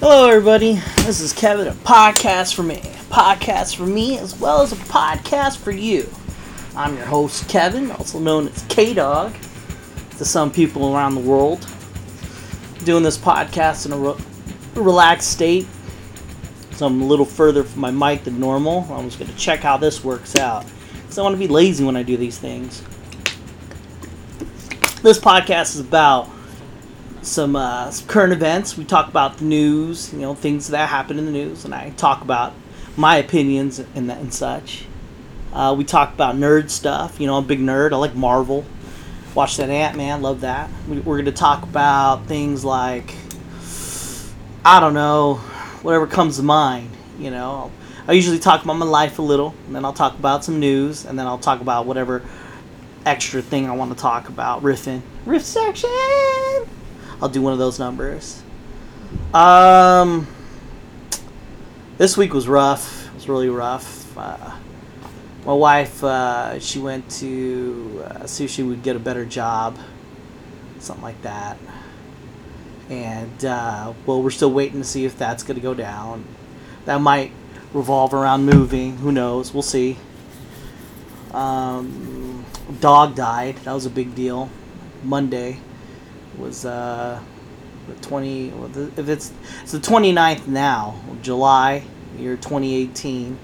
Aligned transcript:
Hello, 0.00 0.28
everybody. 0.28 0.74
This 1.06 1.22
is 1.22 1.32
Kevin, 1.32 1.68
a 1.68 1.72
podcast 1.72 2.54
for 2.54 2.62
me. 2.62 2.74
A 2.74 3.04
podcast 3.08 3.76
for 3.76 3.86
me, 3.86 4.18
as 4.18 4.38
well 4.38 4.60
as 4.60 4.70
a 4.70 4.76
podcast 4.76 5.56
for 5.56 5.70
you. 5.70 6.06
I'm 6.76 6.94
your 6.98 7.06
host, 7.06 7.48
Kevin, 7.48 7.90
also 7.90 8.18
known 8.18 8.48
as 8.48 8.62
K 8.68 8.92
Dog 8.92 9.34
to 10.18 10.24
some 10.26 10.52
people 10.52 10.94
around 10.94 11.14
the 11.14 11.22
world. 11.22 11.66
Doing 12.84 13.04
this 13.04 13.16
podcast 13.16 13.86
in 13.86 13.92
a 13.92 13.96
re- 13.96 14.22
relaxed 14.74 15.30
state, 15.30 15.66
so 16.72 16.84
I'm 16.84 17.00
a 17.00 17.06
little 17.06 17.24
further 17.24 17.64
from 17.64 17.80
my 17.80 17.90
mic 17.90 18.24
than 18.24 18.38
normal. 18.38 18.86
I'm 18.90 19.06
just 19.06 19.18
going 19.18 19.30
to 19.30 19.36
check 19.38 19.60
how 19.60 19.78
this 19.78 20.04
works 20.04 20.36
out. 20.36 20.66
Because 20.92 21.16
I 21.16 21.22
want 21.22 21.32
to 21.32 21.38
be 21.38 21.48
lazy 21.48 21.84
when 21.84 21.96
I 21.96 22.02
do 22.02 22.18
these 22.18 22.38
things. 22.38 22.82
This 25.00 25.18
podcast 25.18 25.74
is 25.74 25.80
about 25.80 26.28
some, 27.26 27.56
uh, 27.56 27.90
some 27.90 28.06
current 28.06 28.32
events. 28.32 28.76
We 28.76 28.84
talk 28.84 29.08
about 29.08 29.38
the 29.38 29.44
news, 29.44 30.12
you 30.12 30.20
know, 30.20 30.34
things 30.34 30.68
that 30.68 30.88
happen 30.88 31.18
in 31.18 31.26
the 31.26 31.32
news, 31.32 31.64
and 31.64 31.74
I 31.74 31.90
talk 31.90 32.22
about 32.22 32.52
my 32.96 33.16
opinions 33.16 33.78
and, 33.78 34.10
and 34.10 34.32
such. 34.32 34.86
Uh, 35.52 35.74
we 35.76 35.84
talk 35.84 36.12
about 36.12 36.36
nerd 36.36 36.70
stuff. 36.70 37.20
You 37.20 37.26
know, 37.26 37.36
I'm 37.36 37.44
a 37.44 37.46
big 37.46 37.60
nerd. 37.60 37.92
I 37.92 37.96
like 37.96 38.14
Marvel. 38.14 38.64
Watch 39.34 39.56
that 39.56 39.70
Ant 39.70 39.96
Man. 39.96 40.22
Love 40.22 40.42
that. 40.42 40.70
We, 40.88 41.00
we're 41.00 41.16
going 41.16 41.26
to 41.26 41.32
talk 41.32 41.62
about 41.62 42.26
things 42.26 42.64
like, 42.64 43.14
I 44.64 44.80
don't 44.80 44.94
know, 44.94 45.34
whatever 45.82 46.06
comes 46.06 46.36
to 46.36 46.42
mind. 46.42 46.90
You 47.18 47.30
know, 47.30 47.70
I 48.06 48.12
usually 48.12 48.38
talk 48.38 48.62
about 48.62 48.74
my 48.74 48.86
life 48.86 49.18
a 49.18 49.22
little, 49.22 49.54
and 49.66 49.74
then 49.74 49.84
I'll 49.84 49.92
talk 49.92 50.18
about 50.18 50.44
some 50.44 50.60
news, 50.60 51.04
and 51.04 51.18
then 51.18 51.26
I'll 51.26 51.38
talk 51.38 51.60
about 51.60 51.86
whatever 51.86 52.22
extra 53.04 53.40
thing 53.40 53.66
I 53.68 53.74
want 53.74 53.92
to 53.92 53.98
talk 53.98 54.28
about. 54.28 54.62
Riffing. 54.62 55.02
Riff 55.24 55.42
section! 55.42 55.90
I'll 57.20 57.28
do 57.30 57.40
one 57.40 57.52
of 57.52 57.58
those 57.58 57.78
numbers. 57.78 58.42
Um, 59.32 60.26
this 61.96 62.16
week 62.16 62.34
was 62.34 62.46
rough. 62.46 63.06
It 63.08 63.14
was 63.14 63.28
really 63.28 63.48
rough. 63.48 64.16
Uh, 64.16 64.56
my 65.46 65.52
wife, 65.52 66.04
uh, 66.04 66.58
she 66.58 66.78
went 66.78 67.10
to 67.12 68.04
uh, 68.04 68.26
see 68.26 68.44
if 68.44 68.50
she 68.50 68.62
would 68.62 68.82
get 68.82 68.96
a 68.96 68.98
better 68.98 69.24
job, 69.24 69.78
something 70.78 71.02
like 71.02 71.20
that. 71.22 71.56
And 72.90 73.44
uh, 73.44 73.94
well, 74.04 74.22
we're 74.22 74.30
still 74.30 74.52
waiting 74.52 74.80
to 74.80 74.86
see 74.86 75.06
if 75.06 75.16
that's 75.16 75.42
going 75.42 75.56
to 75.56 75.62
go 75.62 75.74
down. 75.74 76.24
That 76.84 77.00
might 77.00 77.32
revolve 77.72 78.12
around 78.12 78.44
moving. 78.44 78.98
Who 78.98 79.10
knows? 79.10 79.54
We'll 79.54 79.62
see. 79.62 79.96
Um, 81.32 82.44
dog 82.80 83.14
died. 83.14 83.56
That 83.64 83.72
was 83.72 83.86
a 83.86 83.90
big 83.90 84.14
deal. 84.14 84.50
Monday 85.02 85.60
was 86.38 86.64
uh, 86.64 87.20
the 87.88 87.94
20 88.06 88.48
if 88.96 89.08
it's 89.08 89.32
it's 89.62 89.72
the 89.72 89.78
29th 89.78 90.46
now 90.46 91.00
July 91.22 91.84
year 92.18 92.36
2018 92.36 93.38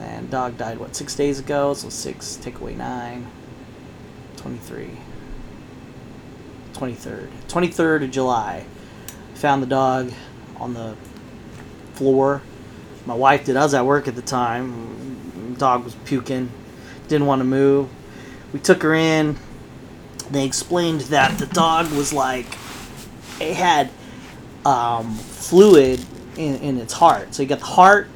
and 0.00 0.30
dog 0.30 0.56
died 0.58 0.78
what 0.78 0.94
6 0.94 1.14
days 1.14 1.38
ago? 1.38 1.74
So 1.74 1.88
6 1.88 2.36
take 2.36 2.60
away 2.60 2.74
9 2.74 3.26
23 4.36 4.90
23rd 6.72 7.28
23rd 7.48 8.04
of 8.04 8.10
July. 8.10 8.66
Found 9.34 9.62
the 9.62 9.66
dog 9.66 10.12
on 10.56 10.74
the 10.74 10.96
floor. 11.94 12.42
My 13.06 13.14
wife 13.14 13.44
did 13.44 13.56
I 13.56 13.62
was 13.62 13.74
at 13.74 13.84
work 13.84 14.08
at 14.08 14.14
the 14.14 14.22
time. 14.22 15.56
Dog 15.58 15.84
was 15.84 15.94
puking 16.04 16.50
didn't 17.08 17.26
want 17.26 17.40
to 17.40 17.44
move. 17.44 17.88
We 18.52 18.60
took 18.60 18.82
her 18.82 18.94
in 18.94 19.36
they 20.30 20.44
explained 20.44 21.02
that 21.02 21.38
the 21.38 21.46
dog 21.46 21.90
was 21.92 22.12
like 22.12 22.46
it 23.40 23.54
had 23.54 23.90
um, 24.64 25.14
fluid 25.14 26.04
in, 26.36 26.56
in 26.56 26.78
its 26.78 26.92
heart. 26.92 27.34
So 27.34 27.42
you 27.42 27.48
got 27.48 27.58
the 27.58 27.64
heart, 27.66 28.08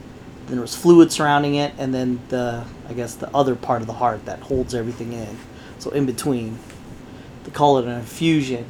then 0.46 0.56
there 0.56 0.62
was 0.62 0.74
fluid 0.74 1.12
surrounding 1.12 1.56
it, 1.56 1.74
and 1.78 1.94
then 1.94 2.20
the 2.28 2.64
I 2.88 2.92
guess 2.94 3.14
the 3.14 3.34
other 3.34 3.54
part 3.54 3.82
of 3.82 3.86
the 3.86 3.94
heart 3.94 4.24
that 4.24 4.40
holds 4.40 4.74
everything 4.74 5.12
in. 5.12 5.38
So 5.78 5.90
in 5.90 6.06
between, 6.06 6.58
they 7.44 7.50
call 7.50 7.78
it 7.78 7.84
an 7.84 7.98
infusion, 7.98 8.66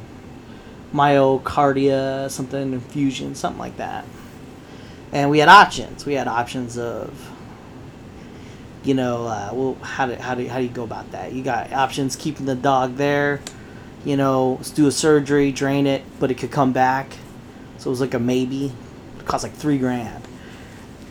myocardia, 0.93 2.29
something 2.29 2.73
infusion, 2.73 3.35
something 3.35 3.59
like 3.59 3.77
that. 3.77 4.05
And 5.11 5.29
we 5.29 5.39
had 5.39 5.49
options. 5.49 6.05
We 6.05 6.13
had 6.13 6.27
options 6.27 6.77
of 6.77 7.31
you 8.83 8.93
know, 8.93 9.27
uh, 9.27 9.49
well, 9.53 9.75
how 9.81 10.05
do, 10.07 10.15
how 10.15 10.35
do 10.35 10.47
how 10.47 10.57
do 10.57 10.63
you 10.63 10.69
go 10.69 10.83
about 10.83 11.11
that? 11.11 11.33
You 11.33 11.43
got 11.43 11.73
options 11.73 12.15
keeping 12.15 12.45
the 12.45 12.55
dog 12.55 12.95
there, 12.95 13.41
you 14.05 14.15
know, 14.15 14.53
let's 14.53 14.71
do 14.71 14.87
a 14.87 14.91
surgery, 14.91 15.51
drain 15.51 15.85
it, 15.85 16.03
but 16.19 16.31
it 16.31 16.35
could 16.35 16.51
come 16.51 16.71
back. 16.71 17.11
So 17.77 17.89
it 17.89 17.91
was 17.91 18.01
like 18.01 18.13
a 18.13 18.19
maybe. 18.19 18.71
It 19.19 19.25
cost 19.25 19.43
like 19.43 19.53
three 19.53 19.77
grand, 19.77 20.23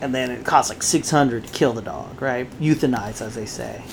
and 0.01 0.13
then 0.13 0.31
it 0.31 0.45
cost 0.45 0.69
like 0.69 0.83
six 0.83 1.09
hundred 1.09 1.45
to 1.45 1.53
kill 1.53 1.73
the 1.73 1.81
dog, 1.81 2.21
right? 2.21 2.49
Euthanize, 2.59 3.21
as 3.21 3.35
they 3.35 3.45
say. 3.45 3.83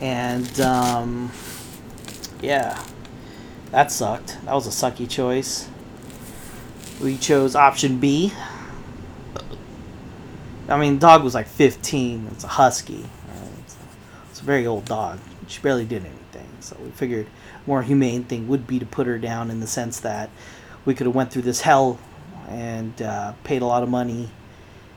And 0.00 0.60
um, 0.60 1.32
yeah, 2.40 2.82
that 3.70 3.90
sucked. 3.90 4.38
That 4.44 4.54
was 4.54 4.66
a 4.66 4.70
sucky 4.70 5.08
choice. 5.08 5.68
We 7.02 7.16
chose 7.16 7.56
option 7.56 7.98
B, 7.98 8.32
I 10.68 10.78
mean, 10.78 10.98
dog 10.98 11.22
was 11.22 11.34
like 11.34 11.46
15. 11.46 12.28
It's 12.32 12.44
a 12.44 12.48
husky. 12.48 13.04
It's, 13.64 13.74
a, 13.74 13.78
it's, 14.30 14.40
a, 14.40 14.44
very 14.44 14.66
old 14.66 14.86
dog. 14.86 15.18
She 15.46 15.60
barely 15.60 15.84
did 15.84 16.04
anything. 16.04 16.48
So 16.60 16.76
we 16.82 16.90
figured 16.90 17.26
more 17.66 17.82
humane 17.82 18.24
thing 18.24 18.48
would 18.48 18.66
be 18.66 18.78
to 18.78 18.86
put 18.86 19.06
her 19.06 19.18
down 19.18 19.50
in 19.50 19.60
the 19.60 19.66
sense 19.66 20.00
that 20.00 20.30
we 20.84 20.94
could 20.94 21.06
have 21.06 21.14
went 21.14 21.30
through 21.30 21.42
this 21.42 21.60
hell 21.60 21.98
and 22.48 23.00
uh, 23.02 23.32
paid 23.44 23.62
a 23.62 23.66
lot 23.66 23.82
of 23.82 23.88
money. 23.88 24.30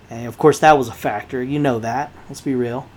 And 0.10 0.28
of 0.28 0.38
course, 0.38 0.60
that 0.60 0.78
was 0.78 0.88
a 0.88 0.94
factor. 0.94 1.44
You 1.44 1.60
know 1.60 1.80
that. 1.80 2.12
Let's 2.30 2.42
be 2.42 2.56
real. 2.56 2.88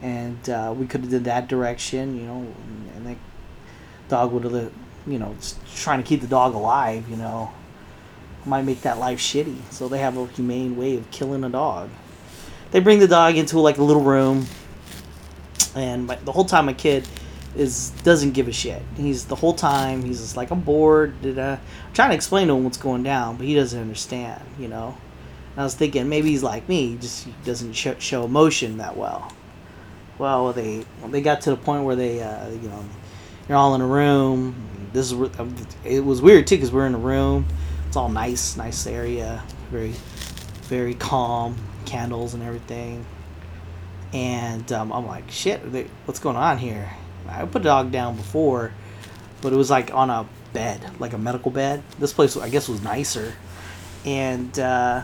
And 0.00 0.48
uh, 0.48 0.74
we 0.74 0.86
could 0.86 1.02
have 1.02 1.10
did 1.10 1.24
that 1.24 1.46
direction, 1.46 2.16
you 2.18 2.22
know, 2.22 2.54
and 2.96 3.06
the 3.06 3.16
dog 4.08 4.32
would 4.32 4.44
have, 4.44 4.72
you 5.06 5.18
know, 5.18 5.36
trying 5.76 6.02
to 6.02 6.08
keep 6.08 6.22
the 6.22 6.26
dog 6.26 6.54
alive, 6.54 7.06
you 7.10 7.16
know 7.16 7.52
might 8.44 8.62
make 8.62 8.82
that 8.82 8.98
life 8.98 9.18
shitty. 9.18 9.58
So 9.70 9.88
they 9.88 9.98
have 9.98 10.16
a 10.16 10.26
humane 10.28 10.76
way 10.76 10.96
of 10.96 11.10
killing 11.10 11.44
a 11.44 11.48
dog. 11.48 11.90
They 12.70 12.80
bring 12.80 12.98
the 13.00 13.08
dog 13.08 13.36
into 13.36 13.58
like 13.58 13.78
a 13.78 13.82
little 13.82 14.02
room, 14.02 14.46
and 15.74 16.06
my, 16.06 16.16
the 16.16 16.32
whole 16.32 16.44
time 16.44 16.66
my 16.66 16.72
kid 16.72 17.06
is 17.56 17.90
doesn't 18.04 18.32
give 18.32 18.46
a 18.46 18.52
shit. 18.52 18.82
He's 18.96 19.24
the 19.24 19.34
whole 19.34 19.54
time 19.54 20.04
he's 20.04 20.20
just 20.20 20.36
like 20.36 20.50
I'm 20.50 20.60
bored. 20.60 21.20
Did 21.20 21.38
I'm 21.38 21.58
trying 21.94 22.10
to 22.10 22.14
explain 22.14 22.46
to 22.48 22.54
him 22.54 22.64
what's 22.64 22.76
going 22.76 23.02
down, 23.02 23.36
but 23.36 23.46
he 23.46 23.54
doesn't 23.54 23.80
understand. 23.80 24.42
You 24.58 24.68
know. 24.68 24.96
And 25.52 25.60
I 25.60 25.64
was 25.64 25.74
thinking 25.74 26.08
maybe 26.08 26.30
he's 26.30 26.44
like 26.44 26.68
me, 26.68 26.90
he 26.90 26.96
just 26.96 27.26
doesn't 27.44 27.72
show, 27.72 27.96
show 27.98 28.24
emotion 28.24 28.78
that 28.78 28.96
well. 28.96 29.32
Well, 30.18 30.52
they 30.52 30.84
they 31.08 31.22
got 31.22 31.40
to 31.42 31.50
the 31.50 31.56
point 31.56 31.84
where 31.84 31.96
they 31.96 32.22
uh, 32.22 32.50
you 32.50 32.68
know 32.68 32.84
you're 33.48 33.58
all 33.58 33.74
in 33.74 33.80
a 33.80 33.86
room. 33.86 34.54
This 34.92 35.10
is 35.10 35.30
it 35.84 36.04
was 36.04 36.22
weird 36.22 36.46
too 36.46 36.56
because 36.56 36.70
we're 36.70 36.86
in 36.86 36.94
a 36.94 36.98
room 36.98 37.46
it's 37.90 37.96
all 37.96 38.08
nice, 38.08 38.56
nice 38.56 38.86
area, 38.86 39.42
very, 39.72 39.92
very 40.68 40.94
calm, 40.94 41.56
candles 41.86 42.34
and 42.34 42.42
everything. 42.44 43.04
And 44.12 44.70
um, 44.70 44.92
I'm 44.92 45.08
like, 45.08 45.28
shit, 45.28 45.60
what's 46.04 46.20
going 46.20 46.36
on 46.36 46.58
here? 46.58 46.88
I 47.28 47.44
put 47.46 47.62
a 47.62 47.64
dog 47.64 47.90
down 47.90 48.14
before, 48.14 48.72
but 49.40 49.52
it 49.52 49.56
was 49.56 49.70
like 49.70 49.92
on 49.92 50.08
a 50.08 50.24
bed, 50.52 51.00
like 51.00 51.14
a 51.14 51.18
medical 51.18 51.50
bed. 51.50 51.82
This 51.98 52.12
place, 52.12 52.36
I 52.36 52.48
guess, 52.48 52.68
was 52.68 52.80
nicer. 52.80 53.34
And 54.04 54.56
uh, 54.56 55.02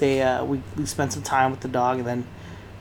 they, 0.00 0.20
uh, 0.20 0.44
we, 0.44 0.60
we 0.76 0.86
spent 0.86 1.12
some 1.12 1.22
time 1.22 1.52
with 1.52 1.60
the 1.60 1.68
dog, 1.68 1.98
and 1.98 2.06
then 2.08 2.26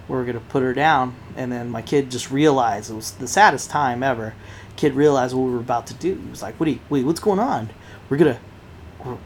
we 0.07 0.15
were 0.15 0.25
gonna 0.25 0.39
put 0.39 0.63
her 0.63 0.73
down. 0.73 1.15
And 1.35 1.51
then 1.51 1.69
my 1.69 1.83
kid 1.83 2.09
just 2.09 2.31
realized 2.31 2.89
it 2.89 2.95
was 2.95 3.11
the 3.11 3.27
saddest 3.27 3.69
time 3.69 4.01
ever. 4.01 4.33
Kid 4.77 4.95
realized 4.95 5.35
what 5.35 5.43
we 5.43 5.51
were 5.51 5.59
about 5.59 5.85
to 5.87 5.93
do. 5.93 6.15
He 6.15 6.29
was 6.31 6.41
like, 6.41 6.59
"What? 6.59 6.67
You, 6.69 6.79
wait, 6.89 7.05
what's 7.05 7.19
going 7.19 7.37
on? 7.37 7.69
We're 8.09 8.17
gonna 8.17 8.39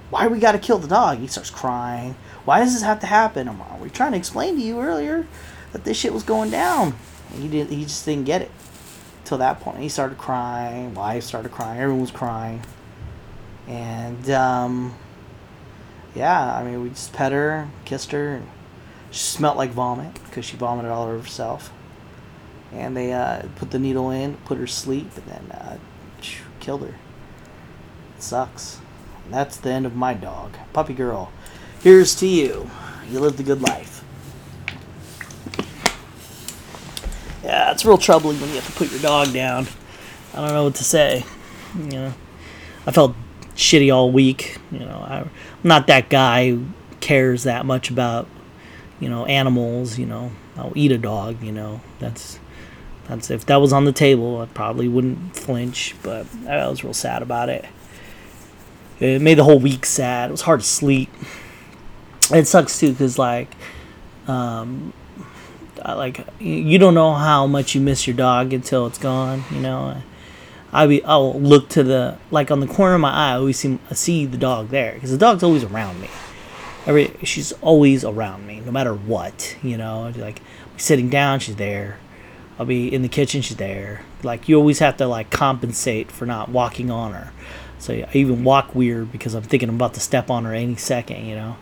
why 0.10 0.28
we 0.28 0.40
got 0.40 0.54
to 0.54 0.60
kill 0.60 0.80
the 0.80 0.88
dog? 0.88 1.20
He 1.20 1.28
starts 1.28 1.50
crying. 1.50 2.16
Why 2.46 2.60
does 2.60 2.74
this 2.74 2.84
have 2.84 3.00
to 3.02 3.08
happen? 3.08 3.48
I'm 3.48 3.60
like, 3.60 3.82
we 3.82 3.90
trying 3.90 4.14
to 4.14 4.18
explain 4.18 4.56
to 4.56 4.62
you 4.62 4.80
earlier 4.80 5.28
that 5.72 5.84
this 5.84 5.98
shit 5.98 6.14
was 6.14 6.24
going 6.24 6.50
down. 6.50 6.96
And 7.34 7.44
he 7.44 7.48
didn't. 7.48 7.72
He 7.72 7.84
just 7.84 8.06
didn't 8.06 8.26
get 8.26 8.42
it 8.42 8.52
till 9.26 9.38
that 9.40 9.60
point. 9.60 9.80
He 9.80 9.90
started 9.90 10.18
crying. 10.18 10.94
Wife 10.94 11.24
started 11.24 11.52
crying. 11.52 11.80
Everyone 11.80 12.02
was 12.02 12.12
crying. 12.12 12.62
And 13.68 14.30
um, 14.30 14.96
yeah, 16.16 16.56
I 16.56 16.64
mean, 16.64 16.82
we 16.82 16.90
just 16.90 17.14
pet 17.14 17.32
her, 17.32 17.70
kissed 17.86 18.12
her. 18.12 18.36
And 18.36 18.48
she 19.12 19.20
smelled 19.20 19.58
like 19.58 19.72
vomit 19.72 20.14
because 20.26 20.46
she 20.46 20.58
vomited 20.58 20.92
all 20.92 21.04
over 21.04 21.20
herself. 21.20 21.72
And 22.72 22.98
they 22.98 23.14
uh, 23.14 23.44
put 23.56 23.72
the 23.72 23.80
needle 23.80 24.10
in, 24.10 24.38
put 24.46 24.58
her 24.58 24.66
to 24.66 24.72
sleep, 24.72 25.10
and 25.16 25.26
then 25.26 25.52
uh, 25.52 25.78
killed 26.60 26.82
her. 26.82 26.96
It 28.18 28.24
sucks. 28.24 28.80
That's 29.30 29.58
the 29.58 29.70
end 29.72 29.86
of 29.86 29.96
my 29.96 30.14
dog. 30.14 30.58
Puppy 30.74 30.94
girl, 30.94 31.32
here's 31.82 32.16
to 32.16 32.28
you. 32.28 32.70
You 33.10 33.20
lived 33.20 33.40
a 33.40 33.44
good 33.44 33.62
life. 33.62 34.04
Yeah, 37.44 37.72
it's 37.72 37.86
real 37.86 37.98
troubling 37.98 38.40
when 38.42 38.50
you 38.50 38.56
have 38.56 38.66
to 38.66 38.74
put 38.74 38.92
your 38.92 39.00
dog 39.00 39.32
down. 39.34 39.68
I 40.34 40.42
don't 40.42 40.50
know 40.50 40.66
what 40.66 40.76
to 40.76 40.84
say. 40.84 41.26
You 41.78 41.92
know, 41.92 42.14
I 42.86 42.92
felt 42.92 43.16
shitty 43.56 43.94
all 43.94 44.12
week. 44.12 44.58
You 44.72 44.80
know, 44.80 45.06
I, 45.08 45.20
I'm 45.20 45.30
not 45.64 45.88
that 45.88 46.10
guy 46.10 46.50
who 46.50 46.66
cares 47.00 47.44
that 47.44 47.66
much 47.66 47.90
about 47.90 48.28
you 49.00 49.10
know 49.10 49.26
animals. 49.26 49.98
You 49.98 50.06
know, 50.08 50.32
I'll 50.58 50.74
eat 50.76 50.92
a 50.92 50.98
dog. 50.98 51.42
You 51.42 51.52
know, 51.52 51.82
that's 52.00 52.40
that's 53.08 53.30
if 53.30 53.46
that 53.46 53.58
was 53.58 53.72
on 53.72 53.86
the 53.86 53.94
table, 53.94 54.42
I 54.42 54.46
probably 54.48 54.88
wouldn't 54.88 55.36
flinch. 55.36 55.96
But 56.04 56.26
I 56.48 56.68
was 56.68 56.84
real 56.84 56.94
sad 56.94 57.22
about 57.22 57.50
it. 57.50 57.66
It 59.00 59.22
made 59.22 59.38
the 59.38 59.44
whole 59.44 59.60
week 59.60 59.86
sad. 59.86 60.30
It 60.30 60.32
was 60.32 60.42
hard 60.42 60.62
to 60.62 60.66
sleep. 60.66 61.10
It 62.32 62.46
sucks 62.46 62.80
too, 62.80 62.94
cause 62.94 63.18
like, 63.18 63.50
um, 64.28 64.94
like 65.86 66.26
you 66.40 66.78
don't 66.78 66.94
know 66.94 67.14
how 67.14 67.48
much 67.48 67.76
you 67.76 67.82
miss 67.82 68.08
your 68.08 68.16
dog 68.16 68.54
until 68.54 68.88
it's 68.88 68.98
gone. 68.98 69.44
You 69.52 69.60
know, 69.60 70.02
I 70.74 70.88
be 70.88 71.04
I'll 71.04 71.40
look 71.40 71.70
to 71.70 71.84
the 71.84 72.18
like 72.32 72.52
on 72.52 72.60
the 72.60 72.68
corner 72.68 72.96
of 72.96 73.02
my 73.02 73.12
eye. 73.12 73.32
I 73.32 73.36
always 73.36 73.60
see 73.60 73.80
see 73.94 74.26
the 74.26 74.38
dog 74.38 74.70
there 74.70 74.94
because 74.94 75.12
the 75.12 75.18
dog's 75.18 75.44
always 75.44 75.64
around 75.64 76.02
me. 76.02 76.10
Every 76.86 77.14
she's 77.24 77.52
always 77.62 78.04
around 78.04 78.48
me, 78.48 78.62
no 78.62 78.72
matter 78.72 78.94
what. 78.94 79.56
You 79.62 79.78
know, 79.78 80.12
like 80.18 80.42
sitting 80.76 81.10
down, 81.10 81.40
she's 81.40 81.56
there. 81.56 82.00
I'll 82.60 82.66
be 82.66 82.92
in 82.94 83.04
the 83.04 83.08
kitchen, 83.10 83.42
she's 83.42 83.58
there. 83.58 84.04
Like 84.24 84.50
you 84.50 84.58
always 84.58 84.80
have 84.80 84.98
to 84.98 85.08
like 85.08 85.30
compensate 85.30 86.12
for 86.12 86.26
not 86.26 86.50
walking 86.50 86.90
on 86.90 87.14
her. 87.14 87.32
So 87.80 87.94
I 87.94 88.10
even 88.14 88.44
walk 88.44 88.74
weird 88.74 89.12
because 89.12 89.34
I'm 89.34 89.44
thinking 89.44 89.70
I'm 89.70 89.76
about 89.76 89.94
to 89.96 90.00
step 90.00 90.30
on 90.30 90.46
her 90.46 90.54
any 90.54 90.76
second, 90.76 91.26
you 91.26 91.36
know. 91.36 91.58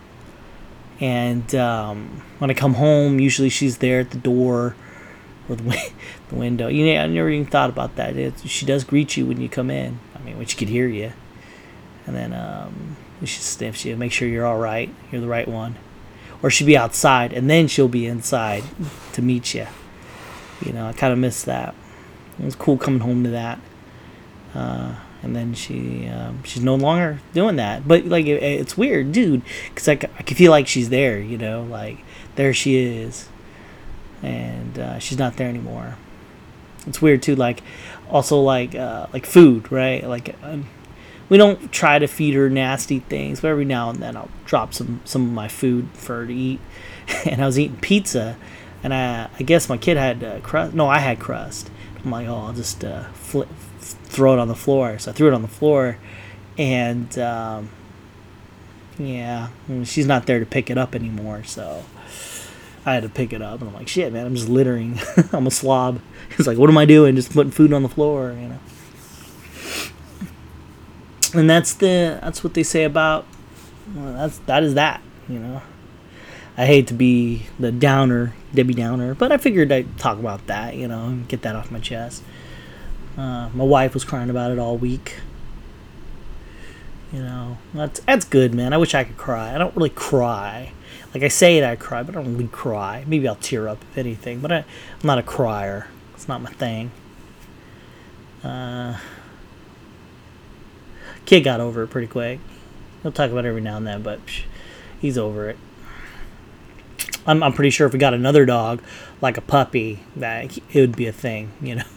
And 1.00 1.54
um, 1.54 2.22
when 2.38 2.50
I 2.50 2.54
come 2.54 2.74
home, 2.74 3.20
usually 3.20 3.50
she's 3.50 3.78
there 3.78 4.00
at 4.00 4.10
the 4.10 4.18
door 4.18 4.74
or 5.48 5.56
the, 5.56 5.92
the 6.28 6.34
window. 6.34 6.68
You 6.68 6.86
know, 6.86 7.00
I 7.00 7.06
never 7.06 7.28
even 7.30 7.46
thought 7.46 7.70
about 7.70 7.96
that. 7.96 8.16
It, 8.16 8.40
she 8.46 8.64
does 8.64 8.84
greet 8.84 9.16
you 9.16 9.26
when 9.26 9.40
you 9.40 9.48
come 9.48 9.70
in. 9.70 9.98
I 10.14 10.20
mean, 10.20 10.38
when 10.38 10.46
she 10.46 10.56
could 10.56 10.68
hear 10.68 10.88
you. 10.88 11.12
And 12.06 12.16
then 12.16 12.32
um, 12.32 12.96
she 13.20 13.40
sniffs 13.40 13.84
you, 13.84 13.96
make 13.96 14.12
sure 14.12 14.28
you're 14.28 14.46
all 14.46 14.58
right. 14.58 14.92
You're 15.10 15.20
the 15.20 15.28
right 15.28 15.48
one. 15.48 15.76
Or 16.42 16.50
she'll 16.50 16.66
be 16.66 16.76
outside, 16.76 17.32
and 17.32 17.48
then 17.48 17.66
she'll 17.66 17.88
be 17.88 18.06
inside 18.06 18.62
to 19.14 19.22
meet 19.22 19.54
you. 19.54 19.66
You 20.64 20.72
know, 20.72 20.86
I 20.86 20.92
kind 20.92 21.12
of 21.12 21.18
miss 21.18 21.42
that. 21.42 21.74
It 22.38 22.44
was 22.44 22.54
cool 22.54 22.76
coming 22.76 23.00
home 23.00 23.24
to 23.24 23.30
that. 23.30 23.58
Uh, 24.54 24.96
and 25.22 25.34
then 25.34 25.54
she 25.54 26.08
um, 26.08 26.42
she's 26.44 26.62
no 26.62 26.74
longer 26.74 27.20
doing 27.34 27.56
that. 27.56 27.86
But 27.86 28.06
like 28.06 28.26
it, 28.26 28.42
it's 28.42 28.76
weird, 28.76 29.12
dude, 29.12 29.42
because 29.68 29.88
I, 29.88 29.92
I 29.92 30.22
can 30.22 30.36
feel 30.36 30.50
like 30.50 30.66
she's 30.66 30.88
there, 30.88 31.18
you 31.18 31.38
know, 31.38 31.62
like 31.62 31.98
there 32.36 32.54
she 32.54 32.76
is, 32.76 33.28
and 34.22 34.78
uh, 34.78 34.98
she's 34.98 35.18
not 35.18 35.36
there 35.36 35.48
anymore. 35.48 35.96
It's 36.86 37.02
weird 37.02 37.22
too, 37.22 37.34
like 37.34 37.62
also 38.08 38.40
like 38.40 38.74
uh, 38.74 39.06
like 39.12 39.26
food, 39.26 39.70
right? 39.72 40.04
Like 40.06 40.36
um, 40.42 40.66
we 41.28 41.36
don't 41.36 41.72
try 41.72 41.98
to 41.98 42.06
feed 42.06 42.34
her 42.34 42.48
nasty 42.48 43.00
things, 43.00 43.40
but 43.40 43.48
every 43.48 43.64
now 43.64 43.90
and 43.90 43.98
then 43.98 44.16
I'll 44.16 44.30
drop 44.44 44.74
some 44.74 45.00
some 45.04 45.22
of 45.22 45.32
my 45.32 45.48
food 45.48 45.88
for 45.94 46.20
her 46.20 46.26
to 46.26 46.34
eat. 46.34 46.60
and 47.24 47.42
I 47.42 47.46
was 47.46 47.58
eating 47.58 47.78
pizza, 47.78 48.36
and 48.82 48.94
I 48.94 49.28
I 49.38 49.42
guess 49.42 49.68
my 49.68 49.76
kid 49.76 49.96
had 49.96 50.22
uh, 50.22 50.40
crust. 50.40 50.74
No, 50.74 50.88
I 50.88 50.98
had 50.98 51.18
crust. 51.18 51.70
I'm 52.04 52.10
like, 52.10 52.28
oh, 52.28 52.36
I'll 52.36 52.52
just 52.52 52.84
uh, 52.84 53.04
flip 53.14 53.48
throw 54.06 54.32
it 54.32 54.38
on 54.38 54.48
the 54.48 54.54
floor. 54.54 54.98
So 54.98 55.10
I 55.10 55.14
threw 55.14 55.28
it 55.28 55.34
on 55.34 55.42
the 55.42 55.48
floor, 55.48 55.98
and 56.56 57.16
um, 57.18 57.70
yeah, 58.98 59.48
she's 59.84 60.06
not 60.06 60.26
there 60.26 60.40
to 60.40 60.46
pick 60.46 60.70
it 60.70 60.78
up 60.78 60.94
anymore. 60.94 61.44
So 61.44 61.84
I 62.84 62.94
had 62.94 63.02
to 63.02 63.08
pick 63.08 63.32
it 63.32 63.42
up, 63.42 63.60
and 63.60 63.68
I'm 63.68 63.74
like, 63.74 63.88
shit, 63.88 64.12
man, 64.12 64.26
I'm 64.26 64.34
just 64.34 64.48
littering. 64.48 64.98
I'm 65.32 65.46
a 65.46 65.50
slob. 65.50 66.00
He's 66.36 66.46
like, 66.46 66.58
what 66.58 66.70
am 66.70 66.78
I 66.78 66.84
doing? 66.84 67.16
Just 67.16 67.32
putting 67.32 67.52
food 67.52 67.72
on 67.72 67.82
the 67.82 67.88
floor, 67.88 68.32
you 68.32 68.48
know. 68.48 68.58
And 71.34 71.50
that's 71.50 71.74
the 71.74 72.18
that's 72.22 72.42
what 72.42 72.54
they 72.54 72.62
say 72.62 72.84
about 72.84 73.26
well, 73.94 74.12
that's 74.14 74.38
that 74.38 74.62
is 74.62 74.74
that, 74.74 75.02
you 75.28 75.38
know. 75.38 75.62
I 76.58 76.64
hate 76.64 76.86
to 76.86 76.94
be 76.94 77.42
the 77.58 77.70
downer, 77.70 78.34
Debbie 78.54 78.72
Downer, 78.72 79.14
but 79.14 79.30
I 79.30 79.36
figured 79.36 79.70
I'd 79.70 79.98
talk 79.98 80.18
about 80.18 80.46
that, 80.46 80.74
you 80.74 80.88
know, 80.88 81.06
and 81.08 81.28
get 81.28 81.42
that 81.42 81.54
off 81.54 81.70
my 81.70 81.80
chest. 81.80 82.22
Uh, 83.16 83.48
my 83.54 83.64
wife 83.64 83.94
was 83.94 84.04
crying 84.04 84.30
about 84.30 84.50
it 84.50 84.58
all 84.58 84.76
week. 84.76 85.16
You 87.12 87.22
know, 87.22 87.58
that's 87.72 88.00
that's 88.00 88.24
good, 88.24 88.54
man. 88.54 88.72
I 88.72 88.78
wish 88.78 88.94
I 88.94 89.04
could 89.04 89.16
cry. 89.16 89.54
I 89.54 89.58
don't 89.58 89.74
really 89.76 89.90
cry. 89.90 90.72
Like 91.14 91.22
I 91.22 91.28
say 91.28 91.56
it, 91.56 91.64
I 91.64 91.76
cry, 91.76 92.02
but 92.02 92.14
I 92.14 92.22
don't 92.22 92.34
really 92.34 92.48
cry. 92.48 93.04
Maybe 93.06 93.26
I'll 93.26 93.36
tear 93.36 93.68
up 93.68 93.78
if 93.90 93.96
anything, 93.96 94.40
but 94.40 94.52
I, 94.52 94.58
am 94.58 94.64
not 95.02 95.18
a 95.18 95.22
crier. 95.22 95.88
It's 96.14 96.28
not 96.28 96.42
my 96.42 96.50
thing. 96.50 96.90
Uh, 98.44 98.98
kid 101.24 101.40
got 101.40 101.60
over 101.60 101.84
it 101.84 101.88
pretty 101.88 102.06
quick. 102.06 102.40
He'll 103.02 103.12
talk 103.12 103.30
about 103.30 103.44
it 103.44 103.48
every 103.48 103.62
now 103.62 103.76
and 103.76 103.86
then, 103.86 104.02
but 104.02 104.24
psh, 104.26 104.42
he's 105.00 105.16
over 105.16 105.48
it. 105.48 105.56
I'm, 107.26 107.42
I'm 107.42 107.52
pretty 107.52 107.70
sure 107.70 107.86
if 107.86 107.92
we 107.92 107.98
got 107.98 108.14
another 108.14 108.46
dog, 108.46 108.82
like 109.20 109.36
a 109.36 109.40
puppy, 109.40 110.00
that 110.14 110.56
it 110.56 110.80
would 110.80 110.96
be 110.96 111.06
a 111.06 111.12
thing, 111.12 111.52
you 111.60 111.76
know? 111.76 111.84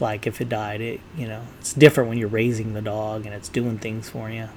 Like 0.00 0.26
if 0.26 0.40
it 0.40 0.48
died 0.48 0.80
it 0.80 1.00
you 1.16 1.28
know 1.28 1.42
it's 1.60 1.72
different 1.72 2.08
when 2.08 2.18
you're 2.18 2.28
raising 2.28 2.74
the 2.74 2.82
dog 2.82 3.26
and 3.26 3.34
it's 3.34 3.48
doing 3.48 3.78
things 3.78 4.08
for 4.08 4.28
you. 4.28 4.48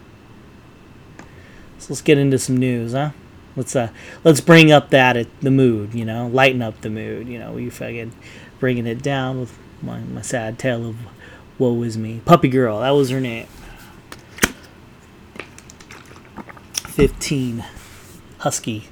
So 1.78 1.88
let's 1.90 2.02
get 2.02 2.18
into 2.18 2.40
some 2.40 2.58
news 2.58 2.94
huh? 2.94 3.12
Let's 3.56 3.76
uh 3.76 3.90
let's 4.24 4.42
bring 4.42 4.72
up 4.72 4.90
that 4.90 5.16
at 5.16 5.28
the 5.42 5.52
mood 5.52 5.94
you 5.94 6.06
know? 6.06 6.28
Lighten 6.28 6.64
up 6.64 6.82
the 6.82 6.90
mood 6.90 7.28
you 7.28 7.38
know? 7.38 7.54
We 7.54 7.70
fucking 7.70 8.14
bringing 8.60 8.88
it 8.88 9.04
down 9.04 9.40
with 9.40 9.58
my, 9.82 10.00
my 10.00 10.22
sad 10.22 10.58
tale 10.58 10.90
of 10.90 10.98
woe 11.60 11.84
is 11.84 11.98
me. 11.98 12.22
Puppy 12.26 12.50
girl 12.50 12.80
that 12.80 12.90
was 12.90 13.12
her 13.12 13.22
name. 13.22 13.48
15 16.88 17.64
husky 18.40 18.88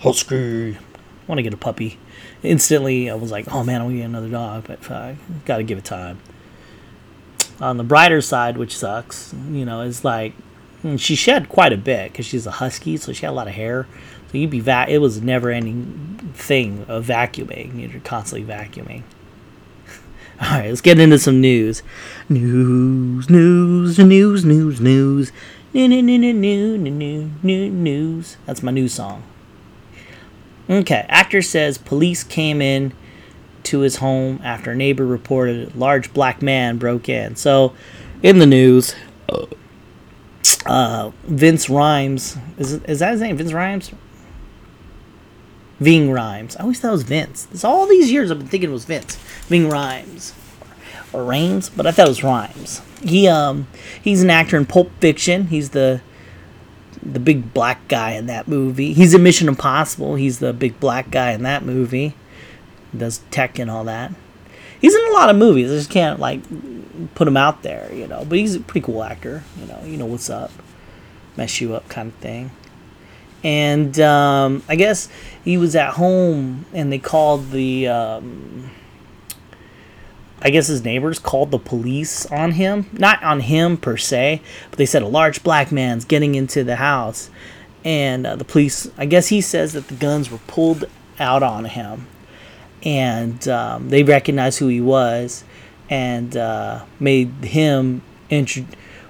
husky 0.00 0.76
want 1.26 1.38
to 1.38 1.42
get 1.42 1.54
a 1.54 1.56
puppy 1.56 1.98
instantly 2.42 3.10
I 3.10 3.14
was 3.14 3.30
like, 3.30 3.52
oh 3.52 3.64
man, 3.64 3.80
I'm 3.80 3.88
gonna 3.88 3.98
get 3.98 4.04
another 4.04 4.28
dog, 4.28 4.64
but 4.66 4.90
I 4.90 5.16
gotta 5.44 5.62
give 5.62 5.78
it 5.78 5.84
time. 5.84 6.18
On 7.60 7.76
the 7.76 7.84
brighter 7.84 8.20
side, 8.20 8.58
which 8.58 8.76
sucks, 8.76 9.34
you 9.50 9.64
know, 9.64 9.80
is 9.80 10.04
like 10.04 10.34
mm, 10.82 10.98
she 10.98 11.14
shed 11.14 11.48
quite 11.48 11.72
a 11.72 11.76
bit 11.76 12.12
because 12.12 12.26
she's 12.26 12.46
a 12.46 12.52
husky, 12.52 12.96
so 12.96 13.12
she 13.12 13.22
had 13.24 13.30
a 13.30 13.32
lot 13.32 13.48
of 13.48 13.54
hair. 13.54 13.86
So 14.30 14.38
you'd 14.38 14.50
be 14.50 14.60
va- 14.60 14.86
it 14.88 14.98
was 14.98 15.22
never 15.22 15.50
ending 15.50 16.32
thing 16.34 16.84
of 16.88 17.06
vacuuming. 17.06 17.92
You're 17.92 18.00
constantly 18.00 18.46
vacuuming. 18.46 19.02
All 20.40 20.50
right, 20.50 20.68
let's 20.68 20.82
get 20.82 20.98
into 20.98 21.18
some 21.18 21.40
news. 21.40 21.82
News, 22.28 23.30
news, 23.30 23.98
news, 23.98 24.44
news, 24.44 24.80
news. 24.80 25.32
New, 25.72 25.88
new, 25.88 26.02
new, 26.02 26.18
new, 26.18 26.34
new, 26.34 26.78
new, 26.78 27.30
new, 27.42 27.70
news. 27.70 28.36
That's 28.44 28.62
my 28.62 28.72
new 28.72 28.88
song. 28.88 29.22
Okay, 30.68 31.04
actor 31.08 31.42
says 31.42 31.78
police 31.78 32.24
came 32.24 32.60
in 32.60 32.92
to 33.64 33.80
his 33.80 33.96
home 33.96 34.40
after 34.42 34.72
a 34.72 34.76
neighbor 34.76 35.06
reported 35.06 35.74
a 35.74 35.78
large 35.78 36.12
black 36.12 36.42
man 36.42 36.78
broke 36.78 37.08
in. 37.08 37.36
So, 37.36 37.74
in 38.22 38.38
the 38.38 38.46
news, 38.46 38.94
uh, 40.66 41.10
Vince 41.24 41.68
Rhymes 41.70 42.36
is 42.58 42.74
is 42.74 42.98
that 43.00 43.12
his 43.12 43.20
name? 43.20 43.36
Vince 43.36 43.52
Rhymes. 43.52 43.92
Ving 45.78 46.08
Rhames. 46.08 46.58
I 46.58 46.62
always 46.62 46.80
thought 46.80 46.88
it 46.88 46.92
was 46.92 47.02
Vince. 47.02 47.44
This 47.44 47.64
all 47.64 47.86
these 47.86 48.10
years 48.10 48.30
I've 48.30 48.38
been 48.38 48.48
thinking 48.48 48.70
it 48.70 48.72
was 48.72 48.86
Vince. 48.86 49.16
Ving 49.46 49.68
Rhames 49.68 50.32
or 51.12 51.22
Rhymes, 51.22 51.68
but 51.68 51.86
I 51.86 51.90
thought 51.90 52.06
it 52.06 52.10
was 52.10 52.24
Rhymes. 52.24 52.80
He 53.02 53.28
um 53.28 53.68
he's 54.00 54.22
an 54.22 54.30
actor 54.30 54.56
in 54.56 54.66
Pulp 54.66 54.90
Fiction. 55.00 55.48
He's 55.48 55.70
the 55.70 56.00
the 57.12 57.20
big 57.20 57.54
black 57.54 57.86
guy 57.88 58.12
in 58.12 58.26
that 58.26 58.48
movie. 58.48 58.92
He's 58.92 59.14
in 59.14 59.22
Mission 59.22 59.48
Impossible. 59.48 60.16
He's 60.16 60.38
the 60.38 60.52
big 60.52 60.80
black 60.80 61.10
guy 61.10 61.32
in 61.32 61.42
that 61.44 61.64
movie. 61.64 62.14
He 62.92 62.98
does 62.98 63.20
tech 63.30 63.58
and 63.58 63.70
all 63.70 63.84
that. 63.84 64.12
He's 64.80 64.94
in 64.94 65.06
a 65.06 65.12
lot 65.12 65.30
of 65.30 65.36
movies. 65.36 65.70
I 65.70 65.74
just 65.74 65.90
can't 65.90 66.20
like 66.20 66.40
put 67.14 67.28
him 67.28 67.36
out 67.36 67.62
there, 67.62 67.92
you 67.92 68.06
know. 68.06 68.24
But 68.28 68.38
he's 68.38 68.54
a 68.54 68.60
pretty 68.60 68.84
cool 68.84 69.02
actor. 69.02 69.44
You 69.58 69.66
know, 69.66 69.82
you 69.84 69.96
know 69.96 70.06
what's 70.06 70.30
up, 70.30 70.50
mess 71.36 71.60
you 71.60 71.74
up 71.74 71.88
kind 71.88 72.08
of 72.08 72.14
thing. 72.16 72.50
And 73.44 73.98
um, 74.00 74.62
I 74.68 74.76
guess 74.76 75.08
he 75.44 75.56
was 75.56 75.76
at 75.76 75.94
home, 75.94 76.66
and 76.72 76.92
they 76.92 76.98
called 76.98 77.50
the 77.50 77.86
um, 77.88 78.70
I 80.46 80.50
guess 80.50 80.68
his 80.68 80.84
neighbors 80.84 81.18
called 81.18 81.50
the 81.50 81.58
police 81.58 82.24
on 82.26 82.52
him. 82.52 82.88
Not 82.92 83.20
on 83.20 83.40
him 83.40 83.76
per 83.76 83.96
se, 83.96 84.40
but 84.70 84.78
they 84.78 84.86
said 84.86 85.02
a 85.02 85.08
large 85.08 85.42
black 85.42 85.72
man's 85.72 86.04
getting 86.04 86.36
into 86.36 86.62
the 86.62 86.76
house. 86.76 87.30
And 87.84 88.24
uh, 88.24 88.36
the 88.36 88.44
police, 88.44 88.88
I 88.96 89.06
guess 89.06 89.26
he 89.26 89.40
says 89.40 89.72
that 89.72 89.88
the 89.88 89.96
guns 89.96 90.30
were 90.30 90.38
pulled 90.46 90.84
out 91.18 91.42
on 91.42 91.64
him. 91.64 92.06
And 92.84 93.48
um, 93.48 93.88
they 93.88 94.04
recognized 94.04 94.60
who 94.60 94.68
he 94.68 94.80
was 94.80 95.42
and 95.90 96.36
uh, 96.36 96.84
made 97.00 97.32
him 97.42 98.02
intro- 98.30 98.66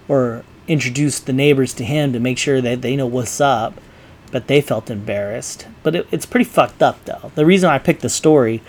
or 0.08 0.42
introduce 0.66 1.20
the 1.20 1.34
neighbors 1.34 1.74
to 1.74 1.84
him 1.84 2.14
to 2.14 2.18
make 2.18 2.38
sure 2.38 2.62
that 2.62 2.80
they 2.80 2.96
know 2.96 3.06
what's 3.06 3.42
up. 3.42 3.78
But 4.32 4.46
they 4.46 4.62
felt 4.62 4.88
embarrassed. 4.90 5.66
But 5.82 5.96
it, 5.96 6.08
it's 6.10 6.24
pretty 6.24 6.44
fucked 6.44 6.82
up, 6.82 7.04
though. 7.04 7.30
The 7.34 7.44
reason 7.44 7.68
I 7.68 7.78
picked 7.78 8.00
the 8.00 8.08
story 8.08 8.62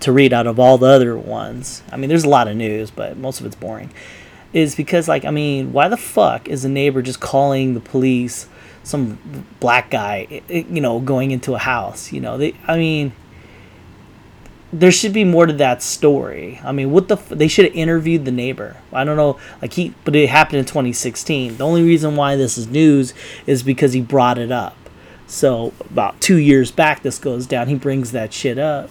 to 0.00 0.12
read 0.12 0.32
out 0.32 0.46
of 0.46 0.58
all 0.58 0.78
the 0.78 0.86
other 0.86 1.16
ones. 1.16 1.82
I 1.90 1.96
mean, 1.96 2.08
there's 2.08 2.24
a 2.24 2.28
lot 2.28 2.48
of 2.48 2.56
news, 2.56 2.90
but 2.90 3.16
most 3.16 3.40
of 3.40 3.46
it's 3.46 3.56
boring. 3.56 3.90
is 4.52 4.74
because 4.74 5.08
like 5.08 5.24
I 5.24 5.30
mean, 5.30 5.72
why 5.72 5.88
the 5.88 5.96
fuck 5.96 6.48
is 6.48 6.64
a 6.64 6.68
neighbor 6.68 7.02
just 7.02 7.20
calling 7.20 7.74
the 7.74 7.80
police? 7.80 8.48
Some 8.82 9.46
black 9.60 9.90
guy, 9.90 10.42
you 10.48 10.80
know, 10.80 11.00
going 11.00 11.30
into 11.30 11.54
a 11.54 11.58
house. 11.58 12.12
You 12.12 12.20
know, 12.20 12.36
they. 12.36 12.54
I 12.66 12.76
mean, 12.76 13.12
there 14.74 14.90
should 14.90 15.12
be 15.12 15.24
more 15.24 15.46
to 15.46 15.52
that 15.54 15.82
story. 15.82 16.60
I 16.64 16.72
mean, 16.72 16.90
what 16.90 17.08
the 17.08 17.16
f- 17.16 17.28
they 17.28 17.48
should 17.48 17.64
have 17.64 17.74
interviewed 17.74 18.24
the 18.24 18.32
neighbor. 18.32 18.76
I 18.92 19.04
don't 19.04 19.16
know, 19.16 19.38
like 19.62 19.72
he, 19.74 19.94
but 20.04 20.16
it 20.16 20.28
happened 20.28 20.58
in 20.58 20.64
2016. 20.64 21.56
The 21.56 21.64
only 21.64 21.82
reason 21.82 22.16
why 22.16 22.36
this 22.36 22.58
is 22.58 22.66
news 22.66 23.14
is 23.46 23.62
because 23.62 23.92
he 23.92 24.00
brought 24.00 24.36
it 24.36 24.50
up. 24.50 24.76
So 25.26 25.72
about 25.90 26.20
two 26.20 26.36
years 26.36 26.70
back, 26.70 27.02
this 27.02 27.18
goes 27.18 27.46
down. 27.46 27.68
He 27.68 27.76
brings 27.76 28.12
that 28.12 28.32
shit 28.32 28.58
up, 28.58 28.90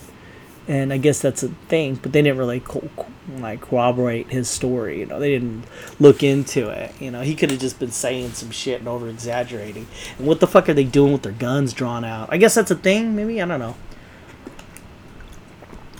and 0.67 0.93
I 0.93 0.98
guess 0.98 1.22
that's 1.22 1.43
a 1.43 1.50
thing. 1.50 1.96
But 1.96 2.13
they 2.13 2.22
didn't 2.22 2.38
really 2.38 2.60
co- 2.60 2.89
co- 2.96 3.08
like 3.38 3.62
corroborate 3.62 4.29
his 4.29 4.50
story. 4.50 5.00
You 5.00 5.05
know, 5.05 5.20
they 5.20 5.29
didn't 5.29 5.65
look 6.00 6.24
into 6.24 6.70
it. 6.70 6.93
You 7.00 7.12
know, 7.12 7.22
he 7.22 7.36
could 7.36 7.51
have 7.51 7.60
just 7.60 7.79
been 7.79 7.91
saying 7.91 8.32
some 8.32 8.51
shit 8.51 8.79
and 8.79 8.88
over 8.88 9.08
exaggerating. 9.08 9.88
And 10.17 10.27
what 10.27 10.39
the 10.39 10.48
fuck 10.48 10.70
are 10.70 10.74
they 10.74 10.84
doing 10.84 11.12
with 11.12 11.24
their 11.24 11.32
guns 11.32 11.74
drawn 11.74 12.05
out? 12.05 12.29
I 12.32 12.38
guess 12.38 12.55
that's 12.55 12.72
a 12.72 12.75
thing. 12.75 13.15
Maybe 13.15 13.41
I 13.41 13.46
don't 13.46 13.60
know. 13.60 13.75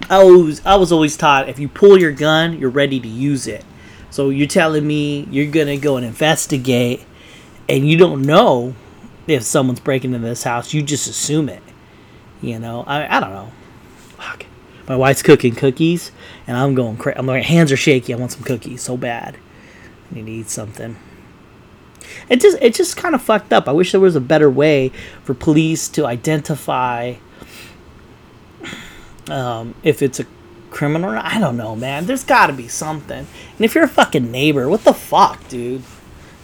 I 0.10 0.24
was 0.24 0.66
I 0.66 0.76
was 0.76 0.92
always 0.92 1.18
taught 1.18 1.50
if 1.50 1.60
you 1.60 1.68
pull 1.68 2.00
your 2.00 2.12
gun, 2.12 2.58
you're 2.60 2.70
ready 2.70 3.00
to 3.00 3.08
use 3.08 3.48
it. 3.48 3.64
So 4.10 4.30
you're 4.30 4.48
telling 4.48 4.86
me 4.86 5.28
you're 5.32 5.52
gonna 5.52 5.78
go 5.78 5.98
and 5.98 6.06
investigate, 6.06 7.06
and 7.68 7.88
you 7.88 7.98
don't 7.98 8.22
know 8.22 8.76
if 9.28 9.44
someone's 9.44 9.80
breaking 9.80 10.14
into 10.14 10.28
this 10.28 10.44
house. 10.44 10.74
You 10.74 10.82
just 10.82 11.08
assume 11.08 11.50
it. 11.50 11.64
You 12.42 12.60
know, 12.60 12.84
I 12.86 13.18
I 13.18 13.20
don't 13.20 13.32
know. 13.32 13.52
My 14.88 14.96
wife's 14.96 15.22
cooking 15.22 15.56
cookies, 15.56 16.12
and 16.46 16.58
I'm 16.58 16.76
going 16.76 16.98
crazy. 16.98 17.22
Like 17.22 17.44
hands 17.44 17.72
are 17.72 17.78
shaky. 17.78 18.14
I 18.14 18.18
want 18.18 18.32
some 18.32 18.44
cookies 18.44 18.82
so 18.82 18.98
bad. 18.98 19.38
I 20.12 20.16
need 20.16 20.26
to 20.26 20.32
eat 20.32 20.50
something. 20.50 20.98
It 22.30 22.42
just 22.42 22.58
it 22.62 22.74
just 22.74 22.98
kind 22.98 23.16
of 23.16 23.22
fucked 23.22 23.54
up. 23.54 23.68
I 23.68 23.72
wish 23.72 23.92
there 23.92 24.02
was 24.02 24.16
a 24.16 24.22
better 24.22 24.50
way 24.50 24.90
for 25.24 25.34
police 25.34 25.88
to 25.90 26.06
identify 26.06 27.16
um, 29.30 29.76
if 29.84 30.02
it's 30.02 30.20
a 30.20 30.26
criminal 30.70 31.12
I 31.12 31.40
don't 31.40 31.58
know, 31.58 31.76
man. 31.76 32.06
There's 32.06 32.24
got 32.24 32.48
to 32.48 32.54
be 32.54 32.68
something. 32.68 33.20
And 33.20 33.62
if 33.62 33.76
you're 33.76 33.86
a 33.86 33.90
fucking 33.90 34.32
neighbor, 34.32 34.68
what 34.68 34.84
the 34.84 34.94
fuck, 34.94 35.48
dude? 35.48 35.84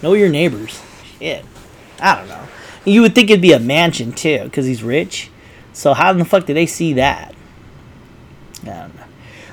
Know 0.01 0.13
your 0.13 0.29
neighbors. 0.29 0.81
Shit. 1.19 1.45
I 1.99 2.15
don't 2.15 2.29
know. 2.29 2.47
You 2.85 3.01
would 3.01 3.13
think 3.13 3.29
it'd 3.29 3.41
be 3.41 3.51
a 3.51 3.59
mansion 3.59 4.13
too, 4.13 4.45
because 4.45 4.65
he's 4.65 4.81
rich. 4.81 5.29
So 5.73 5.93
how 5.93 6.11
in 6.11 6.17
the 6.17 6.25
fuck 6.25 6.45
did 6.45 6.55
they 6.55 6.65
see 6.65 6.93
that? 6.93 7.35
I 8.63 8.65
don't 8.65 8.95
know. 8.95 9.03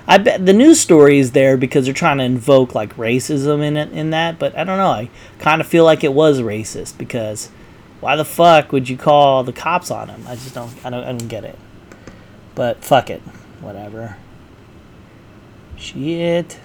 I 0.09 0.19
bet 0.19 0.47
the 0.47 0.53
news 0.53 0.79
story 0.79 1.19
is 1.19 1.33
there 1.33 1.57
because 1.57 1.85
they're 1.85 1.95
trying 1.95 2.19
to 2.19 2.25
invoke 2.25 2.75
like 2.75 2.97
racism 2.97 3.63
in 3.63 3.77
it 3.77 3.93
in 3.93 4.11
that, 4.11 4.39
but 4.39 4.57
I 4.57 4.63
don't 4.63 4.79
know. 4.79 4.91
I 4.91 5.11
kind 5.41 5.61
of 5.61 5.67
feel 5.67 5.85
like 5.85 6.05
it 6.05 6.13
was 6.13 6.41
racist 6.41 6.97
because 6.97 7.51
why 8.01 8.15
the 8.15 8.25
fuck 8.25 8.71
would 8.71 8.89
you 8.89 8.97
call 8.97 9.43
the 9.43 9.53
cops 9.53 9.91
on 9.91 10.09
him? 10.09 10.25
I 10.29 10.37
just 10.37 10.55
don't. 10.55 10.73
I 10.85 10.91
don't. 10.91 11.03
I 11.03 11.09
don't 11.09 11.29
get 11.29 11.45
it. 11.45 11.59
But 12.55 12.85
fuck 12.85 13.11
it. 13.11 13.21
Whatever. 13.61 14.17
Shit. 15.77 16.61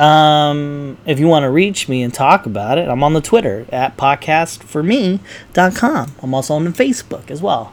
Um, 0.00 0.98
if 1.06 1.18
you 1.18 1.26
want 1.26 1.42
to 1.44 1.50
reach 1.50 1.88
me 1.88 2.02
and 2.02 2.14
talk 2.14 2.46
about 2.46 2.78
it, 2.78 2.88
I'm 2.88 3.02
on 3.02 3.14
the 3.14 3.20
Twitter 3.20 3.66
at 3.70 3.96
podcastforme.com. 3.96 6.12
I'm 6.22 6.34
also 6.34 6.54
on 6.54 6.64
the 6.64 6.70
Facebook 6.70 7.30
as 7.30 7.42
well. 7.42 7.72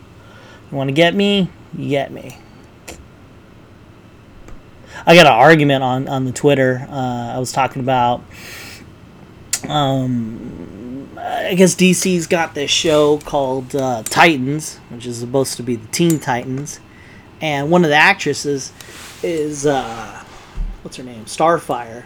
You 0.72 0.78
want 0.78 0.88
to 0.88 0.94
get 0.94 1.14
me? 1.14 1.50
You 1.78 1.90
get 1.90 2.12
me. 2.12 2.40
I 5.08 5.16
got 5.16 5.28
an 5.28 5.34
argument 5.34 5.84
on, 5.84 6.08
on 6.08 6.26
the 6.26 6.32
Twitter. 6.32 6.88
Uh, 6.90 7.34
I 7.36 7.40
was 7.40 7.52
talking 7.52 7.82
about. 7.82 8.24
Um, 9.68 11.10
I 11.18 11.54
guess 11.54 11.76
DC's 11.76 12.28
got 12.28 12.56
this 12.56 12.72
show 12.72 13.20
called 13.20 13.76
uh, 13.76 14.02
Titans, 14.04 14.78
which 14.90 15.06
is 15.06 15.20
supposed 15.20 15.58
to 15.58 15.64
be 15.64 15.76
the 15.76 15.88
Teen 15.88 16.20
Titans, 16.20 16.80
and 17.40 17.70
one 17.70 17.84
of 17.84 17.90
the 17.90 17.96
actresses 17.96 18.74
is 19.22 19.66
uh, 19.66 20.24
what's 20.82 20.98
her 20.98 21.04
name, 21.04 21.26
Starfire, 21.26 22.06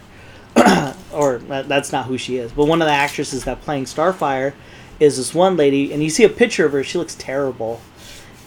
or 1.14 1.40
that's 1.40 1.92
not 1.92 2.06
who 2.06 2.18
she 2.18 2.38
is, 2.38 2.52
but 2.52 2.66
one 2.66 2.82
of 2.82 2.88
the 2.88 2.94
actresses 2.94 3.46
that 3.46 3.62
playing 3.62 3.86
Starfire 3.86 4.54
is 5.00 5.18
this 5.18 5.34
one 5.34 5.56
lady, 5.56 5.94
and 5.94 6.04
you 6.04 6.10
see 6.10 6.24
a 6.24 6.30
picture 6.30 6.66
of 6.66 6.74
her. 6.74 6.84
She 6.84 6.98
looks 6.98 7.16
terrible, 7.16 7.82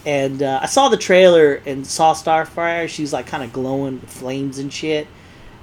and 0.05 0.43
uh, 0.43 0.61
I 0.63 0.67
saw 0.67 0.89
the 0.89 0.97
trailer 0.97 1.55
and 1.67 1.87
saw 1.87 2.15
Starfire. 2.15 2.89
She's 2.89 3.13
like 3.13 3.27
kind 3.27 3.43
of 3.43 3.53
glowing 3.53 4.01
with 4.01 4.11
flames 4.11 4.59
and 4.59 4.73
shit, 4.73 5.07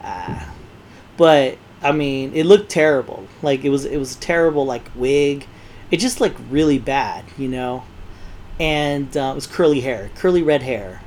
uh, 0.01 0.45
but 1.17 1.57
I 1.81 1.91
mean, 1.91 2.33
it 2.33 2.45
looked 2.45 2.69
terrible. 2.69 3.27
Like 3.41 3.63
it 3.63 3.69
was 3.69 3.85
it 3.85 3.97
was 3.97 4.15
terrible 4.17 4.65
like 4.65 4.89
wig. 4.95 5.45
It 5.91 5.97
just 5.97 6.21
looked 6.21 6.39
really 6.49 6.79
bad, 6.79 7.25
you 7.37 7.47
know. 7.47 7.83
And 8.59 9.15
uh, 9.15 9.31
it 9.31 9.35
was 9.35 9.47
curly 9.47 9.81
hair, 9.81 10.11
curly 10.15 10.43
red 10.43 10.61
hair. 10.61 11.01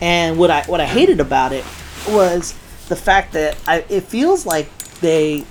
And 0.00 0.38
what 0.38 0.50
I 0.50 0.62
what 0.64 0.80
I 0.80 0.86
hated 0.86 1.20
about 1.20 1.52
it 1.52 1.64
was 2.08 2.52
the 2.88 2.96
fact 2.96 3.32
that 3.32 3.56
I 3.66 3.84
it 3.88 4.02
feels 4.02 4.44
like 4.44 4.76
they 5.00 5.44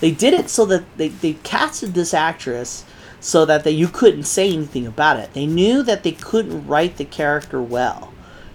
they 0.00 0.12
did 0.12 0.34
it 0.34 0.48
so 0.48 0.64
that 0.66 0.84
they, 0.96 1.08
they 1.08 1.32
casted 1.42 1.94
this 1.94 2.14
actress 2.14 2.84
so 3.20 3.44
that 3.44 3.64
they, 3.64 3.70
you 3.70 3.88
couldn't 3.88 4.24
say 4.24 4.52
anything 4.52 4.86
about 4.86 5.18
it. 5.18 5.32
They 5.32 5.46
knew 5.46 5.82
that 5.82 6.02
they 6.02 6.12
couldn't 6.12 6.66
write 6.66 6.96
the 6.96 7.04
character 7.04 7.60
well, 7.60 8.12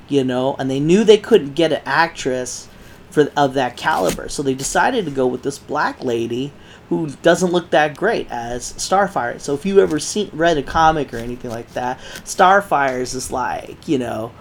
you 0.08 0.24
know, 0.24 0.56
and 0.58 0.70
they 0.70 0.80
knew 0.80 1.04
they 1.04 1.18
couldn't 1.18 1.54
get 1.54 1.74
an 1.74 1.82
actress 1.86 2.68
for 3.10 3.32
of 3.38 3.54
that 3.54 3.78
caliber. 3.78 4.28
So 4.28 4.42
they 4.42 4.56
decided 4.56 5.06
to 5.06 5.12
go 5.12 5.28
with 5.28 5.44
this 5.44 5.60
black 5.60 6.04
lady 6.04 6.52
who 6.90 7.10
doesn't 7.22 7.52
look 7.52 7.70
that 7.70 7.96
great 7.96 8.30
as 8.32 8.74
Starfire. 8.74 9.40
So 9.40 9.54
if 9.54 9.66
you 9.66 9.80
ever 9.80 10.00
seen 10.00 10.30
read 10.34 10.58
a 10.58 10.64
comic 10.64 11.14
or 11.14 11.18
anything 11.18 11.52
like 11.52 11.72
that, 11.74 12.00
Starfire 12.26 13.02
is 13.02 13.14
this 13.14 13.32
like 13.32 13.88
you 13.88 13.98
know 13.98 14.32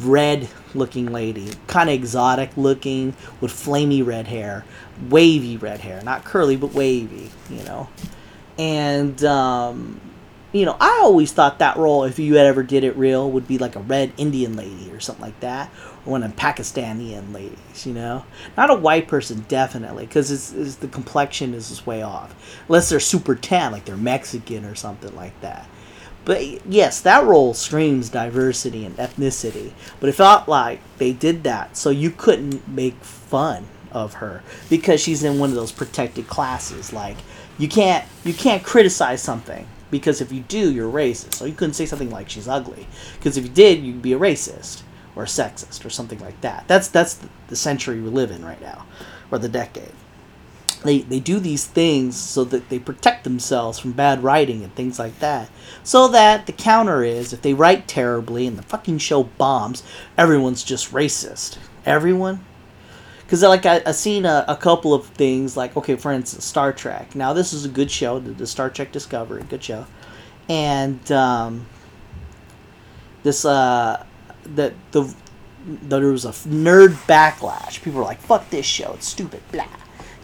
red 0.00 0.48
looking 0.74 1.12
lady, 1.12 1.50
kind 1.66 1.88
of 1.88 1.94
exotic 1.94 2.56
looking 2.56 3.14
with 3.40 3.52
flamey 3.52 4.04
red 4.04 4.26
hair, 4.26 4.64
wavy 5.08 5.56
red 5.56 5.80
hair, 5.80 6.02
not 6.02 6.24
curly 6.24 6.56
but 6.56 6.74
wavy, 6.74 7.30
you 7.48 7.62
know. 7.64 7.88
And 8.58 9.22
um, 9.24 10.00
you 10.54 10.64
know, 10.64 10.76
I 10.78 11.00
always 11.02 11.32
thought 11.32 11.58
that 11.58 11.76
role, 11.76 12.04
if 12.04 12.20
you 12.20 12.36
had 12.36 12.46
ever 12.46 12.62
did 12.62 12.84
it 12.84 12.96
real, 12.96 13.28
would 13.32 13.48
be 13.48 13.58
like 13.58 13.74
a 13.74 13.80
red 13.80 14.12
Indian 14.16 14.56
lady 14.56 14.88
or 14.92 15.00
something 15.00 15.24
like 15.24 15.40
that, 15.40 15.68
or 16.06 16.12
one 16.12 16.22
of 16.22 16.36
Pakistani 16.36 17.34
ladies, 17.34 17.84
you 17.84 17.92
know, 17.92 18.24
not 18.56 18.70
a 18.70 18.74
white 18.74 19.08
person, 19.08 19.44
definitely, 19.48 20.06
because 20.06 20.30
it's, 20.30 20.52
it's, 20.52 20.76
the 20.76 20.86
complexion 20.86 21.54
is 21.54 21.70
just 21.70 21.88
way 21.88 22.02
off, 22.02 22.32
unless 22.68 22.88
they're 22.88 23.00
super 23.00 23.34
tan, 23.34 23.72
like 23.72 23.84
they're 23.84 23.96
Mexican 23.96 24.64
or 24.64 24.76
something 24.76 25.14
like 25.16 25.38
that. 25.40 25.68
But 26.24 26.64
yes, 26.66 27.00
that 27.00 27.24
role 27.24 27.52
screams 27.52 28.08
diversity 28.08 28.84
and 28.84 28.96
ethnicity, 28.96 29.72
but 29.98 30.08
it 30.08 30.12
felt 30.12 30.46
like 30.46 30.78
they 30.98 31.12
did 31.12 31.42
that 31.42 31.76
so 31.76 31.90
you 31.90 32.12
couldn't 32.12 32.66
make 32.68 32.94
fun 33.02 33.66
of 33.90 34.14
her 34.14 34.42
because 34.70 35.00
she's 35.00 35.22
in 35.24 35.38
one 35.38 35.50
of 35.50 35.56
those 35.56 35.72
protected 35.72 36.28
classes. 36.28 36.92
Like 36.92 37.16
you 37.58 37.68
can't 37.68 38.04
you 38.24 38.34
can't 38.34 38.62
criticize 38.64 39.22
something 39.22 39.66
because 39.90 40.20
if 40.20 40.32
you 40.32 40.40
do, 40.40 40.72
you're 40.72 40.90
racist. 40.90 41.34
So 41.34 41.44
you 41.44 41.54
couldn't 41.54 41.74
say 41.74 41.86
something 41.86 42.10
like 42.10 42.28
she's 42.28 42.48
ugly 42.48 42.86
because 43.18 43.36
if 43.36 43.44
you 43.44 43.50
did, 43.50 43.82
you'd 43.82 44.02
be 44.02 44.12
a 44.12 44.18
racist 44.18 44.82
or 45.14 45.22
a 45.22 45.26
sexist 45.26 45.84
or 45.84 45.90
something 45.90 46.18
like 46.18 46.40
that. 46.40 46.64
That's 46.66 46.88
that's 46.88 47.20
the 47.48 47.56
century 47.56 48.00
we 48.00 48.10
live 48.10 48.30
in 48.30 48.44
right 48.44 48.60
now, 48.60 48.86
or 49.30 49.38
the 49.38 49.48
decade. 49.48 49.92
They 50.82 51.00
they 51.00 51.20
do 51.20 51.38
these 51.38 51.64
things 51.64 52.16
so 52.16 52.44
that 52.44 52.68
they 52.68 52.78
protect 52.78 53.24
themselves 53.24 53.78
from 53.78 53.92
bad 53.92 54.22
writing 54.22 54.62
and 54.64 54.74
things 54.74 54.98
like 54.98 55.18
that. 55.20 55.48
So 55.82 56.08
that 56.08 56.46
the 56.46 56.52
counter 56.52 57.04
is 57.04 57.32
if 57.32 57.42
they 57.42 57.54
write 57.54 57.86
terribly 57.88 58.46
and 58.46 58.58
the 58.58 58.62
fucking 58.62 58.98
show 58.98 59.24
bombs, 59.24 59.82
everyone's 60.18 60.64
just 60.64 60.92
racist. 60.92 61.58
Everyone. 61.86 62.44
Because 63.24 63.42
like 63.42 63.66
I, 63.66 63.82
I 63.86 63.92
seen 63.92 64.26
a, 64.26 64.44
a 64.48 64.56
couple 64.56 64.92
of 64.94 65.06
things 65.06 65.56
like 65.56 65.76
okay 65.76 65.96
for 65.96 66.12
instance 66.12 66.44
Star 66.44 66.72
Trek. 66.72 67.14
Now 67.14 67.32
this 67.32 67.52
is 67.52 67.64
a 67.64 67.68
good 67.68 67.90
show, 67.90 68.18
the, 68.18 68.32
the 68.32 68.46
Star 68.46 68.70
Trek 68.70 68.92
Discovery, 68.92 69.42
good 69.48 69.64
show, 69.64 69.86
and 70.48 71.10
um, 71.10 71.66
this 73.22 73.44
uh 73.44 74.04
that 74.44 74.74
the 74.92 75.14
there 75.64 76.00
was 76.00 76.26
a 76.26 76.30
nerd 76.30 76.92
backlash. 77.06 77.82
People 77.82 78.00
were 78.00 78.04
like, 78.04 78.20
"Fuck 78.20 78.50
this 78.50 78.66
show, 78.66 78.92
it's 78.92 79.08
stupid," 79.08 79.42
blah, 79.50 79.66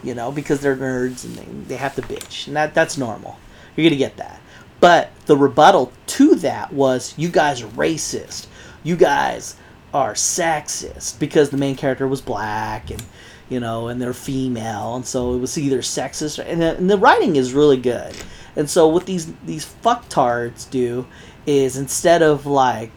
you 0.03 0.15
know, 0.15 0.31
because 0.31 0.61
they're 0.61 0.77
nerds 0.77 1.25
and 1.25 1.37
they, 1.37 1.69
they 1.69 1.77
have 1.77 1.95
to 1.97 2.03
bitch, 2.03 2.47
and 2.47 2.57
that 2.57 2.75
that's 2.75 2.99
normal. 2.99 3.39
You're 3.75 3.87
gonna 3.89 3.97
get 3.97 4.19
that. 4.19 4.41
But 4.81 5.11
the 5.27 5.37
rebuttal 5.37 5.93
to 6.09 6.35
that 6.37 6.73
was, 6.73 7.15
"You 7.17 7.31
guys 7.31 7.63
are 7.63 7.69
racist. 7.69 8.47
You 8.83 8.97
guys 8.97 9.57
are 9.93 10.15
sexist 10.15 11.19
because 11.19 11.51
the 11.51 11.57
main 11.57 11.77
character 11.77 12.07
was 12.07 12.21
black 12.21 12.91
and." 12.91 13.03
You 13.49 13.59
know, 13.59 13.89
and 13.89 14.01
they're 14.01 14.15
female, 14.15 14.95
and 14.95 15.05
so 15.05 15.35
it 15.35 15.39
was 15.39 15.59
either 15.59 15.81
sexist 15.81 16.39
or, 16.39 16.43
and 16.43 16.63
the, 16.63 16.77
and 16.77 16.89
the 16.89 16.97
writing 16.97 17.35
is 17.35 17.53
really 17.53 17.79
good. 17.79 18.15
And 18.55 18.71
so 18.71 18.87
what 18.87 19.07
these 19.07 19.33
these 19.45 19.67
fucktards 19.83 20.71
do 20.71 21.07
is 21.47 21.77
instead 21.77 22.23
of 22.23 22.47
like 22.47 22.93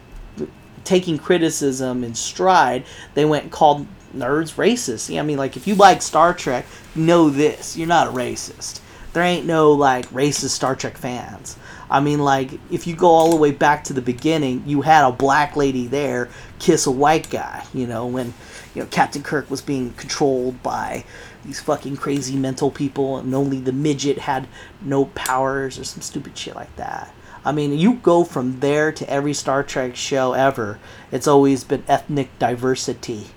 taking 0.83 1.17
criticism 1.17 2.03
in 2.03 2.13
stride, 2.13 2.85
they 3.13 3.25
went 3.25 3.43
and 3.43 3.51
called 3.51 3.87
nerds 4.15 4.55
racist. 4.55 5.09
Yeah, 5.09 5.21
I 5.21 5.23
mean, 5.23 5.37
like 5.37 5.57
if 5.57 5.67
you 5.67 5.75
like 5.75 6.01
Star 6.01 6.33
Trek, 6.33 6.65
know 6.95 7.29
this: 7.29 7.77
you're 7.77 7.87
not 7.87 8.07
a 8.07 8.11
racist. 8.11 8.79
There 9.13 9.23
ain't 9.23 9.45
no 9.45 9.71
like 9.71 10.07
racist 10.09 10.49
Star 10.49 10.75
Trek 10.75 10.97
fans. 10.97 11.57
I 11.89 11.99
mean, 11.99 12.19
like 12.19 12.51
if 12.71 12.87
you 12.87 12.95
go 12.95 13.07
all 13.07 13.29
the 13.29 13.35
way 13.35 13.51
back 13.51 13.83
to 13.85 13.93
the 13.93 14.01
beginning, 14.01 14.63
you 14.65 14.81
had 14.81 15.05
a 15.05 15.11
black 15.11 15.55
lady 15.55 15.87
there 15.87 16.29
kiss 16.59 16.85
a 16.85 16.91
white 16.91 17.29
guy. 17.29 17.65
You 17.73 17.87
know 17.87 18.05
when 18.07 18.33
you 18.73 18.81
know 18.81 18.87
Captain 18.87 19.23
Kirk 19.23 19.49
was 19.49 19.61
being 19.61 19.93
controlled 19.93 20.61
by 20.63 21.05
these 21.45 21.59
fucking 21.59 21.97
crazy 21.97 22.35
mental 22.35 22.71
people, 22.71 23.17
and 23.17 23.33
only 23.35 23.59
the 23.59 23.73
midget 23.73 24.19
had 24.19 24.47
no 24.81 25.05
powers 25.05 25.77
or 25.77 25.83
some 25.83 26.01
stupid 26.01 26.37
shit 26.37 26.55
like 26.55 26.73
that. 26.77 27.13
I 27.45 27.51
mean, 27.51 27.77
you 27.77 27.95
go 27.95 28.23
from 28.23 28.61
there 28.61 28.91
to 28.93 29.09
every 29.09 29.33
Star 29.33 29.63
Trek 29.63 29.95
show 29.95 30.31
ever. 30.31 30.79
It's 31.11 31.27
always 31.27 31.65
been 31.65 31.83
ethnic 31.89 32.29
diversity. 32.39 33.27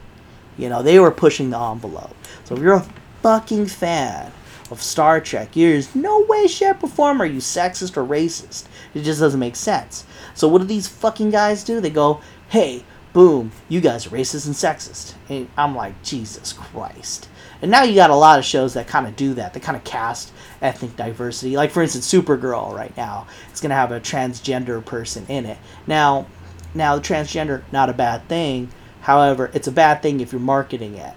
You 0.57 0.69
know, 0.69 0.83
they 0.83 1.01
were 1.01 1.11
pushing 1.11 1.51
the 1.51 1.59
envelope. 1.59 2.15
So 2.45 2.55
if 2.55 2.63
you're 2.63 2.75
a 2.75 2.87
fucking 3.23 3.67
fan 3.67 4.33
of 4.71 4.83
Star 4.83 5.21
Trek, 5.21 5.53
there's 5.53 5.95
no 5.95 6.25
way, 6.25 6.47
shape, 6.47 6.83
or 6.83 6.89
form 6.89 7.21
are 7.21 7.27
you 7.27 7.41
sexist 7.41 7.97
or 7.97 8.05
racist. 8.05 8.65
It 8.95 9.03
just 9.03 9.21
doesn't 9.21 9.41
make 9.41 9.57
sense. 9.57 10.05
So 10.35 10.49
what 10.49 10.61
do 10.61 10.65
these 10.65 10.89
fucking 10.89 11.31
guys 11.31 11.65
do? 11.65 11.81
They 11.81 11.91
go, 11.91 12.21
hey, 12.49 12.85
boom, 13.13 13.53
you 13.69 13.81
guys 13.81 14.07
are 14.07 14.11
racist 14.11 14.47
and 14.47 14.55
sexist. 14.55 15.15
And 15.29 15.49
I'm 15.57 15.75
like, 15.75 16.03
Jesus 16.03 16.53
Christ. 16.53 17.29
And 17.63 17.71
now 17.71 17.83
you 17.83 17.95
got 17.95 18.11
a 18.11 18.15
lot 18.15 18.39
of 18.39 18.45
shows 18.45 18.75
that 18.75 18.87
kind 18.87 19.07
of 19.07 19.17
do 19.17 19.35
that. 19.35 19.55
They 19.55 19.61
kind 19.61 19.77
of 19.77 19.85
cast 19.85 20.33
ethnic 20.61 20.97
diversity. 20.97 21.57
Like 21.57 21.71
for 21.71 21.83
instance, 21.83 22.13
Supergirl 22.13 22.75
right 22.75 22.95
now, 22.97 23.27
it's 23.51 23.61
gonna 23.61 23.75
have 23.75 23.93
a 23.93 24.01
transgender 24.01 24.85
person 24.85 25.25
in 25.29 25.47
it. 25.47 25.59
Now, 25.87 26.27
now 26.75 26.97
the 26.97 27.03
transgender 27.03 27.63
not 27.73 27.89
a 27.89 27.95
bad 27.95 28.29
thing. 28.29 28.71
However, 29.01 29.51
it's 29.55 29.69
a 29.69 29.73
bad 29.73 30.03
thing 30.03 30.21
if 30.21 30.33
you're 30.33 30.41
marketing 30.41 30.97
it. 30.97 31.15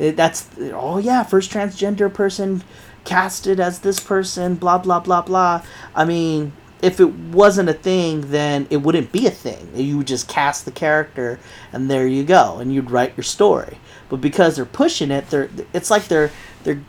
That's 0.00 0.48
oh 0.72 0.98
yeah, 0.98 1.22
first 1.22 1.50
transgender 1.50 2.12
person 2.12 2.62
casted 3.04 3.60
as 3.60 3.80
this 3.80 4.00
person. 4.00 4.54
Blah 4.54 4.78
blah 4.78 5.00
blah 5.00 5.22
blah. 5.22 5.62
I 5.94 6.04
mean, 6.04 6.52
if 6.82 7.00
it 7.00 7.12
wasn't 7.12 7.68
a 7.68 7.74
thing, 7.74 8.30
then 8.30 8.66
it 8.70 8.78
wouldn't 8.78 9.12
be 9.12 9.26
a 9.26 9.30
thing. 9.30 9.70
You 9.74 9.98
would 9.98 10.06
just 10.06 10.28
cast 10.28 10.64
the 10.64 10.70
character, 10.70 11.38
and 11.72 11.90
there 11.90 12.06
you 12.06 12.24
go, 12.24 12.58
and 12.58 12.72
you'd 12.74 12.90
write 12.90 13.16
your 13.16 13.24
story. 13.24 13.78
But 14.08 14.20
because 14.20 14.56
they're 14.56 14.64
pushing 14.64 15.10
it, 15.10 15.28
they're 15.28 15.50
it's 15.72 15.90
like 15.90 16.08
they're 16.08 16.30
they're 16.64 16.80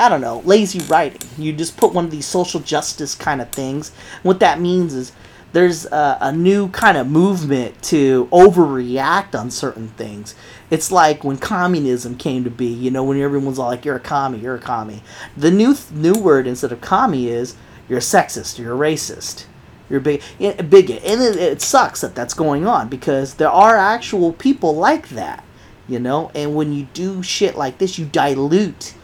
I 0.00 0.08
don't 0.08 0.20
know, 0.20 0.40
lazy 0.44 0.78
writing. 0.80 1.28
You 1.36 1.52
just 1.52 1.76
put 1.76 1.92
one 1.92 2.04
of 2.04 2.10
these 2.10 2.26
social 2.26 2.60
justice 2.60 3.14
kind 3.16 3.40
of 3.40 3.50
things. 3.50 3.90
What 4.22 4.40
that 4.40 4.60
means 4.60 4.94
is 4.94 5.12
there's 5.52 5.86
a, 5.86 6.18
a, 6.20 6.32
new 6.32 6.68
kind 6.68 6.98
of 6.98 7.06
movement 7.06 7.82
to 7.84 8.26
overreact 8.26 9.38
on 9.38 9.50
certain 9.50 9.88
things. 9.88 10.34
It's 10.70 10.92
like 10.92 11.24
when 11.24 11.38
communism 11.38 12.16
came 12.16 12.44
to 12.44 12.50
be, 12.50 12.66
you 12.66 12.90
know, 12.90 13.02
when 13.02 13.20
everyone's 13.20 13.58
all 13.58 13.68
like, 13.68 13.84
you're 13.84 13.96
a 13.96 14.00
commie, 14.00 14.38
you're 14.38 14.56
a 14.56 14.60
commie. 14.60 15.02
The 15.36 15.50
new 15.50 15.74
new 15.90 16.14
word 16.14 16.46
instead 16.46 16.72
of 16.72 16.80
commie 16.80 17.28
is 17.28 17.56
you're 17.88 17.98
a 17.98 18.02
sexist, 18.02 18.58
you're 18.58 18.74
a 18.74 18.78
racist. 18.78 19.46
You're 19.88 20.00
a 20.00 20.02
big, 20.02 20.22
bigot. 20.38 21.02
And 21.04 21.22
it, 21.22 21.36
it 21.36 21.62
sucks 21.62 22.02
that 22.02 22.14
that's 22.14 22.34
going 22.34 22.66
on 22.66 22.88
because 22.88 23.34
there 23.34 23.50
are 23.50 23.76
actual 23.76 24.32
people 24.32 24.76
like 24.76 25.08
that, 25.10 25.44
you 25.88 25.98
know? 25.98 26.30
And 26.34 26.54
when 26.54 26.72
you 26.72 26.88
do 26.92 27.22
shit 27.22 27.56
like 27.56 27.78
this, 27.78 27.98
you 27.98 28.04
dilute 28.04 28.94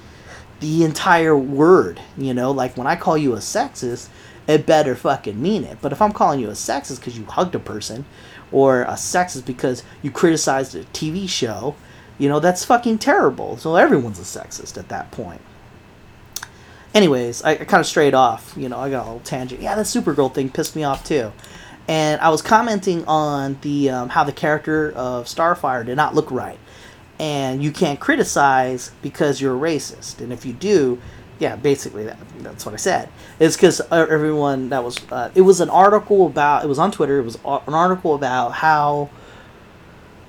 the 0.61 0.85
entire 0.85 1.37
word, 1.37 2.01
you 2.19 2.35
know? 2.35 2.51
Like 2.51 2.77
when 2.77 2.87
I 2.87 2.97
call 2.97 3.17
you 3.17 3.33
a 3.33 3.39
sexist, 3.39 4.09
it 4.47 4.67
better 4.67 4.95
fucking 4.95 5.41
mean 5.41 5.65
it. 5.65 5.79
But 5.81 5.93
if 5.93 6.03
I'm 6.03 6.13
calling 6.13 6.41
you 6.41 6.49
a 6.49 6.53
sexist 6.53 7.01
because 7.01 7.19
you 7.19 7.25
hugged 7.25 7.55
a 7.55 7.59
person, 7.59 8.05
or 8.53 8.83
a 8.83 8.93
sexist 8.93 9.45
because 9.45 9.83
you 10.01 10.11
criticized 10.11 10.75
a 10.75 10.85
TV 10.85 11.29
show, 11.29 11.75
you 12.19 12.29
know, 12.29 12.39
that's 12.41 12.65
fucking 12.65 12.99
terrible. 12.99 13.57
So 13.57 13.77
everyone's 13.77 14.21
a 14.21 14.23
sexist 14.23 14.79
at 14.79 14.89
that 14.89 15.11
point. 15.11 15.41
Anyways, 16.95 17.43
I, 17.43 17.53
I 17.53 17.57
kind 17.57 17.81
of 17.81 17.87
strayed 17.87 18.15
off. 18.15 18.55
You 18.57 18.69
know, 18.69 18.79
I 18.79 18.89
got 18.89 19.03
a 19.03 19.07
little 19.07 19.21
tangent. 19.21 19.61
Yeah, 19.61 19.75
that 19.75 19.87
Supergirl 19.87 20.33
thing 20.33 20.49
pissed 20.51 20.77
me 20.77 20.85
off 20.85 21.05
too. 21.05 21.33
And 21.89 22.21
I 22.21 22.29
was 22.31 22.41
commenting 22.41 23.05
on 23.07 23.59
the 23.63 23.91
um, 23.91 24.09
how 24.09 24.25
the 24.25 24.33
character 24.33 24.93
of 24.93 25.27
Starfire 25.27 25.85
did 25.85 25.97
not 25.97 26.15
look 26.15 26.31
right, 26.31 26.59
and 27.19 27.63
you 27.63 27.73
can't 27.73 28.01
criticize 28.01 28.93
because 29.03 29.41
you're 29.41 29.55
a 29.55 29.59
racist. 29.59 30.21
And 30.21 30.33
if 30.33 30.47
you 30.47 30.55
do, 30.55 30.99
yeah, 31.39 31.57
basically 31.57 32.05
that, 32.05 32.19
that's 32.39 32.65
what 32.65 32.75
I 32.75 32.79
said. 32.79 33.09
It's 33.39 33.57
because 33.57 33.81
everyone 33.91 34.69
that 34.69 34.85
was 34.85 34.99
uh, 35.11 35.31
it 35.35 35.43
was 35.43 35.61
an 35.61 35.71
article 35.71 36.27
about 36.27 36.65
it 36.65 36.69
was 36.69 36.79
on 36.79 36.93
Twitter. 36.93 37.19
It 37.19 37.25
was 37.25 37.37
an 37.45 37.75
article 37.75 38.15
about 38.15 38.51
how 38.53 39.11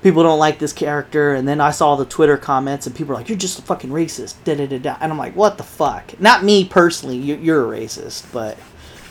people 0.01 0.23
don't 0.23 0.39
like 0.39 0.59
this 0.59 0.73
character, 0.73 1.33
and 1.33 1.47
then 1.47 1.61
I 1.61 1.71
saw 1.71 1.95
the 1.95 2.05
Twitter 2.05 2.37
comments, 2.37 2.87
and 2.87 2.95
people 2.95 3.13
are 3.13 3.17
like, 3.17 3.29
"You're 3.29 3.37
just 3.37 3.59
a 3.59 3.61
fucking 3.61 3.91
racist," 3.91 4.35
da 4.43 4.55
da 4.55 4.67
da 4.67 4.79
da, 4.79 4.97
and 4.99 5.11
I'm 5.11 5.17
like, 5.17 5.35
"What 5.35 5.57
the 5.57 5.63
fuck?" 5.63 6.19
Not 6.19 6.43
me 6.43 6.65
personally, 6.65 7.17
you're, 7.17 7.39
you're 7.39 7.73
a 7.73 7.79
racist, 7.79 8.31
but 8.31 8.57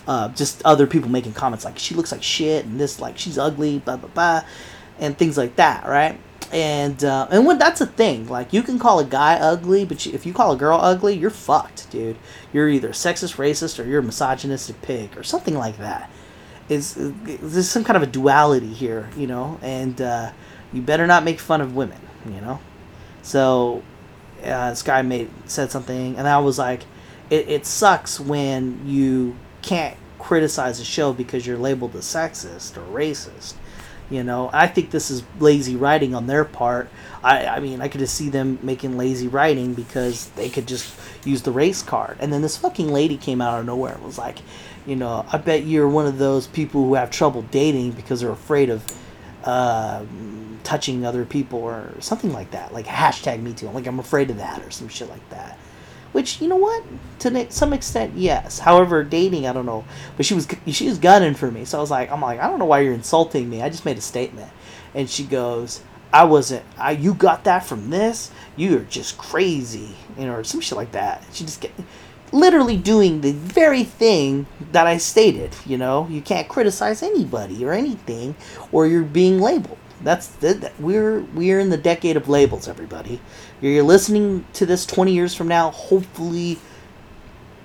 uh, 0.07 0.29
just 0.31 0.63
other 0.65 0.87
people 0.87 1.11
making 1.11 1.33
comments 1.33 1.65
like, 1.65 1.79
"She 1.79 1.95
looks 1.95 2.13
like 2.13 2.23
shit," 2.23 2.65
and 2.65 2.79
this 2.81 3.01
like 3.01 3.19
she's 3.19 3.39
ugly, 3.39 3.79
blah 3.79 3.97
blah 3.97 4.11
blah, 4.11 4.43
and 4.99 5.17
things 5.17 5.39
like 5.39 5.57
that, 5.57 5.87
right? 5.87 6.19
And 6.53 7.03
uh, 7.05 7.27
and 7.31 7.47
when 7.47 7.59
that's 7.59 7.81
a 7.81 7.87
thing, 7.87 8.29
like 8.29 8.53
you 8.53 8.63
can 8.63 8.79
call 8.79 9.01
a 9.01 9.05
guy 9.05 9.35
ugly, 9.35 9.85
but 9.85 10.07
you, 10.07 10.13
if 10.13 10.27
you 10.27 10.33
call 10.33 10.53
a 10.53 10.57
girl 10.57 10.79
ugly, 10.81 11.17
you're 11.17 11.31
fucked, 11.31 11.91
dude. 11.91 12.17
You're 12.53 12.69
either 12.69 12.91
sexist, 12.91 13.37
racist, 13.37 13.83
or 13.83 13.87
you're 13.87 14.01
a 14.01 14.03
misogynistic 14.03 14.81
pig, 14.83 15.17
or 15.17 15.23
something 15.23 15.55
like 15.55 15.79
that. 15.79 16.11
Is 16.69 16.95
there's 16.97 17.69
some 17.69 17.85
kind 17.85 17.97
of 17.97 18.03
a 18.03 18.07
duality 18.07 18.73
here, 18.73 19.11
you 19.17 19.27
know, 19.27 19.59
and 19.63 20.01
uh, 20.01 20.33
you 20.73 20.81
better 20.81 21.07
not 21.07 21.25
make 21.25 21.41
fun 21.41 21.61
of 21.61 21.75
women, 21.75 22.01
you 22.27 22.41
know. 22.41 22.61
So 23.23 23.83
uh, 24.45 24.71
this 24.71 24.83
guy 24.83 25.03
made 25.03 25.31
said 25.47 25.71
something, 25.71 26.17
and 26.17 26.29
I 26.29 26.39
was 26.39 26.59
like, 26.59 26.83
it, 27.31 27.49
it 27.49 27.67
sucks 27.67 28.21
when 28.21 28.87
you 28.87 29.37
can't 29.63 29.97
criticize 30.19 30.81
a 30.81 30.85
show 30.85 31.13
because 31.13 31.47
you're 31.47 31.59
labeled 31.59 31.95
a 31.95 31.99
sexist 31.99 32.77
or 32.77 32.83
racist. 32.95 33.55
You 34.15 34.23
know, 34.23 34.49
I 34.53 34.69
think 34.69 34.93
this 34.93 35.11
is 35.11 35.25
lazy 35.41 35.75
writing 35.75 36.15
on 36.15 36.29
their 36.29 36.45
part. 36.45 36.89
I, 37.25 37.47
I 37.47 37.59
mean, 37.59 37.81
I 37.81 37.89
could 37.89 37.99
just 37.99 38.15
see 38.15 38.29
them 38.29 38.61
making 38.63 38.97
lazy 38.97 39.27
writing 39.27 39.75
because 39.75 40.29
they 40.31 40.49
could 40.49 40.69
just 40.69 40.95
use 41.25 41.43
the 41.43 41.51
race 41.51 41.83
card. 41.83 42.19
And 42.21 42.33
then 42.33 42.41
this 42.41 42.57
fucking 42.57 42.93
lady 42.93 43.17
came 43.17 43.41
out 43.41 43.59
of 43.59 43.67
nowhere 43.67 43.95
and 43.95 44.05
was 44.05 44.17
like, 44.17 44.39
you 44.87 44.95
know, 44.95 45.27
I 45.33 45.39
bet 45.39 45.65
you're 45.65 45.89
one 45.89 46.07
of 46.07 46.19
those 46.19 46.47
people 46.47 46.85
who 46.85 46.95
have 46.95 47.11
trouble 47.11 47.43
dating 47.43 47.93
because 47.93 48.21
they're 48.21 48.31
afraid 48.31 48.71
of 48.71 48.85
uh, 49.43 50.05
touching 50.63 51.05
other 51.05 51.25
people 51.25 51.59
or 51.59 51.93
something 51.99 52.33
like 52.33 52.53
that. 52.53 52.73
Like 52.73 52.87
hashtag 52.87 53.43
me 53.43 53.53
too. 53.53 53.69
Like 53.71 53.89
I'm 53.89 53.99
afraid 53.99 54.31
of 54.31 54.37
that 54.37 54.63
or 54.63 54.71
some 54.71 54.89
shit 54.89 55.09
like 55.09 55.29
that. 55.31 55.59
Which 56.15 56.41
you 56.41 56.47
know 56.47 56.55
what, 56.55 56.85
to 57.19 57.51
some 57.51 57.73
extent, 57.73 58.13
yes. 58.15 58.61
However, 58.61 59.03
dating, 59.03 59.49
I 59.49 59.53
don't 59.53 59.67
know. 59.67 59.85
But 60.17 60.25
she 60.25 60.35
was 60.35 60.47
she 60.69 60.87
was 60.87 60.99
gunning 60.99 61.35
for 61.35 61.51
me, 61.51 61.65
so 61.65 61.77
I 61.77 61.81
was 61.81 61.91
like, 61.91 62.09
I'm 62.13 62.21
like, 62.21 62.39
I 62.39 62.47
don't 62.47 62.61
know 62.61 62.67
why 62.67 62.81
you're 62.81 62.95
insulting 62.95 63.51
me. 63.51 63.63
I 63.63 63.69
just 63.69 63.85
made 63.85 63.99
a 63.99 64.01
statement, 64.01 64.53
and 64.95 65.11
she 65.11 65.25
goes, 65.25 65.83
I 66.13 66.23
wasn't. 66.23 66.65
I 66.79 66.93
you 66.93 67.15
got 67.15 67.43
that 67.45 67.67
from 67.67 67.91
this. 67.91 68.31
You're 68.55 68.83
just 68.83 69.19
crazy, 69.19 69.97
you 70.17 70.27
know, 70.27 70.35
or 70.35 70.45
some 70.45 70.61
shit 70.61 70.77
like 70.77 70.93
that. 70.93 71.25
She 71.33 71.43
just 71.43 71.61
get 71.61 71.73
literally 72.31 72.77
doing 72.77 73.21
the 73.21 73.33
very 73.33 73.83
thing 73.83 74.47
that 74.71 74.87
I 74.87 74.99
stated. 74.99 75.51
You 75.67 75.79
know, 75.79 76.07
you 76.09 76.21
can't 76.21 76.49
criticize 76.49 77.03
anybody 77.03 77.65
or 77.65 77.73
anything, 77.73 78.37
or 78.71 78.87
you're 78.87 79.03
being 79.03 79.41
labeled. 79.41 79.79
That's 80.05 80.29
the, 80.29 80.71
we're 80.79 81.23
we're 81.35 81.59
in 81.59 81.71
the 81.71 81.77
decade 81.77 82.17
of 82.17 82.29
labels, 82.29 82.69
everybody. 82.69 83.21
You're 83.71 83.83
listening 83.83 84.45
to 84.55 84.67
this 84.67 84.85
20 84.85 85.13
years 85.13 85.35
from 85.35 85.49
now. 85.49 85.71
Hopefully, 85.71 86.59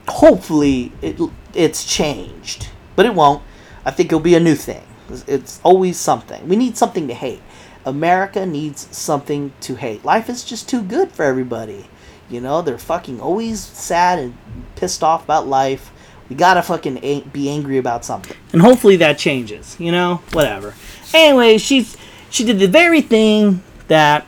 hopefully 0.08 0.94
it 1.02 1.20
it's 1.54 1.84
changed, 1.84 2.70
but 2.96 3.06
it 3.06 3.14
won't. 3.14 3.44
I 3.84 3.92
think 3.92 4.08
it'll 4.08 4.22
be 4.22 4.36
a 4.36 4.40
new 4.40 4.56
thing. 4.56 4.84
It's 5.28 5.60
always 5.62 5.98
something. 6.00 6.48
We 6.48 6.56
need 6.56 6.78
something 6.78 7.08
to 7.10 7.14
hate. 7.14 7.42
America 7.86 8.46
needs 8.46 8.96
something 8.96 9.52
to 9.62 9.76
hate. 9.76 10.06
Life 10.06 10.30
is 10.30 10.46
just 10.46 10.70
too 10.70 10.84
good 10.84 11.12
for 11.12 11.24
everybody. 11.24 11.88
You 12.30 12.40
know, 12.40 12.62
they're 12.62 12.78
fucking 12.78 13.20
always 13.20 13.60
sad 13.60 14.20
and 14.20 14.38
pissed 14.76 15.04
off 15.04 15.24
about 15.24 15.48
life. 15.48 15.92
We 16.30 16.36
gotta 16.36 16.62
fucking 16.62 17.30
be 17.34 17.50
angry 17.50 17.78
about 17.78 18.06
something. 18.06 18.38
And 18.54 18.62
hopefully 18.62 18.96
that 18.98 19.18
changes, 19.18 19.76
you 19.80 19.92
know? 19.92 20.22
Whatever. 20.32 20.76
Anyway, 21.14 21.58
she's 21.58 21.98
she 22.30 22.46
did 22.46 22.60
the 22.60 22.68
very 22.68 23.02
thing 23.02 23.64
that 23.88 24.28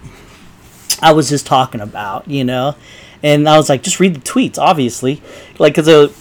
I 1.01 1.13
was 1.13 1.29
just 1.29 1.45
talking 1.45 1.81
about, 1.81 2.27
you 2.27 2.43
know. 2.43 2.75
And 3.23 3.47
I 3.47 3.57
was 3.57 3.69
like, 3.69 3.83
just 3.83 3.99
read 3.99 4.15
the 4.15 4.19
tweets, 4.19 4.57
obviously, 4.57 5.21
like 5.59 5.73
because 5.75 5.87
it, 5.87 6.11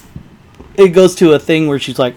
it 0.76 0.88
goes 0.88 1.14
to 1.16 1.32
a 1.32 1.38
thing 1.38 1.66
where 1.66 1.78
she's 1.78 1.98
like, 1.98 2.14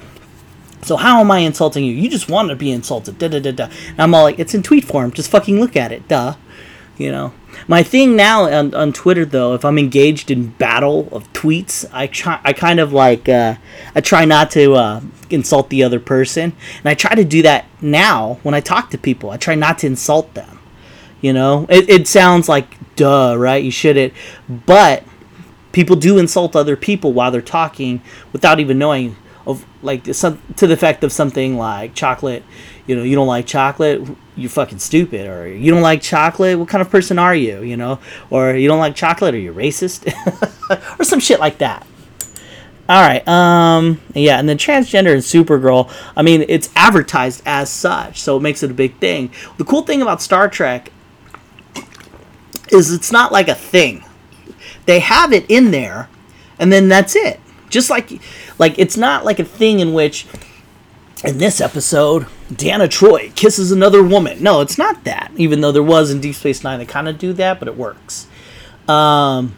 so 0.81 0.97
how 0.97 1.21
am 1.21 1.31
I 1.31 1.39
insulting 1.39 1.85
you? 1.85 1.93
You 1.93 2.09
just 2.09 2.29
want 2.29 2.49
to 2.49 2.55
be 2.55 2.71
insulted, 2.71 3.17
da 3.17 3.29
da 3.29 3.39
da 3.39 3.51
da. 3.51 3.69
And 3.87 3.99
I'm 3.99 4.13
all 4.13 4.23
like, 4.23 4.39
it's 4.39 4.53
in 4.53 4.63
tweet 4.63 4.83
form. 4.83 5.11
Just 5.11 5.31
fucking 5.31 5.59
look 5.59 5.75
at 5.75 5.91
it, 5.91 6.07
duh. 6.07 6.35
You 6.97 7.11
know. 7.11 7.33
My 7.67 7.83
thing 7.83 8.15
now 8.15 8.43
on, 8.43 8.73
on 8.73 8.93
Twitter 8.93 9.25
though, 9.25 9.53
if 9.53 9.63
I'm 9.63 9.77
engaged 9.77 10.29
in 10.29 10.47
battle 10.47 11.07
of 11.11 11.31
tweets, 11.33 11.85
I 11.93 12.07
try 12.07 12.39
I 12.43 12.51
kind 12.51 12.79
of 12.79 12.91
like 12.91 13.29
uh, 13.29 13.55
I 13.95 14.01
try 14.01 14.25
not 14.25 14.51
to 14.51 14.73
uh, 14.73 15.01
insult 15.29 15.69
the 15.69 15.83
other 15.83 15.99
person, 15.99 16.53
and 16.79 16.85
I 16.85 16.93
try 16.93 17.15
to 17.15 17.23
do 17.23 17.41
that 17.43 17.65
now 17.81 18.39
when 18.43 18.53
I 18.53 18.59
talk 18.59 18.89
to 18.91 18.97
people. 18.97 19.29
I 19.29 19.37
try 19.37 19.55
not 19.55 19.79
to 19.79 19.87
insult 19.87 20.33
them. 20.33 20.59
You 21.23 21.31
know, 21.31 21.65
it, 21.69 21.89
it 21.89 22.07
sounds 22.07 22.49
like 22.49 22.77
duh, 22.97 23.35
right? 23.37 23.63
You 23.63 23.71
shouldn't. 23.71 24.13
But 24.49 25.05
people 25.71 25.95
do 25.95 26.17
insult 26.17 26.53
other 26.53 26.75
people 26.75 27.13
while 27.13 27.31
they're 27.31 27.41
talking 27.41 28.01
without 28.33 28.59
even 28.59 28.77
knowing 28.77 29.15
of 29.47 29.65
like 29.81 30.05
some 30.13 30.41
to 30.57 30.67
the 30.67 30.73
effect 30.73 31.01
of 31.01 31.13
something 31.13 31.57
like 31.57 31.95
chocolate. 31.95 32.43
You 32.87 32.97
know 32.97 33.03
you 33.03 33.15
don't 33.15 33.27
like 33.27 33.47
chocolate? 33.47 34.05
You're 34.35 34.49
fucking 34.49 34.79
stupid 34.79 35.25
or 35.27 35.47
you 35.47 35.71
don't 35.71 35.81
like 35.81 36.01
chocolate? 36.01 36.59
What 36.59 36.67
kind 36.67 36.81
of 36.81 36.89
person 36.89 37.17
are 37.17 37.33
you? 37.33 37.61
You 37.61 37.77
know? 37.77 37.99
Or 38.29 38.53
you 38.53 38.67
don't 38.67 38.79
like 38.79 38.93
chocolate? 38.93 39.33
Are 39.33 39.39
you 39.39 39.53
racist? 39.53 40.11
Or 40.99 41.03
some 41.03 41.19
shit 41.19 41.39
like 41.39 41.59
that. 41.59 41.85
All 42.89 43.01
right 43.01 43.25
um 43.27 44.01
yeah 44.13 44.39
and 44.39 44.49
then 44.49 44.57
transgender 44.57 45.13
and 45.13 45.21
supergirl 45.21 45.89
i 46.17 46.21
mean 46.21 46.43
it's 46.49 46.69
advertised 46.75 47.41
as 47.45 47.69
such 47.69 48.21
so 48.21 48.35
it 48.35 48.41
makes 48.41 48.61
it 48.61 48.71
a 48.71 48.73
big 48.73 48.97
thing. 48.97 49.31
The 49.57 49.63
cool 49.63 49.83
thing 49.83 50.01
about 50.01 50.21
star 50.21 50.49
trek 50.49 50.91
is 52.73 52.91
it's 52.91 53.11
not 53.11 53.31
like 53.31 53.47
a 53.47 53.55
thing 53.55 54.03
they 54.85 54.99
have 54.99 55.31
it 55.31 55.45
in 55.49 55.71
there 55.71 56.09
and 56.59 56.71
then 56.71 56.87
that's 56.87 57.15
it 57.15 57.39
just 57.69 57.89
like 57.89 58.21
like 58.59 58.77
it's 58.77 58.97
not 58.97 59.25
like 59.25 59.39
a 59.39 59.45
thing 59.45 59.79
in 59.79 59.93
which 59.93 60.25
in 61.23 61.37
this 61.37 61.61
episode 61.61 62.27
Deanna 62.53 62.87
Troi 62.87 63.33
kisses 63.35 63.71
another 63.71 64.03
woman. 64.03 64.41
No, 64.41 64.61
it's 64.61 64.77
not 64.77 65.03
that. 65.05 65.31
Even 65.37 65.61
though 65.61 65.71
there 65.71 65.83
was 65.83 66.11
in 66.11 66.21
Deep 66.21 66.35
Space 66.35 66.63
Nine, 66.63 66.79
they 66.79 66.85
kind 66.85 67.07
of 67.07 67.17
do 67.17 67.33
that, 67.33 67.59
but 67.59 67.67
it 67.67 67.77
works. 67.77 68.27
Um, 68.87 69.55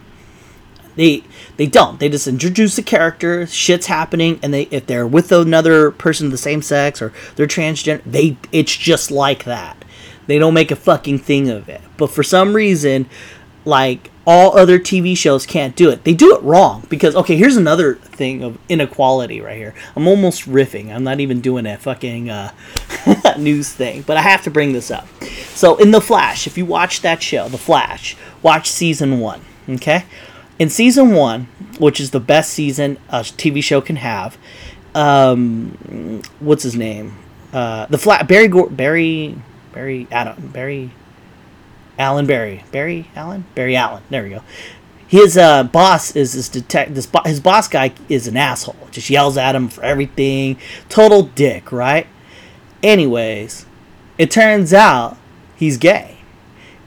they 0.96 1.24
they 1.58 1.68
don't. 1.68 2.00
They 2.00 2.10
just 2.10 2.28
introduce 2.28 2.76
the 2.76 2.84
character, 2.84 3.48
shit's 3.48 3.88
happening, 3.88 4.40
and 4.42 4.54
they 4.54 4.64
if 4.64 4.86
they're 4.86 5.08
with 5.08 5.32
another 5.32 5.92
person 5.92 6.28
of 6.28 6.32
the 6.32 6.38
same 6.38 6.62
sex 6.62 7.02
or 7.02 7.12
they're 7.36 7.48
transgender, 7.48 8.02
they 8.06 8.38
it's 8.52 8.76
just 8.76 9.12
like 9.12 9.44
that. 9.46 9.84
They 10.28 10.40
don't 10.40 10.54
make 10.54 10.72
a 10.72 10.76
fucking 10.76 11.20
thing 11.20 11.50
of 11.50 11.70
it. 11.70 11.82
But 11.98 12.12
for 12.12 12.24
some 12.24 12.56
reason, 12.56 13.08
like 13.66 14.12
all 14.28 14.58
other 14.58 14.80
TV 14.80 15.16
shows 15.16 15.46
can't 15.46 15.76
do 15.76 15.90
it. 15.90 16.04
They 16.04 16.14
do 16.14 16.36
it 16.36 16.42
wrong 16.42 16.86
because 16.90 17.16
okay, 17.16 17.36
here's 17.36 17.58
another 17.58 17.96
thing 17.96 18.44
of 18.44 18.58
inequality 18.70 19.40
right 19.42 19.58
here. 19.58 19.74
I'm 19.96 20.08
almost 20.08 20.48
riffing. 20.50 20.94
I'm 20.94 21.04
not 21.04 21.20
even 21.20 21.42
doing 21.42 21.66
a 21.66 21.78
fucking 21.78 22.30
uh, 22.30 22.52
news 23.38 23.72
thing, 23.72 24.02
but 24.02 24.18
I 24.18 24.22
have 24.22 24.44
to 24.44 24.52
bring 24.52 24.74
this 24.74 24.90
up. 24.90 25.08
So 25.54 25.76
in 25.78 25.92
The 25.92 26.02
Flash, 26.02 26.48
if 26.48 26.58
you 26.58 26.66
watch 26.66 27.02
that 27.02 27.22
show, 27.22 27.48
The 27.50 27.58
Flash, 27.58 28.18
watch 28.42 28.70
season 28.70 29.20
1, 29.20 29.42
okay? 29.70 30.06
In 30.58 30.70
season 30.70 31.12
1, 31.14 31.44
which 31.80 32.00
is 32.00 32.12
the 32.12 32.20
best 32.20 32.52
season 32.52 32.98
a 33.10 33.20
TV 33.20 33.64
show 33.64 33.82
can 33.82 33.98
have, 33.98 34.38
um 34.96 36.22
what's 36.40 36.64
his 36.64 36.76
name? 36.76 37.18
Uh 37.52 37.86
the 37.88 37.98
Flash 37.98 38.26
Barry 38.28 38.48
Go- 38.48 38.70
Barry 38.70 39.36
Barry 39.76 40.08
Adam 40.10 40.48
Barry 40.48 40.92
Alan 41.98 42.26
Barry. 42.26 42.64
Barry 42.72 43.10
Allen? 43.16 43.46
Barry 43.56 43.76
Allen. 43.76 44.04
There 44.10 44.24
we 44.24 44.30
go. 44.30 44.42
His 45.08 45.38
uh, 45.38 45.64
boss 45.64 46.16
is 46.16 46.34
this 46.34 46.50
detect. 46.50 46.96
This 46.96 47.06
bo- 47.06 47.22
his 47.26 47.40
boss 47.40 47.68
guy 47.68 47.94
is 48.10 48.28
an 48.28 48.36
asshole. 48.36 48.76
Just 48.92 49.10
yells 49.10 49.38
at 49.38 49.56
him 49.56 49.70
for 49.70 49.84
everything. 49.84 50.58
Total 50.90 51.24
dick, 51.24 51.72
right? 51.72 52.08
Anyways, 52.82 53.66
it 54.18 54.32
turns 54.32 54.74
out 54.74 55.18
he's 55.56 55.78
gay, 55.78 56.18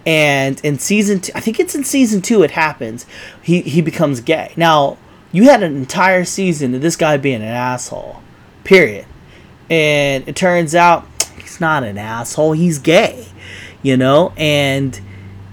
and 0.04 0.60
in 0.64 0.78
season 0.78 1.20
two, 1.20 1.32
I 1.34 1.40
think 1.40 1.60
it's 1.60 1.74
in 1.74 1.84
season 1.84 2.20
two, 2.20 2.42
it 2.42 2.50
happens. 2.50 3.06
He 3.40 3.62
he 3.62 3.80
becomes 3.80 4.20
gay. 4.20 4.52
Now 4.56 4.98
you 5.30 5.44
had 5.44 5.62
an 5.62 5.76
entire 5.76 6.24
season 6.24 6.74
of 6.74 6.82
this 6.82 6.96
guy 6.96 7.16
being 7.16 7.36
an 7.36 7.42
asshole, 7.42 8.20
period, 8.64 9.06
and 9.70 10.28
it 10.28 10.34
turns 10.34 10.74
out 10.74 11.06
he's 11.48 11.60
not 11.60 11.82
an 11.82 11.98
asshole. 11.98 12.52
He's 12.52 12.78
gay 12.78 13.26
you 13.82 13.96
know, 13.96 14.32
and 14.36 15.00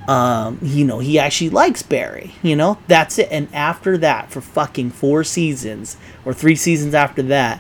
um, 0.07 0.59
you 0.61 0.85
know, 0.85 0.99
he 0.99 1.17
actually 1.17 1.49
likes 1.49 1.81
Barry, 1.81 2.33
you 2.43 2.55
know, 2.55 2.77
that's 2.87 3.17
it. 3.17 3.27
And 3.31 3.47
after 3.53 3.97
that, 3.99 4.29
for 4.29 4.41
fucking 4.41 4.91
four 4.91 5.23
seasons 5.23 5.97
or 6.23 6.33
three 6.33 6.55
seasons 6.55 6.93
after 6.93 7.23
that, 7.23 7.59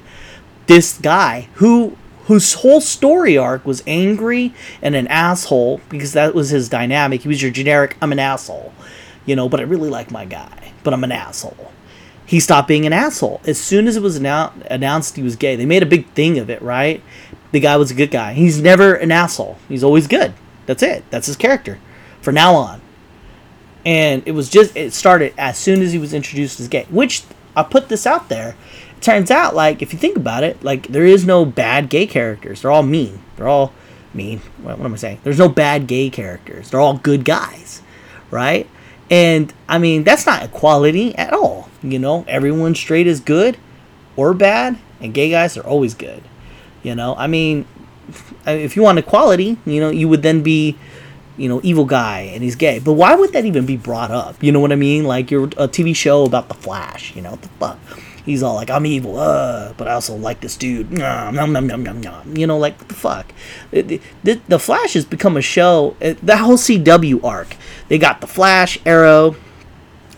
this 0.67 0.97
guy 0.97 1.47
who 1.55 1.97
whose 2.25 2.53
whole 2.53 2.81
story 2.81 3.37
arc 3.37 3.65
was 3.65 3.83
angry 3.85 4.51
and 4.81 4.95
an 4.95 5.07
asshole 5.07 5.79
because 5.89 6.13
that 6.13 6.33
was 6.33 6.49
his 6.49 6.67
dynamic. 6.69 7.21
He 7.21 7.27
was 7.27 7.41
your 7.41 7.51
generic, 7.51 7.95
I'm 8.01 8.11
an 8.11 8.17
asshole, 8.17 8.73
you 9.27 9.35
know, 9.35 9.47
but 9.47 9.59
I 9.59 9.63
really 9.63 9.91
like 9.91 10.09
my 10.09 10.25
guy, 10.25 10.73
but 10.83 10.91
I'm 10.91 11.03
an 11.03 11.11
asshole. 11.11 11.71
He 12.25 12.39
stopped 12.39 12.67
being 12.67 12.87
an 12.87 12.93
asshole 12.93 13.41
as 13.45 13.61
soon 13.61 13.87
as 13.87 13.95
it 13.95 14.01
was 14.01 14.19
annou- 14.19 14.51
announced 14.71 15.15
he 15.15 15.21
was 15.21 15.35
gay. 15.35 15.55
They 15.55 15.67
made 15.67 15.83
a 15.83 15.87
big 15.87 16.07
thing 16.09 16.39
of 16.39 16.49
it, 16.49 16.61
right? 16.63 17.03
The 17.55 17.61
guy 17.61 17.77
was 17.77 17.89
a 17.89 17.93
good 17.93 18.11
guy. 18.11 18.33
He's 18.33 18.61
never 18.61 18.95
an 18.95 19.13
asshole. 19.13 19.57
He's 19.69 19.81
always 19.81 20.07
good. 20.07 20.33
That's 20.65 20.83
it. 20.83 21.09
That's 21.09 21.27
his 21.27 21.37
character 21.37 21.79
for 22.19 22.33
now 22.33 22.53
on. 22.53 22.81
And 23.85 24.23
it 24.25 24.33
was 24.33 24.49
just 24.49 24.75
it 24.75 24.91
started 24.91 25.33
as 25.37 25.57
soon 25.57 25.81
as 25.81 25.93
he 25.93 25.97
was 25.97 26.13
introduced 26.13 26.59
as 26.59 26.67
gay, 26.67 26.85
which 26.89 27.23
I 27.55 27.63
put 27.63 27.87
this 27.87 28.05
out 28.05 28.27
there. 28.27 28.57
It 28.97 29.01
turns 29.01 29.31
out 29.31 29.55
like 29.55 29.81
if 29.81 29.93
you 29.93 29.99
think 29.99 30.17
about 30.17 30.43
it, 30.43 30.65
like 30.65 30.87
there 30.87 31.05
is 31.05 31.25
no 31.25 31.45
bad 31.45 31.87
gay 31.87 32.05
characters. 32.05 32.61
They're 32.61 32.71
all 32.71 32.83
mean. 32.83 33.21
They're 33.37 33.47
all 33.47 33.71
mean. 34.13 34.39
What, 34.61 34.77
what 34.77 34.83
am 34.83 34.93
I 34.93 34.97
saying? 34.97 35.21
There's 35.23 35.39
no 35.39 35.47
bad 35.47 35.87
gay 35.87 36.09
characters. 36.09 36.71
They're 36.71 36.81
all 36.81 36.97
good 36.97 37.23
guys, 37.23 37.81
right? 38.31 38.69
And 39.09 39.53
I 39.69 39.77
mean 39.77 40.03
that's 40.03 40.25
not 40.25 40.43
equality 40.43 41.15
at 41.15 41.31
all. 41.31 41.69
You 41.81 41.99
know, 41.99 42.25
everyone 42.27 42.75
straight 42.75 43.07
is 43.07 43.21
good 43.21 43.57
or 44.17 44.33
bad, 44.33 44.77
and 44.99 45.13
gay 45.13 45.29
guys 45.29 45.55
are 45.55 45.65
always 45.65 45.93
good. 45.93 46.21
You 46.85 46.93
know, 46.93 47.15
I 47.17 47.25
mean, 47.25 47.65
if 48.45 48.75
you 48.75 48.83
want 48.83 48.99
equality, 48.99 49.57
you 49.65 49.79
know, 49.81 49.89
you 49.89 50.07
would 50.07 50.21
then 50.21 50.43
be, 50.43 50.77
you 51.35 51.49
know, 51.49 51.59
evil 51.63 51.85
guy 51.85 52.19
and 52.31 52.43
he's 52.43 52.55
gay. 52.55 52.77
But 52.77 52.93
why 52.93 53.15
would 53.15 53.33
that 53.33 53.43
even 53.43 53.65
be 53.65 53.75
brought 53.75 54.11
up? 54.11 54.43
You 54.43 54.51
know 54.51 54.59
what 54.59 54.71
I 54.71 54.75
mean? 54.75 55.05
Like 55.05 55.31
you're 55.31 55.45
a 55.45 55.67
TV 55.67 55.95
show 55.95 56.25
about 56.25 56.47
the 56.47 56.53
Flash. 56.53 57.15
You 57.15 57.23
know 57.23 57.31
what 57.31 57.41
the 57.41 57.47
fuck? 57.47 57.79
He's 58.23 58.43
all 58.43 58.53
like, 58.53 58.69
I'm 58.69 58.85
evil, 58.85 59.17
uh, 59.17 59.73
but 59.77 59.87
I 59.87 59.93
also 59.93 60.15
like 60.15 60.41
this 60.41 60.55
dude. 60.55 60.91
Nom, 60.91 61.33
nom, 61.33 61.51
nom, 61.51 61.65
nom, 61.65 61.81
nom, 61.81 62.01
nom. 62.01 62.37
You 62.37 62.45
know, 62.45 62.57
like, 62.59 62.77
what 62.77 62.87
the 62.87 62.95
fuck? 62.95 63.31
The, 63.71 63.99
the, 64.23 64.59
Flash 64.59 64.93
has 64.93 65.05
become 65.05 65.37
a 65.37 65.41
show, 65.41 65.95
uh, 66.01 66.13
the 66.21 66.37
whole 66.37 66.57
CW 66.57 67.23
arc. 67.23 67.55
They 67.87 67.99
got 67.99 68.21
The 68.21 68.27
Flash, 68.27 68.79
Arrow, 68.83 69.35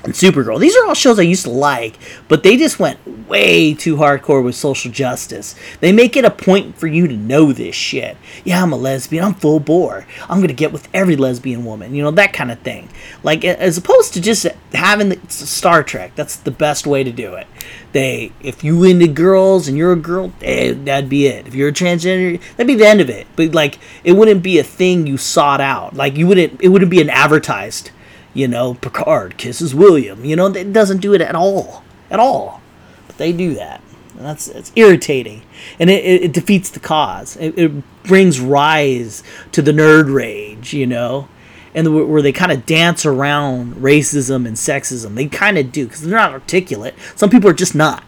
and 0.08 0.16
Supergirl. 0.16 0.60
These 0.60 0.76
are 0.78 0.88
all 0.88 0.94
shows 0.94 1.20
I 1.20 1.24
used 1.24 1.44
to 1.44 1.52
like, 1.52 1.98
but 2.30 2.42
they 2.42 2.56
just 2.56 2.80
went 2.80 3.28
way 3.28 3.74
too 3.74 3.98
hardcore 3.98 4.44
with 4.44 4.56
social 4.56 4.90
justice. 4.90 5.54
They 5.82 5.92
make 5.92 6.16
it 6.16 6.24
a 6.24 6.32
point 6.32 6.78
for 6.78 6.88
you 6.88 7.08
to 7.08 7.16
know 7.16 7.52
this 7.52 7.76
shit. 7.76 8.16
Yeah, 8.46 8.64
I'm 8.64 8.72
a 8.72 8.78
lesbian. 8.78 9.26
I'm 9.26 9.34
full 9.34 9.60
bore. 9.60 10.08
I'm 10.30 10.40
gonna 10.40 10.54
get 10.54 10.72
with 10.72 10.88
every 10.94 11.18
lesbian 11.18 11.66
woman. 11.66 11.94
You 11.94 12.04
know 12.04 12.12
that 12.12 12.32
kind 12.32 12.52
of 12.52 12.60
thing. 12.60 12.90
Like 13.22 13.44
as 13.44 13.78
opposed 13.78 14.14
to 14.14 14.22
just 14.22 14.48
having 14.74 15.10
the 15.10 15.20
Star 15.28 15.84
Trek. 15.84 16.14
That's 16.16 16.38
the 16.38 16.52
best 16.52 16.88
way 16.88 17.04
to 17.04 17.12
do 17.12 17.34
it. 17.34 17.48
They, 17.92 18.32
if 18.42 18.64
you 18.64 18.84
into 18.84 19.08
girls 19.08 19.68
and 19.68 19.78
you're 19.78 19.92
a 19.92 19.98
girl, 19.98 20.32
eh, 20.42 20.74
that'd 20.74 21.10
be 21.10 21.28
it. 21.28 21.48
If 21.48 21.56
you're 21.56 21.70
a 21.70 21.74
transgender, 21.74 22.40
that'd 22.52 22.68
be 22.68 22.76
the 22.76 22.88
end 22.88 23.02
of 23.02 23.10
it. 23.10 23.28
But 23.36 23.54
like, 23.54 23.80
it 24.04 24.14
wouldn't 24.14 24.44
be 24.44 24.60
a 24.60 24.64
thing 24.64 25.08
you 25.08 25.18
sought 25.18 25.62
out. 25.62 25.96
Like 25.96 26.16
you 26.16 26.28
wouldn't. 26.28 26.62
It 26.62 26.70
wouldn't 26.70 26.92
be 26.92 27.02
an 27.02 27.10
advertised 27.10 27.92
you 28.38 28.48
know, 28.48 28.76
Picard 28.76 29.38
kisses 29.38 29.74
William. 29.74 30.24
You 30.24 30.36
know, 30.36 30.46
it 30.46 30.72
doesn't 30.72 31.02
do 31.02 31.16
it 31.16 31.22
at 31.22 31.34
all, 31.34 31.84
at 32.12 32.20
all. 32.20 32.62
But 33.08 33.18
they 33.18 33.34
do 33.34 33.56
that. 33.56 33.82
And 34.16 34.26
that's 34.26 34.48
it's 34.48 34.72
irritating, 34.76 35.44
and 35.80 35.90
it, 35.90 36.04
it, 36.04 36.24
it 36.24 36.34
defeats 36.34 36.70
the 36.72 36.80
cause. 36.80 37.36
It, 37.38 37.58
it, 37.58 37.72
brings 38.04 38.40
rise 38.40 39.22
to 39.52 39.62
the 39.62 39.74
nerd 39.74 40.12
rage, 40.14 40.74
you 40.74 40.88
know, 40.88 41.28
and 41.76 41.86
the, 41.86 41.92
where 41.92 42.22
they 42.22 42.32
kind 42.32 42.54
of 42.54 42.66
dance 42.66 43.06
around 43.06 43.76
racism 43.76 44.48
and 44.48 44.56
sexism. 44.56 45.16
They 45.16 45.28
kind 45.28 45.58
of 45.58 45.74
do 45.74 45.86
because 45.86 46.04
they're 46.04 46.18
not 46.18 46.32
articulate. 46.32 46.96
Some 47.16 47.30
people 47.30 47.50
are 47.50 47.54
just 47.54 47.76
not, 47.76 48.06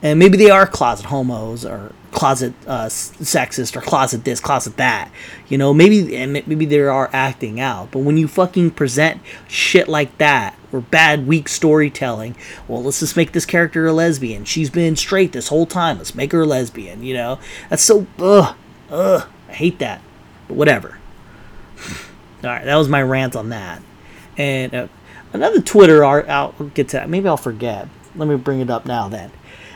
and 0.00 0.18
maybe 0.18 0.38
they 0.38 0.48
are 0.48 0.66
closet 0.66 1.06
homos 1.06 1.66
or 1.66 1.92
closet 2.12 2.54
uh, 2.66 2.86
sexist 2.86 3.76
or 3.76 3.80
closet 3.80 4.24
this, 4.24 4.40
closet 4.40 4.76
that. 4.76 5.10
You 5.48 5.58
know, 5.58 5.74
maybe 5.74 6.16
and 6.16 6.32
maybe 6.32 6.64
they 6.64 6.80
are 6.80 7.10
acting 7.12 7.60
out. 7.60 7.90
But 7.90 8.00
when 8.00 8.16
you 8.16 8.28
fucking 8.28 8.72
present 8.72 9.20
shit 9.48 9.88
like 9.88 10.16
that 10.18 10.56
or 10.72 10.80
bad 10.80 11.26
weak 11.26 11.48
storytelling, 11.48 12.36
well, 12.68 12.82
let's 12.82 13.00
just 13.00 13.16
make 13.16 13.32
this 13.32 13.46
character 13.46 13.86
a 13.86 13.92
lesbian. 13.92 14.44
She's 14.44 14.70
been 14.70 14.96
straight 14.96 15.32
this 15.32 15.48
whole 15.48 15.66
time. 15.66 15.98
Let's 15.98 16.14
make 16.14 16.32
her 16.32 16.42
a 16.42 16.46
lesbian. 16.46 17.02
You 17.02 17.14
know, 17.14 17.38
that's 17.68 17.82
so 17.82 18.06
ugh 18.18 18.54
ugh. 18.92 19.26
I 19.48 19.52
hate 19.52 19.78
that. 19.80 20.00
But 20.48 20.56
whatever. 20.56 20.98
All 22.44 22.50
right, 22.50 22.64
that 22.64 22.76
was 22.76 22.88
my 22.88 23.02
rant 23.02 23.34
on 23.34 23.48
that. 23.48 23.82
And 24.36 24.74
uh, 24.74 24.88
another 25.32 25.60
Twitter 25.60 26.04
art. 26.04 26.28
I'll 26.28 26.52
get 26.74 26.88
to 26.90 26.98
that. 26.98 27.08
Maybe 27.08 27.28
I'll 27.28 27.36
forget. 27.36 27.88
Let 28.14 28.28
me 28.28 28.36
bring 28.36 28.60
it 28.60 28.70
up 28.70 28.86
now. 28.86 29.08
Then 29.08 29.30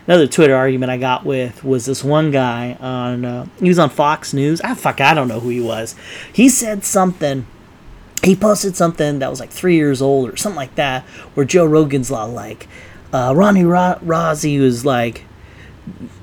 another 0.07 0.27
Twitter 0.27 0.55
argument 0.55 0.91
I 0.91 0.97
got 0.97 1.25
with 1.25 1.65
was 1.65 1.87
this 1.87 2.05
one 2.05 2.31
guy 2.31 2.77
on 2.81 3.25
uh, 3.25 3.47
he 3.61 3.69
was 3.69 3.79
on 3.79 3.91
Fox 3.91 4.33
News. 4.33 4.61
Ah, 4.65 4.75
fuck, 4.75 5.01
I 5.01 5.15
don't 5.15 5.29
know 5.29 5.41
who 5.41 5.49
he 5.49 5.61
was. 5.61 5.95
He 6.33 6.49
said 6.49 6.85
something. 6.85 7.47
He 8.23 8.35
posted 8.35 8.77
something 8.77 9.19
that 9.19 9.31
was 9.31 9.41
like 9.41 9.51
three 9.51 9.77
years 9.77 10.01
old 10.01 10.31
or 10.31 10.37
something 10.37 10.57
like 10.57 10.75
that, 10.77 11.05
where 11.35 11.47
Joe 11.47 11.67
Rogan's 11.67 12.11
law 12.11 12.25
like, 12.25 12.67
uh, 13.13 13.33
Ronnie 13.37 13.65
Ro- 13.65 13.99
Rousey 14.03 14.59
was 14.61 14.85
like, 14.85 15.25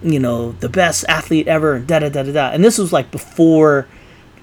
you 0.01 0.19
know, 0.19 0.53
the 0.53 0.69
best 0.69 1.05
athlete 1.07 1.47
ever, 1.47 1.79
da 1.79 1.99
da 1.99 2.09
da 2.09 2.23
da 2.23 2.33
da. 2.33 2.49
And 2.51 2.63
this 2.63 2.77
was 2.77 2.91
like 2.91 3.11
before 3.11 3.87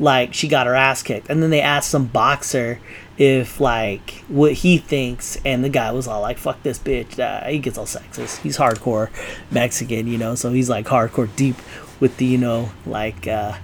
like 0.01 0.35
she 0.35 0.49
got 0.49 0.67
her 0.67 0.75
ass 0.75 1.03
kicked, 1.05 1.31
and 1.31 1.43
then 1.43 1.51
they 1.51 1.61
asked 1.61 1.91
some 1.91 2.07
boxer 2.07 2.81
if 3.19 3.61
like 3.61 4.25
what 4.27 4.55
he 4.55 4.79
thinks, 4.79 5.39
and 5.45 5.63
the 5.63 5.69
guy 5.69 5.93
was 5.93 6.09
all 6.09 6.23
like, 6.23 6.39
"Fuck 6.39 6.63
this 6.65 6.79
bitch." 6.79 7.19
Uh, 7.21 7.47
he 7.47 7.59
gets 7.61 7.79
all 7.79 7.87
sexist. 7.87 8.39
He's 8.39 8.59
hardcore 8.59 9.11
Mexican, 9.51 10.07
you 10.09 10.19
know, 10.19 10.35
so 10.35 10.51
he's 10.51 10.69
like 10.69 10.87
hardcore 10.87 11.29
deep 11.37 11.57
with 12.01 12.17
the 12.17 12.25
you 12.25 12.39
know 12.39 12.73
like. 12.85 13.29
uh 13.29 13.59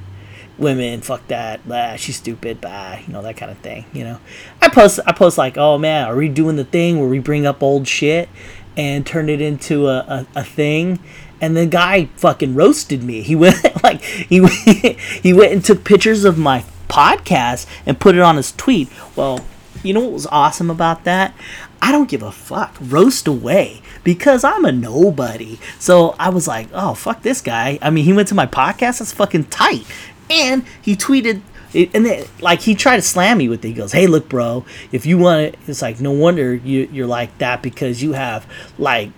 women, 0.59 1.03
fuck 1.03 1.27
that, 1.29 1.63
blah, 1.67 1.97
she's 1.97 2.17
stupid, 2.17 2.63
blah, 2.63 2.97
you 3.07 3.13
know, 3.13 3.21
that 3.21 3.37
kind 3.37 3.53
of 3.53 3.59
thing, 3.59 3.85
you 3.93 4.03
know. 4.03 4.19
I 4.63 4.71
post 4.71 4.99
I 5.07 5.13
post 5.13 5.37
like, 5.37 5.59
oh 5.59 5.77
man, 5.77 6.09
are 6.09 6.17
we 6.17 6.31
doing 6.31 6.57
the 6.57 6.65
thing 6.65 6.99
where 6.99 7.11
we 7.11 7.19
bring 7.19 7.45
up 7.45 7.63
old 7.63 7.87
shit 7.87 8.31
and 8.75 9.07
turn 9.07 9.29
it 9.29 9.43
into 9.43 9.89
a, 9.89 9.99
a, 9.99 10.27
a 10.37 10.45
thing? 10.45 10.99
And 11.41 11.57
the 11.57 11.67
guy 11.67 12.07
fucking 12.17 12.55
roasted 12.55 13.03
me. 13.03 13.23
He 13.23 13.37
went 13.37 13.83
like 13.83 14.03
he 14.03 14.47
he 15.23 15.33
went 15.33 15.53
and 15.53 15.65
took 15.65 15.85
pictures 15.85 16.25
of 16.25 16.39
my 16.39 16.65
podcast 16.89 17.67
and 17.85 17.99
put 17.99 18.15
it 18.15 18.21
on 18.21 18.37
his 18.37 18.53
tweet. 18.53 18.89
Well, 19.17 19.45
you 19.83 19.93
know 19.93 20.01
what 20.01 20.13
was 20.13 20.27
awesome 20.27 20.71
about 20.71 21.05
that? 21.05 21.35
I 21.83 21.93
don't 21.93 22.09
give 22.09 22.23
a 22.23 22.33
fuck. 22.33 22.77
Roast 22.81 23.29
away 23.29 23.83
because 24.03 24.45
I'm 24.45 24.65
a 24.65 24.73
nobody. 24.73 25.59
So 25.79 26.17
I 26.19 26.31
was 26.31 26.49
like, 26.49 26.69
oh, 26.73 26.95
fuck 26.95 27.23
this 27.23 27.41
guy. 27.41 27.79
I 27.83 27.91
mean, 27.91 28.05
he 28.05 28.13
went 28.13 28.29
to 28.29 28.35
my 28.35 28.47
podcast. 28.47 28.99
That's 28.99 29.13
fucking 29.13 29.45
tight 29.45 29.85
and 30.31 30.65
he 30.83 30.97
tweeted 30.97 31.43
and 31.75 32.07
then, 32.07 32.25
like 32.41 32.63
he 32.63 32.75
tried 32.75 32.97
to 32.97 33.03
slam 33.03 33.39
me 33.39 33.49
with 33.51 33.63
it. 33.65 33.69
He 33.69 33.75
goes, 33.75 33.93
"Hey, 33.93 34.07
look, 34.07 34.31
bro, 34.31 34.65
if 34.93 35.05
you 35.05 35.19
want 35.19 35.41
it, 35.43 35.59
it's 35.67 35.83
like 35.83 36.01
no 36.01 36.11
wonder 36.11 36.55
you 36.55 36.89
you're 36.91 37.07
like 37.07 37.37
that 37.39 37.61
because 37.63 38.03
you 38.03 38.13
have 38.13 38.47
like 38.79 39.11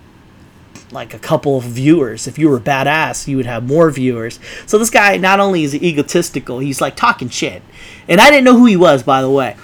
like 0.90 1.14
a 1.14 1.18
couple 1.18 1.58
of 1.58 1.64
viewers. 1.64 2.26
If 2.26 2.38
you 2.38 2.48
were 2.48 2.60
badass, 2.60 3.26
you 3.28 3.36
would 3.36 3.46
have 3.46 3.66
more 3.66 3.90
viewers." 3.90 4.38
So 4.66 4.78
this 4.78 4.90
guy 4.90 5.16
not 5.16 5.40
only 5.40 5.64
is 5.64 5.74
egotistical, 5.74 6.58
he's 6.58 6.80
like 6.80 6.96
talking 6.96 7.28
shit, 7.28 7.62
and 8.08 8.20
I 8.20 8.30
didn't 8.30 8.44
know 8.44 8.56
who 8.56 8.66
he 8.66 8.76
was, 8.76 9.02
by 9.02 9.22
the 9.22 9.30
way. 9.30 9.56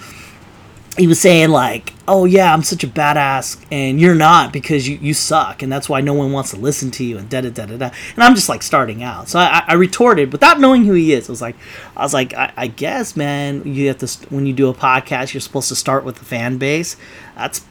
He 0.97 1.07
was 1.07 1.21
saying 1.21 1.51
like 1.51 1.93
oh 2.07 2.25
yeah 2.25 2.53
i'm 2.53 2.63
such 2.63 2.85
a 2.85 2.87
badass 2.87 3.65
and 3.73 4.01
you're 4.01 4.15
not 4.15 4.53
because 4.53 4.87
you, 4.87 4.97
you 5.01 5.15
suck 5.15 5.63
and 5.63 5.73
that's 5.73 5.89
why 5.89 6.01
no 6.01 6.13
one 6.13 6.33
wants 6.33 6.51
to 6.51 6.57
listen 6.57 6.91
to 6.91 7.05
you 7.05 7.17
and 7.17 7.29
da 7.31 7.41
da 7.41 7.51
da 7.51 7.67
da 7.67 7.77
da. 7.77 7.91
And 8.15 8.23
i'm 8.23 8.35
just 8.35 8.49
like 8.49 8.63
starting 8.63 9.03
out. 9.03 9.29
So 9.29 9.39
i, 9.39 9.65
I 9.67 9.75
retorted 9.75 10.33
without 10.33 10.61
knowing 10.61 10.85
who 10.85 10.93
he 10.93 11.13
is. 11.13 11.29
I 11.29 11.33
was 11.33 11.43
like 11.43 11.57
i 11.97 12.03
was 12.03 12.15
like 12.15 12.35
I, 12.35 12.53
I 12.57 12.67
guess 12.67 13.17
man 13.17 13.63
you 13.65 13.89
have 13.89 13.99
to 13.99 14.29
when 14.29 14.47
you 14.47 14.53
do 14.53 14.69
a 14.69 14.75
podcast 14.75 15.33
you're 15.33 15.41
supposed 15.41 15.69
to 15.69 15.77
start 15.77 16.05
with 16.05 16.17
the 16.17 16.25
fan 16.25 16.59
base. 16.59 16.97
That's 17.37 17.65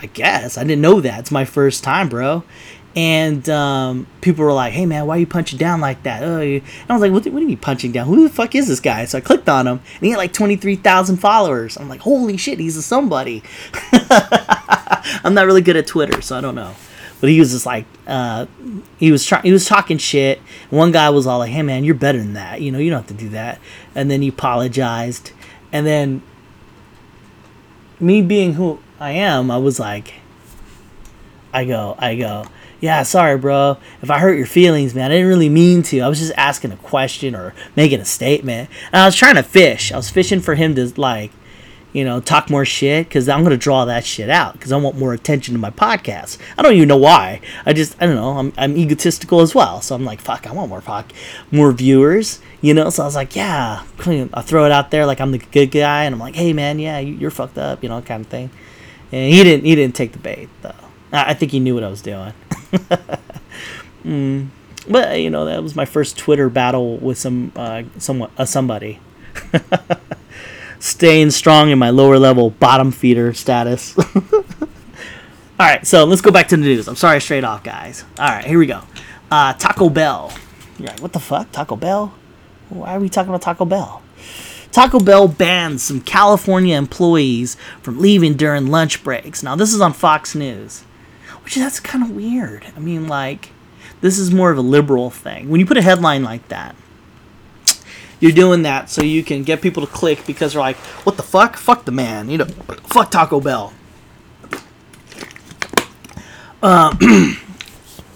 i 0.00 0.06
guess. 0.06 0.56
I 0.56 0.62
didn't 0.62 0.82
know 0.82 1.00
that. 1.00 1.20
It's 1.20 1.30
my 1.30 1.44
first 1.44 1.82
time 1.82 2.08
bro 2.08 2.44
and 2.96 3.48
um, 3.48 4.06
people 4.20 4.44
were 4.44 4.52
like, 4.52 4.72
"Hey 4.72 4.84
man, 4.84 5.06
why 5.06 5.16
are 5.16 5.18
you 5.18 5.26
punching 5.26 5.58
down 5.58 5.80
like 5.80 6.02
that?" 6.02 6.22
Oh, 6.22 6.40
and 6.40 6.62
I 6.88 6.92
was 6.92 7.02
like, 7.02 7.12
what, 7.12 7.24
"What 7.26 7.42
are 7.42 7.46
you 7.46 7.56
punching 7.56 7.92
down? 7.92 8.06
Who 8.08 8.26
the 8.26 8.34
fuck 8.34 8.54
is 8.54 8.66
this 8.66 8.80
guy?" 8.80 9.04
So 9.04 9.18
I 9.18 9.20
clicked 9.20 9.48
on 9.48 9.66
him, 9.66 9.78
and 9.78 10.00
he 10.00 10.10
had 10.10 10.16
like 10.16 10.32
twenty 10.32 10.56
three 10.56 10.76
thousand 10.76 11.18
followers. 11.18 11.76
I'm 11.76 11.88
like, 11.88 12.00
"Holy 12.00 12.36
shit, 12.36 12.58
he's 12.58 12.76
a 12.76 12.82
somebody." 12.82 13.42
I'm 15.22 15.34
not 15.34 15.46
really 15.46 15.62
good 15.62 15.76
at 15.76 15.86
Twitter, 15.86 16.20
so 16.20 16.36
I 16.36 16.40
don't 16.40 16.54
know. 16.54 16.74
But 17.20 17.28
he 17.28 17.38
was 17.38 17.50
just 17.50 17.66
like, 17.66 17.84
uh, 18.06 18.46
he 18.96 19.12
was 19.12 19.26
trying, 19.26 19.42
he 19.42 19.52
was 19.52 19.66
talking 19.66 19.98
shit. 19.98 20.40
One 20.70 20.90
guy 20.90 21.10
was 21.10 21.26
all 21.26 21.38
like, 21.38 21.52
"Hey 21.52 21.62
man, 21.62 21.84
you're 21.84 21.94
better 21.94 22.18
than 22.18 22.32
that. 22.32 22.60
You 22.60 22.72
know, 22.72 22.78
you 22.78 22.90
don't 22.90 23.00
have 23.00 23.16
to 23.16 23.22
do 23.22 23.28
that." 23.30 23.60
And 23.94 24.10
then 24.10 24.20
he 24.20 24.28
apologized, 24.28 25.30
and 25.72 25.86
then 25.86 26.22
me 28.00 28.20
being 28.20 28.54
who 28.54 28.80
I 28.98 29.12
am, 29.12 29.50
I 29.50 29.58
was 29.58 29.78
like, 29.78 30.14
I 31.52 31.64
go, 31.64 31.94
I 31.98 32.16
go 32.16 32.46
yeah, 32.80 33.02
sorry, 33.02 33.36
bro. 33.38 33.76
If 34.02 34.10
I 34.10 34.18
hurt 34.18 34.36
your 34.36 34.46
feelings, 34.46 34.94
man, 34.94 35.10
I 35.10 35.14
didn't 35.14 35.28
really 35.28 35.48
mean 35.48 35.82
to. 35.84 36.00
I 36.00 36.08
was 36.08 36.18
just 36.18 36.32
asking 36.36 36.72
a 36.72 36.76
question 36.76 37.34
or 37.34 37.54
making 37.76 38.00
a 38.00 38.04
statement. 38.04 38.70
And 38.92 39.02
I 39.02 39.06
was 39.06 39.16
trying 39.16 39.36
to 39.36 39.42
fish. 39.42 39.92
I 39.92 39.96
was 39.96 40.08
fishing 40.08 40.40
for 40.40 40.54
him 40.54 40.74
to, 40.76 40.92
like, 41.00 41.30
you 41.92 42.04
know, 42.04 42.20
talk 42.20 42.48
more 42.48 42.64
shit 42.64 43.08
because 43.08 43.28
I'm 43.28 43.40
going 43.40 43.50
to 43.50 43.56
draw 43.56 43.84
that 43.84 44.04
shit 44.04 44.30
out 44.30 44.54
because 44.54 44.72
I 44.72 44.76
want 44.76 44.96
more 44.96 45.12
attention 45.12 45.54
to 45.54 45.60
my 45.60 45.70
podcast. 45.70 46.38
I 46.56 46.62
don't 46.62 46.74
even 46.74 46.88
know 46.88 46.96
why. 46.96 47.40
I 47.66 47.72
just, 47.72 48.00
I 48.00 48.06
don't 48.06 48.14
know. 48.14 48.38
I'm, 48.38 48.52
I'm 48.56 48.76
egotistical 48.76 49.40
as 49.40 49.54
well. 49.54 49.80
So 49.82 49.94
I'm 49.94 50.04
like, 50.04 50.20
fuck, 50.20 50.46
I 50.46 50.52
want 50.52 50.68
more 50.68 50.80
pod- 50.80 51.12
more 51.50 51.72
viewers, 51.72 52.40
you 52.60 52.74
know? 52.74 52.90
So 52.90 53.02
I 53.02 53.06
was 53.06 53.16
like, 53.16 53.34
yeah, 53.34 53.82
I 53.98 54.42
throw 54.42 54.64
it 54.64 54.72
out 54.72 54.90
there 54.90 55.04
like 55.04 55.20
I'm 55.20 55.32
the 55.32 55.38
good 55.38 55.70
guy. 55.72 56.04
And 56.04 56.14
I'm 56.14 56.20
like, 56.20 56.36
hey, 56.36 56.52
man, 56.52 56.78
yeah, 56.78 56.98
you're 57.00 57.30
fucked 57.30 57.58
up, 57.58 57.82
you 57.82 57.88
know, 57.88 58.00
kind 58.02 58.24
of 58.24 58.30
thing. 58.30 58.50
And 59.12 59.32
he 59.32 59.42
didn't, 59.42 59.64
he 59.64 59.74
didn't 59.74 59.96
take 59.96 60.12
the 60.12 60.18
bait, 60.18 60.48
though. 60.62 60.72
I 61.12 61.34
think 61.34 61.50
he 61.50 61.58
knew 61.58 61.74
what 61.74 61.82
I 61.82 61.88
was 61.88 62.02
doing. 62.02 62.32
Mm. 64.04 64.48
But 64.88 65.20
you 65.20 65.30
know 65.30 65.44
that 65.44 65.62
was 65.62 65.76
my 65.76 65.84
first 65.84 66.18
Twitter 66.18 66.48
battle 66.48 66.96
with 66.96 67.18
some 67.18 67.52
uh, 67.56 67.82
someone 67.98 68.30
uh, 68.36 68.44
somebody. 68.44 68.98
Staying 70.78 71.30
strong 71.30 71.70
in 71.70 71.78
my 71.78 71.90
lower 71.90 72.18
level 72.18 72.50
bottom 72.50 72.90
feeder 72.90 73.34
status. 73.34 73.96
All 75.60 75.66
right, 75.66 75.86
so 75.86 76.04
let's 76.04 76.22
go 76.22 76.30
back 76.30 76.48
to 76.48 76.56
the 76.56 76.62
news. 76.62 76.88
I'm 76.88 76.96
sorry, 76.96 77.20
straight 77.20 77.44
off, 77.44 77.62
guys. 77.62 78.06
All 78.18 78.26
right, 78.26 78.44
here 78.44 78.58
we 78.58 78.64
go. 78.64 78.80
Uh, 79.30 79.52
Taco 79.52 79.90
Bell. 79.90 80.32
You're 80.78 80.88
like, 80.88 81.00
what 81.00 81.12
the 81.12 81.20
fuck, 81.20 81.52
Taco 81.52 81.76
Bell? 81.76 82.14
Why 82.70 82.96
are 82.96 83.00
we 83.00 83.10
talking 83.10 83.28
about 83.28 83.42
Taco 83.42 83.66
Bell? 83.66 84.00
Taco 84.72 85.00
Bell 85.00 85.28
bans 85.28 85.82
some 85.82 86.00
California 86.00 86.76
employees 86.76 87.58
from 87.82 87.98
leaving 87.98 88.34
during 88.34 88.68
lunch 88.68 89.04
breaks. 89.04 89.42
Now, 89.42 89.54
this 89.54 89.74
is 89.74 89.82
on 89.82 89.92
Fox 89.92 90.34
News. 90.34 90.84
Which 91.44 91.56
that's 91.56 91.80
kind 91.80 92.04
of 92.04 92.10
weird. 92.10 92.66
I 92.76 92.80
mean, 92.80 93.08
like, 93.08 93.50
this 94.00 94.18
is 94.18 94.32
more 94.32 94.50
of 94.50 94.58
a 94.58 94.62
liberal 94.62 95.10
thing. 95.10 95.48
When 95.48 95.60
you 95.60 95.66
put 95.66 95.76
a 95.76 95.82
headline 95.82 96.22
like 96.22 96.46
that, 96.48 96.76
you're 98.20 98.32
doing 98.32 98.62
that 98.62 98.90
so 98.90 99.02
you 99.02 99.24
can 99.24 99.42
get 99.42 99.62
people 99.62 99.84
to 99.86 99.92
click 99.92 100.26
because 100.26 100.52
they're 100.52 100.60
like, 100.60 100.76
what 101.04 101.16
the 101.16 101.22
fuck? 101.22 101.56
Fuck 101.56 101.86
the 101.86 101.92
man. 101.92 102.28
You 102.28 102.38
know, 102.38 102.44
fuck 102.44 103.10
Taco 103.10 103.40
Bell. 103.40 103.72
Uh, 106.62 106.94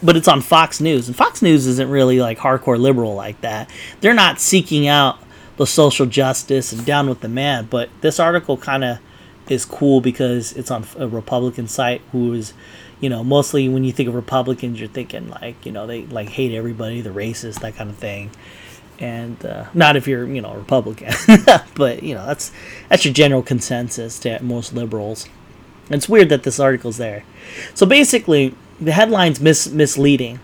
but 0.02 0.16
it's 0.16 0.28
on 0.28 0.42
Fox 0.42 0.80
News, 0.80 1.08
and 1.08 1.16
Fox 1.16 1.40
News 1.40 1.66
isn't 1.66 1.88
really 1.88 2.20
like 2.20 2.38
hardcore 2.38 2.78
liberal 2.78 3.14
like 3.14 3.40
that. 3.40 3.70
They're 4.00 4.14
not 4.14 4.38
seeking 4.38 4.87
out 4.87 5.18
the 5.56 5.66
social 5.66 6.06
justice 6.06 6.72
and 6.72 6.84
down 6.84 7.08
with 7.08 7.20
the 7.20 7.28
man. 7.28 7.66
But 7.70 7.88
this 8.00 8.20
article 8.20 8.56
kind 8.56 8.84
of 8.84 8.98
is 9.48 9.64
cool 9.64 10.00
because 10.00 10.52
it's 10.52 10.70
on 10.70 10.84
a 10.96 11.08
Republican 11.08 11.68
site 11.68 12.02
who 12.12 12.32
is 12.32 12.52
you 13.00 13.09
know, 13.09 13.24
mostly 13.24 13.68
when 13.68 13.85
you 13.85 13.92
think 13.92 14.09
of 14.09 14.14
Republicans, 14.14 14.78
you're 14.78 14.88
thinking 14.88 15.28
like, 15.30 15.66
you 15.66 15.72
know, 15.72 15.87
they 15.87 16.07
like 16.07 16.28
hate 16.28 16.54
everybody, 16.54 17.00
the 17.00 17.11
racist, 17.11 17.61
that 17.61 17.76
kind 17.76 17.90
of 17.90 17.96
thing. 17.96 18.30
And 18.98 19.44
uh, 19.44 19.66
not 19.74 19.96
if 19.96 20.07
you're, 20.07 20.26
you 20.26 20.40
know, 20.40 20.52
a 20.52 20.59
Republican, 20.59 21.12
but 21.74 22.02
you 22.02 22.14
know, 22.14 22.26
that's 22.26 22.52
that's 22.88 23.04
your 23.04 23.12
general 23.12 23.42
consensus 23.42 24.18
to 24.20 24.42
most 24.42 24.72
liberals. 24.72 25.28
It's 25.90 26.09
weird 26.09 26.28
that 26.30 26.44
this 26.44 26.61
article's 26.61 26.96
there. 26.96 27.24
So 27.74 27.87
basically, 27.87 28.54
the 28.80 28.92
headline's 28.92 29.40
mis- 29.40 29.68
misleading. 29.70 30.40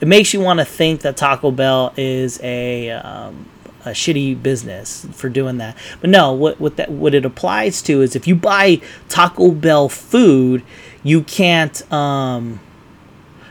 It 0.00 0.08
makes 0.08 0.34
you 0.34 0.40
want 0.40 0.58
to 0.58 0.64
think 0.64 1.00
that 1.02 1.16
Taco 1.16 1.50
Bell 1.50 1.94
is 1.96 2.40
a 2.42 2.90
um, 2.90 3.46
a 3.84 3.90
shitty 3.90 4.42
business 4.42 5.06
for 5.12 5.28
doing 5.28 5.58
that. 5.58 5.76
But 6.00 6.10
no, 6.10 6.32
what 6.32 6.60
what 6.60 6.76
that 6.76 6.90
what 6.90 7.14
it 7.14 7.24
applies 7.24 7.82
to 7.82 8.00
is 8.02 8.16
if 8.16 8.26
you 8.26 8.34
buy 8.34 8.80
Taco 9.08 9.50
Bell 9.50 9.88
food, 9.88 10.62
you 11.02 11.22
can't 11.22 11.92
um, 11.92 12.60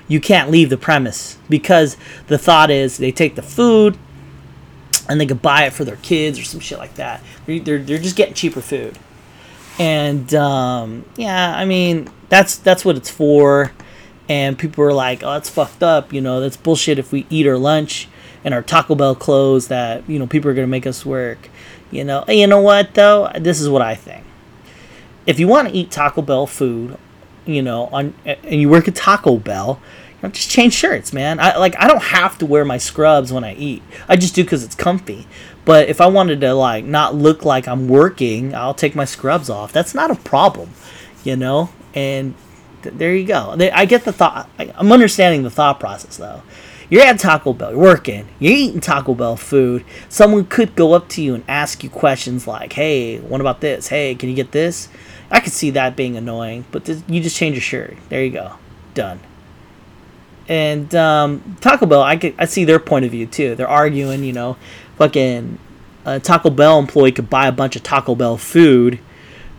you 0.08 0.20
can't 0.20 0.50
leave 0.50 0.70
the 0.70 0.78
premise 0.78 1.38
because 1.50 1.98
the 2.28 2.38
thought 2.38 2.70
is 2.70 2.98
they 2.98 3.12
take 3.12 3.36
the 3.36 3.42
food 3.42 3.98
and 5.08 5.20
they 5.20 5.26
could 5.26 5.42
buy 5.42 5.66
it 5.66 5.74
for 5.74 5.84
their 5.84 5.98
kids 5.98 6.40
or 6.40 6.44
some 6.44 6.60
shit 6.60 6.78
like 6.78 6.96
that. 6.96 7.22
They're 7.46 7.60
they're, 7.60 7.80
they're 7.80 7.98
just 7.98 8.16
getting 8.16 8.34
cheaper 8.34 8.62
food, 8.62 8.98
and 9.78 10.34
um, 10.34 11.06
yeah, 11.16 11.56
I 11.56 11.66
mean 11.66 12.10
that's 12.30 12.58
that's 12.58 12.84
what 12.84 12.98
it's 12.98 13.10
for. 13.10 13.72
And 14.30 14.58
people 14.58 14.86
are 14.86 14.94
like, 14.94 15.22
"Oh, 15.22 15.36
it's 15.36 15.50
fucked 15.50 15.84
up," 15.84 16.14
you 16.14 16.22
know. 16.22 16.40
That's 16.40 16.56
bullshit. 16.56 16.98
If 16.98 17.12
we 17.12 17.28
eat 17.30 17.46
our 17.46 17.58
lunch 17.58 18.08
and 18.44 18.54
our 18.54 18.62
Taco 18.62 18.96
Bell 18.96 19.16
clothes, 19.16 19.68
that 19.68 20.08
you 20.10 20.20
know 20.20 20.28
people 20.28 20.50
are 20.50 20.54
gonna 20.54 20.68
make 20.68 20.88
us 20.88 21.06
work. 21.06 21.50
You 21.92 22.04
know, 22.04 22.26
you 22.28 22.48
know 22.48 22.62
what 22.62 22.94
though? 22.94 23.32
This 23.40 23.62
is 23.62 23.70
what 23.70 23.82
I 23.82 23.96
think. 23.96 24.26
If 25.26 25.40
you 25.40 25.48
want 25.48 25.70
to 25.70 25.74
eat 25.74 25.92
Taco 25.92 26.22
Bell 26.22 26.46
food 26.48 26.98
you 27.46 27.62
know, 27.62 27.88
on 27.88 28.14
and 28.26 28.62
you 28.62 28.70
work 28.70 28.88
at 28.88 28.96
Taco 28.96 29.38
Bell, 29.38 29.80
you 30.10 30.18
know, 30.24 30.30
just 30.30 30.50
change 30.50 30.74
shirts, 30.74 31.14
man. 31.14 31.40
I 31.40 31.58
like 31.58 31.76
I 31.78 31.88
don't 31.88 32.04
have 32.04 32.38
to 32.40 32.46
wear 32.46 32.66
my 32.66 32.78
scrubs 32.78 33.34
when 33.34 33.44
I 33.44 33.54
eat. 33.56 33.84
I 34.08 34.16
just 34.16 34.36
do 34.36 34.44
because 34.44 34.64
it's 34.64 34.76
comfy. 34.76 35.28
But 35.66 35.90
if 35.90 36.02
I 36.02 36.08
wanted 36.08 36.42
to 36.42 36.54
like 36.54 36.86
not 36.86 37.16
look 37.16 37.46
like 37.46 37.68
I'm 37.68 37.88
working, 37.88 38.56
I'll 38.56 38.74
take 38.74 38.96
my 38.96 39.06
scrubs 39.06 39.50
off. 39.50 39.72
That's 39.72 39.94
not 39.94 40.12
a 40.12 40.16
problem, 40.16 40.72
you 41.24 41.36
know. 41.36 41.70
And 41.94 42.36
th- 42.82 42.96
there 42.96 43.16
you 43.16 43.26
go. 43.26 43.56
I 43.74 43.86
get 43.86 44.06
the 44.06 44.14
thought. 44.14 44.50
I'm 44.58 44.92
understanding 44.92 45.44
the 45.44 45.52
thought 45.52 45.80
process 45.80 46.18
though. 46.18 46.44
You're 46.90 47.04
at 47.04 47.20
Taco 47.20 47.54
Bell, 47.54 47.72
you're 47.72 47.80
working, 47.80 48.28
you're 48.40 48.54
eating 48.54 48.80
Taco 48.80 49.14
Bell 49.14 49.36
food. 49.36 49.84
Someone 50.10 50.46
could 50.46 50.76
go 50.76 50.94
up 50.94 51.10
to 51.10 51.22
you 51.22 51.34
and 51.34 51.44
ask 51.48 51.84
you 51.84 51.90
questions 51.90 52.48
like, 52.48 52.74
"Hey, 52.74 53.20
what 53.20 53.42
about 53.42 53.62
this? 53.62 53.88
Hey, 53.88 54.16
can 54.16 54.30
you 54.30 54.36
get 54.36 54.52
this?" 54.52 54.90
I 55.32 55.40
could 55.40 55.54
see 55.54 55.72
that 55.72 55.96
being 55.96 56.16
annoying, 56.16 56.66
but 56.72 56.88
you 57.08 57.22
just 57.22 57.36
change 57.36 57.56
your 57.56 57.62
shirt. 57.62 57.98
There 58.10 58.24
you 58.24 58.32
go, 58.32 58.54
done. 58.94 59.20
And 60.48 60.94
um, 60.94 61.58
Taco 61.62 61.86
Bell, 61.86 62.04
I 62.04 62.18
could 62.18 62.36
I 62.38 62.46
see 62.46 62.66
their 62.66 62.80
point 62.80 63.06
of 63.06 63.12
view 63.12 63.26
too. 63.26 63.56
They're 63.56 63.68
arguing, 63.68 64.24
you 64.24 64.34
know, 64.34 64.58
fucking 64.98 65.58
a 66.06 66.20
Taco 66.20 66.50
Bell 66.50 66.80
employee 66.80 67.12
could 67.12 67.30
buy 67.30 67.48
a 67.48 67.52
bunch 67.52 67.76
of 67.76 67.84
Taco 67.84 68.16
Bell 68.16 68.38
food, 68.38 69.00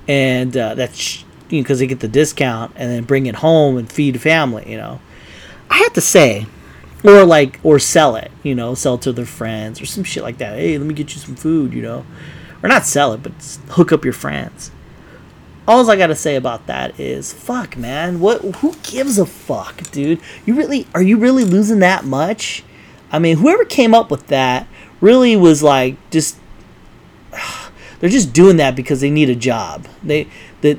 and 0.06 0.56
uh, 0.56 0.74
that's 0.74 1.22
you 1.48 1.58
know 1.58 1.62
because 1.62 1.78
they 1.78 1.86
get 1.86 2.00
the 2.00 2.08
discount, 2.08 2.72
and 2.76 2.90
then 2.90 3.04
bring 3.04 3.26
it 3.26 3.36
home 3.36 3.76
and 3.76 3.90
feed 3.90 4.20
family. 4.20 4.70
You 4.70 4.76
know, 4.76 5.00
I 5.70 5.78
have 5.78 5.92
to 5.94 6.00
say, 6.00 6.46
or 7.04 7.24
like 7.24 7.60
or 7.62 7.78
sell 7.78 8.16
it. 8.16 8.32
You 8.42 8.54
know, 8.54 8.74
sell 8.74 8.94
it 8.94 9.02
to 9.02 9.12
their 9.12 9.26
friends 9.26 9.80
or 9.80 9.86
some 9.86 10.02
shit 10.02 10.22
like 10.22 10.38
that. 10.38 10.56
Hey, 10.56 10.76
let 10.78 10.86
me 10.86 10.94
get 10.94 11.14
you 11.14 11.20
some 11.20 11.36
food. 11.36 11.72
You 11.72 11.82
know, 11.82 12.06
or 12.62 12.68
not 12.68 12.86
sell 12.86 13.12
it, 13.12 13.22
but 13.22 13.32
hook 13.70 13.92
up 13.92 14.04
your 14.04 14.14
friends. 14.14 14.70
All 15.66 15.88
I 15.90 15.96
gotta 15.96 16.14
say 16.14 16.36
about 16.36 16.66
that 16.66 16.98
is, 17.00 17.32
fuck, 17.32 17.76
man. 17.76 18.20
What? 18.20 18.42
Who 18.56 18.74
gives 18.82 19.18
a 19.18 19.24
fuck, 19.24 19.90
dude? 19.90 20.20
You 20.44 20.54
really 20.54 20.86
are 20.94 21.02
you 21.02 21.18
really 21.18 21.44
losing 21.44 21.78
that 21.80 22.04
much? 22.04 22.64
I 23.12 23.18
mean, 23.18 23.36
whoever 23.36 23.64
came 23.64 23.94
up 23.94 24.10
with 24.10 24.26
that 24.26 24.66
really 25.00 25.36
was 25.36 25.62
like 25.62 25.96
just 26.10 26.36
they're 28.00 28.10
just 28.10 28.32
doing 28.32 28.56
that 28.58 28.74
because 28.76 29.00
they 29.00 29.10
need 29.10 29.30
a 29.30 29.36
job. 29.36 29.86
They 30.02 30.28
the 30.60 30.78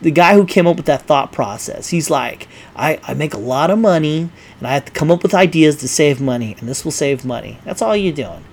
the 0.00 0.10
guy 0.10 0.34
who 0.34 0.46
came 0.46 0.66
up 0.66 0.76
with 0.76 0.86
that 0.86 1.02
thought 1.02 1.32
process, 1.32 1.88
he's 1.88 2.10
like, 2.10 2.48
I, 2.74 3.00
I 3.04 3.14
make 3.14 3.34
a 3.34 3.38
lot 3.38 3.70
of 3.70 3.78
money 3.78 4.30
and 4.58 4.66
I 4.66 4.74
have 4.74 4.86
to 4.86 4.92
come 4.92 5.10
up 5.10 5.22
with 5.22 5.34
ideas 5.34 5.76
to 5.76 5.88
save 5.88 6.20
money, 6.20 6.56
and 6.58 6.68
this 6.68 6.84
will 6.84 6.92
save 6.92 7.24
money. 7.24 7.58
That's 7.64 7.82
all 7.82 7.96
you're 7.96 8.12
doing. 8.12 8.44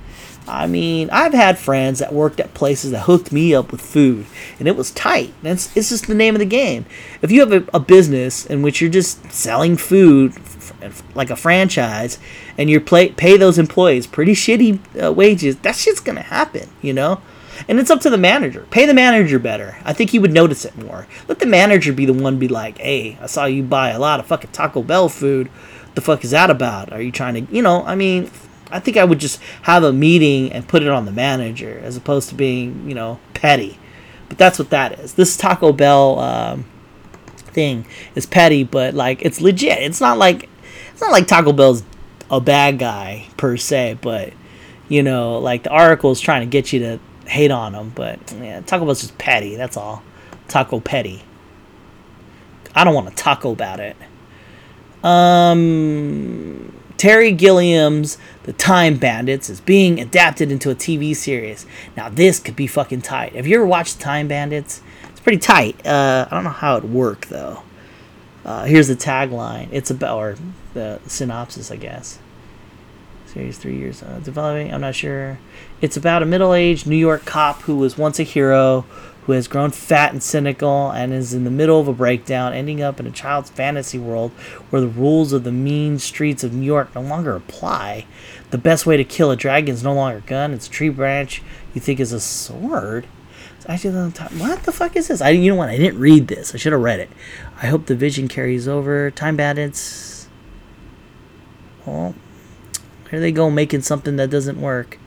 I 0.47 0.65
mean, 0.65 1.09
I've 1.11 1.33
had 1.33 1.59
friends 1.59 1.99
that 1.99 2.13
worked 2.13 2.39
at 2.39 2.53
places 2.53 2.91
that 2.91 3.01
hooked 3.01 3.33
me 3.33 3.53
up 3.53 3.71
with 3.71 3.81
food, 3.81 4.25
and 4.59 4.67
it 4.67 4.77
was 4.77 4.91
tight. 4.91 5.33
That's 5.43 5.75
it's 5.75 5.89
just 5.89 6.07
the 6.07 6.15
name 6.15 6.35
of 6.35 6.39
the 6.39 6.45
game. 6.45 6.85
If 7.21 7.31
you 7.31 7.41
have 7.41 7.51
a, 7.51 7.65
a 7.73 7.81
business 7.81 8.45
in 8.45 8.61
which 8.61 8.79
you're 8.79 8.89
just 8.89 9.29
selling 9.31 9.75
food 9.75 10.33
like 11.15 11.29
a 11.29 11.35
franchise, 11.35 12.17
and 12.57 12.69
you 12.69 12.79
pay 12.79 13.37
those 13.37 13.59
employees 13.59 14.07
pretty 14.07 14.33
shitty 14.33 14.79
uh, 15.03 15.11
wages, 15.11 15.57
that 15.57 15.75
shit's 15.75 15.99
gonna 15.99 16.21
happen, 16.21 16.69
you 16.81 16.93
know. 16.93 17.21
And 17.67 17.79
it's 17.79 17.89
up 17.89 18.01
to 18.01 18.09
the 18.09 18.17
manager. 18.17 18.65
Pay 18.71 18.85
the 18.85 18.93
manager 18.93 19.39
better. 19.39 19.77
I 19.83 19.93
think 19.93 20.09
he 20.09 20.19
would 20.19 20.33
notice 20.33 20.65
it 20.65 20.77
more. 20.77 21.07
Let 21.27 21.39
the 21.39 21.45
manager 21.45 21.93
be 21.93 22.05
the 22.05 22.13
one 22.13 22.39
be 22.39 22.47
like, 22.47 22.77
"Hey, 22.77 23.17
I 23.21 23.27
saw 23.27 23.45
you 23.45 23.63
buy 23.63 23.89
a 23.89 23.99
lot 23.99 24.19
of 24.19 24.25
fucking 24.27 24.51
Taco 24.51 24.83
Bell 24.83 25.09
food. 25.09 25.47
What 25.47 25.95
the 25.95 26.01
fuck 26.01 26.23
is 26.23 26.31
that 26.31 26.49
about? 26.49 26.91
Are 26.91 27.01
you 27.01 27.11
trying 27.11 27.45
to, 27.45 27.53
you 27.53 27.61
know? 27.61 27.83
I 27.83 27.95
mean, 27.95 28.29
I 28.71 28.79
think 28.79 28.97
I 28.97 29.03
would 29.03 29.19
just 29.19 29.41
have 29.63 29.83
a 29.83 29.93
meeting 29.93 30.51
and 30.51 30.67
put 30.67 30.83
it 30.83 30.89
on 30.89 31.05
the 31.05 31.11
manager 31.11 31.79
as 31.83 31.97
opposed 31.97 32.29
to 32.29 32.35
being, 32.35 32.87
you 32.87 32.95
know, 32.95 33.19
petty. 33.33 33.79
But 34.29 34.37
that's 34.37 34.59
what 34.59 34.69
that 34.71 34.99
is. 34.99 35.13
This 35.13 35.37
Taco 35.37 35.71
Bell 35.71 36.19
um, 36.19 36.65
thing 37.57 37.87
is 38.15 38.25
petty, 38.25 38.63
but 38.63 38.93
like 38.93 39.21
it's 39.21 39.41
legit. 39.41 39.79
It's 39.79 40.01
not 40.01 40.17
like 40.17 40.49
it's 40.91 41.01
not 41.01 41.11
like 41.11 41.27
Taco 41.27 41.53
Bell's 41.53 41.83
a 42.29 42.41
bad 42.41 42.77
guy 42.77 43.27
per 43.37 43.57
se, 43.57 43.99
but 44.01 44.33
you 44.89 45.03
know, 45.03 45.39
like 45.39 45.63
the 45.63 45.69
article 45.69 46.11
is 46.11 46.19
trying 46.19 46.41
to 46.41 46.47
get 46.47 46.73
you 46.73 46.79
to 46.79 46.99
hate 47.27 47.51
on 47.51 47.73
them. 47.73 47.91
But 47.93 48.31
yeah, 48.33 48.61
Taco 48.61 48.85
Bell's 48.85 49.01
just 49.01 49.17
petty. 49.17 49.55
That's 49.55 49.77
all. 49.77 50.03
Taco 50.47 50.79
petty. 50.79 51.23
I 52.73 52.83
don't 52.83 52.93
want 52.93 53.09
to 53.09 53.15
taco 53.15 53.51
about 53.51 53.79
it. 53.79 53.95
Um, 55.03 56.73
Terry 56.97 57.31
Gilliam's 57.31 58.17
The 58.43 58.53
Time 58.53 58.97
Bandits 58.97 59.49
is 59.49 59.61
being 59.61 59.99
adapted 59.99 60.51
into 60.51 60.69
a 60.69 60.75
TV 60.75 61.15
series. 61.15 61.65
Now 61.95 62.09
this 62.09 62.39
could 62.39 62.55
be 62.55 62.67
fucking 62.67 63.01
tight. 63.01 63.35
Have 63.35 63.47
you 63.47 63.55
ever 63.55 63.65
watched 63.65 63.99
Time 63.99 64.27
Bandits? 64.27 64.81
It's 65.09 65.19
pretty 65.19 65.39
tight. 65.39 65.85
Uh, 65.85 66.27
I 66.29 66.35
don't 66.35 66.43
know 66.43 66.49
how 66.49 66.77
it 66.77 66.83
worked 66.83 67.29
though. 67.29 67.63
Uh, 68.45 68.65
here's 68.65 68.87
the 68.87 68.95
tagline. 68.95 69.69
It's 69.71 69.91
about 69.91 70.17
or 70.17 70.35
the 70.73 70.99
synopsis, 71.07 71.69
I 71.69 71.75
guess. 71.75 72.19
Series 73.27 73.57
three 73.57 73.77
years 73.77 74.01
uh, 74.01 74.19
developing. 74.23 74.73
I'm 74.73 74.81
not 74.81 74.95
sure. 74.95 75.39
It's 75.81 75.97
about 75.97 76.23
a 76.23 76.25
middle-aged 76.25 76.87
New 76.87 76.95
York 76.95 77.25
cop 77.25 77.61
who 77.63 77.75
was 77.75 77.97
once 77.97 78.19
a 78.19 78.23
hero 78.23 78.85
who 79.23 79.33
has 79.33 79.49
grown 79.49 79.71
fat 79.71 80.13
and 80.13 80.23
cynical 80.23 80.89
and 80.91 81.11
is 81.11 81.33
in 81.33 81.43
the 81.43 81.51
middle 81.51 81.81
of 81.81 81.89
a 81.89 81.93
breakdown, 81.93 82.53
ending 82.53 82.81
up 82.81 82.99
in 82.99 83.05
a 83.05 83.11
child's 83.11 83.49
fantasy 83.49 83.99
world 83.99 84.31
where 84.69 84.81
the 84.81 84.87
rules 84.87 85.33
of 85.33 85.43
the 85.43 85.51
mean 85.51 85.99
streets 85.99 86.45
of 86.45 86.53
New 86.53 86.65
York 86.65 86.95
no 86.95 87.01
longer 87.01 87.35
apply. 87.35 88.05
The 88.51 88.57
best 88.57 88.85
way 88.85 88.95
to 88.95 89.03
kill 89.03 89.29
a 89.29 89.35
dragon 89.35 89.73
is 89.73 89.83
no 89.83 89.93
longer 89.93 90.19
a 90.19 90.21
gun, 90.21 90.53
it's 90.53 90.67
a 90.67 90.71
tree 90.71 90.89
branch 90.89 91.41
you 91.73 91.81
think 91.81 91.99
is 91.99 92.13
a 92.13 92.21
sword. 92.21 93.05
Actually 93.67 93.97
on 93.97 94.13
top. 94.13 94.31
What 94.31 94.63
the 94.63 94.71
fuck 94.71 94.95
is 94.95 95.09
this? 95.09 95.19
I 95.19 95.31
you 95.31 95.51
know 95.51 95.57
what? 95.57 95.67
I 95.67 95.75
didn't 95.75 95.99
read 95.99 96.29
this. 96.29 96.55
I 96.55 96.57
should 96.57 96.71
have 96.71 96.81
read 96.81 97.01
it. 97.01 97.09
I 97.61 97.67
hope 97.67 97.87
the 97.87 97.95
vision 97.95 98.29
carries 98.29 98.65
over. 98.65 99.11
Time 99.11 99.35
bandits. 99.35 100.29
Well, 101.85 102.15
here 103.09 103.19
they 103.19 103.31
go 103.31 103.49
making 103.49 103.81
something 103.81 104.15
that 104.17 104.29
doesn't 104.29 104.59
work. 104.59 104.97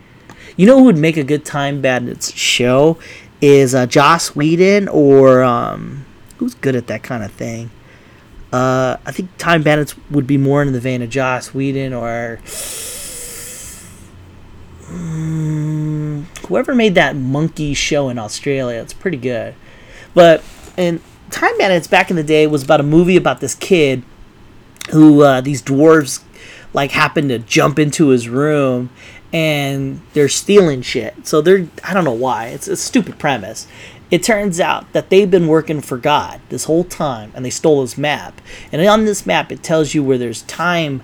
You 0.57 0.67
know 0.67 0.79
who 0.79 0.85
would 0.85 0.99
make 0.99 1.17
a 1.17 1.25
good 1.25 1.45
Time 1.45 1.81
Bandits 1.81 2.33
show 2.35 2.99
is 3.41 3.75
uh, 3.75 3.87
Joss 3.87 4.35
Whedon 4.35 4.89
or 4.89 5.43
um, 5.43 6.05
who's 6.39 6.55
good 6.55 6.77
at 6.77 6.87
that 6.89 7.03
kind 7.03 7.23
of 7.23 7.33
thing. 7.33 7.71
Uh, 8.53 8.97
I 9.07 9.13
think 9.13 9.37
Time 9.39 9.63
Bandits 9.63 9.95
would 10.11 10.27
be 10.27 10.37
more 10.37 10.63
in 10.63 10.73
the 10.73 10.81
vein 10.81 11.03
of 11.03 11.11
Joss 11.11 11.55
Whedon 11.55 11.93
or 11.93 12.41
um, 14.89 16.27
whoever 16.49 16.75
made 16.75 16.95
that 16.97 17.15
monkey 17.15 17.75
show 17.75 18.09
in 18.09 18.19
Australia. 18.19 18.81
It's 18.81 18.93
pretty 18.93 19.19
good. 19.19 19.55
But 20.15 20.43
in 20.77 21.01
Time 21.31 21.57
Bandits 21.59 21.87
back 21.87 22.11
in 22.11 22.17
the 22.17 22.25
day 22.25 22.47
was 22.47 22.65
about 22.65 22.81
a 22.81 22.85
movie 22.85 23.17
about 23.17 23.41
this 23.41 23.55
kid 23.55 24.03
who 24.91 25.23
uh, 25.23 25.41
these 25.41 25.63
dwarves 25.63 26.25
like 26.73 26.93
happen 26.93 27.29
to 27.29 27.39
jump 27.39 27.79
into 27.79 28.09
his 28.09 28.29
room 28.29 28.91
and 29.33 30.01
they're 30.13 30.29
stealing 30.29 30.83
shit. 30.83 31.27
So 31.27 31.41
they're 31.41 31.69
I 31.85 31.95
don't 31.95 32.05
know 32.05 32.13
why. 32.13 32.49
It's 32.49 32.69
a 32.69 32.77
stupid 32.77 33.19
premise. 33.19 33.67
It 34.11 34.25
turns 34.25 34.59
out 34.59 34.93
that 34.93 35.09
they've 35.09 35.31
been 35.31 35.47
working 35.47 35.81
for 35.81 35.97
God 35.97 36.41
this 36.49 36.65
whole 36.65 36.83
time 36.85 37.33
and 37.35 37.45
they 37.45 37.51
stole 37.51 37.83
his 37.83 37.97
map. 37.97 38.41
And 38.73 38.85
on 38.87 39.05
this 39.05 39.27
map 39.27 39.53
it 39.53 39.63
tells 39.63 39.95
you 39.95 40.03
where 40.03 40.19
there's 40.19 40.43
time 40.43 41.03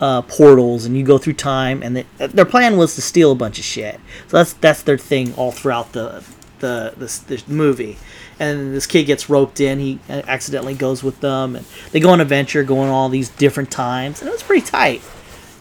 uh, 0.00 0.22
portals 0.22 0.84
and 0.84 0.96
you 0.96 1.04
go 1.04 1.18
through 1.18 1.34
time 1.34 1.82
and 1.82 1.96
they, 1.96 2.06
their 2.18 2.44
plan 2.44 2.76
was 2.76 2.96
to 2.96 3.02
steal 3.02 3.30
a 3.30 3.36
bunch 3.36 3.58
of 3.58 3.64
shit. 3.64 4.00
So 4.28 4.38
that's 4.38 4.52
that's 4.54 4.82
their 4.82 4.98
thing 4.98 5.34
all 5.34 5.52
throughout 5.52 5.92
the 5.92 6.24
the 6.58 6.94
the, 6.96 7.22
the 7.36 7.52
movie. 7.52 7.98
And 8.42 8.74
this 8.74 8.86
kid 8.86 9.04
gets 9.04 9.30
roped 9.30 9.60
in. 9.60 9.78
He 9.78 10.00
accidentally 10.08 10.74
goes 10.74 11.02
with 11.02 11.20
them, 11.20 11.56
and 11.56 11.64
they 11.92 12.00
go 12.00 12.08
on 12.08 12.14
an 12.14 12.22
adventure, 12.22 12.64
going 12.64 12.90
all 12.90 13.08
these 13.08 13.28
different 13.28 13.70
times, 13.70 14.20
and 14.20 14.28
it 14.28 14.32
was 14.32 14.42
pretty 14.42 14.66
tight 14.66 15.02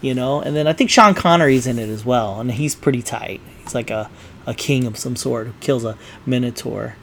you 0.02 0.16
know. 0.16 0.42
And 0.42 0.56
then 0.56 0.68
I 0.68 0.74
think 0.74 0.90
Sean 0.90 1.14
Connery's 1.14 1.68
in 1.68 1.80
it 1.80 1.90
as 1.90 2.04
well, 2.04 2.40
and 2.40 2.52
he's 2.52 2.76
pretty 2.76 3.02
tight. 3.02 3.40
He's 3.62 3.76
like 3.76 3.90
a, 3.90 4.10
a 4.46 4.54
king 4.54 4.86
of 4.86 4.98
some 4.98 5.16
sort 5.16 5.48
who 5.48 5.54
kills 5.60 5.86
a 5.86 5.98
minotaur. 6.26 6.96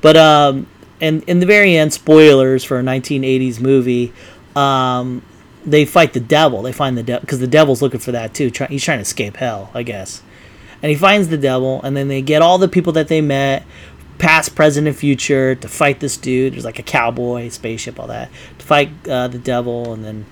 But 0.00 0.16
um, 0.16 0.66
and 1.00 1.22
in 1.24 1.40
the 1.40 1.46
very 1.46 1.76
end, 1.76 1.92
spoilers 1.92 2.64
for 2.64 2.80
a 2.80 2.82
1980s 2.82 3.60
movie. 3.60 4.12
Um, 4.56 5.22
they 5.64 5.84
fight 5.84 6.12
the 6.12 6.20
devil. 6.20 6.62
They 6.62 6.72
find 6.72 6.98
the 6.98 7.04
devil 7.04 7.20
because 7.20 7.38
the 7.38 7.46
devil's 7.46 7.82
looking 7.82 8.00
for 8.00 8.12
that 8.12 8.34
too. 8.34 8.50
Try- 8.50 8.66
he's 8.66 8.82
trying 8.82 8.98
to 8.98 9.02
escape 9.02 9.36
hell, 9.36 9.70
I 9.74 9.84
guess. 9.84 10.22
And 10.82 10.90
he 10.90 10.96
finds 10.96 11.28
the 11.28 11.38
devil, 11.38 11.80
and 11.84 11.96
then 11.96 12.08
they 12.08 12.20
get 12.20 12.42
all 12.42 12.58
the 12.58 12.66
people 12.66 12.92
that 12.94 13.06
they 13.06 13.20
met, 13.20 13.64
past, 14.22 14.54
present, 14.54 14.86
and 14.86 14.96
future, 14.96 15.56
to 15.56 15.68
fight 15.68 15.98
this 15.98 16.16
dude. 16.16 16.54
There's 16.54 16.64
like 16.64 16.78
a 16.78 16.82
cowboy, 16.84 17.48
spaceship, 17.48 17.98
all 17.98 18.06
that, 18.06 18.30
to 18.58 18.64
fight 18.64 18.90
uh, 19.08 19.26
the 19.26 19.38
devil, 19.38 19.92
and 19.92 20.04
then 20.04 20.26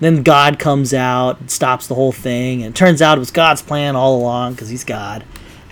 then 0.00 0.22
God 0.24 0.58
comes 0.58 0.92
out 0.92 1.40
and 1.40 1.50
stops 1.50 1.86
the 1.86 1.94
whole 1.94 2.12
thing. 2.12 2.62
And 2.62 2.74
it 2.74 2.76
turns 2.76 3.00
out 3.00 3.18
it 3.18 3.20
was 3.20 3.30
God's 3.30 3.62
plan 3.62 3.94
all 3.94 4.16
along 4.16 4.54
because 4.54 4.68
he's 4.68 4.82
God. 4.82 5.24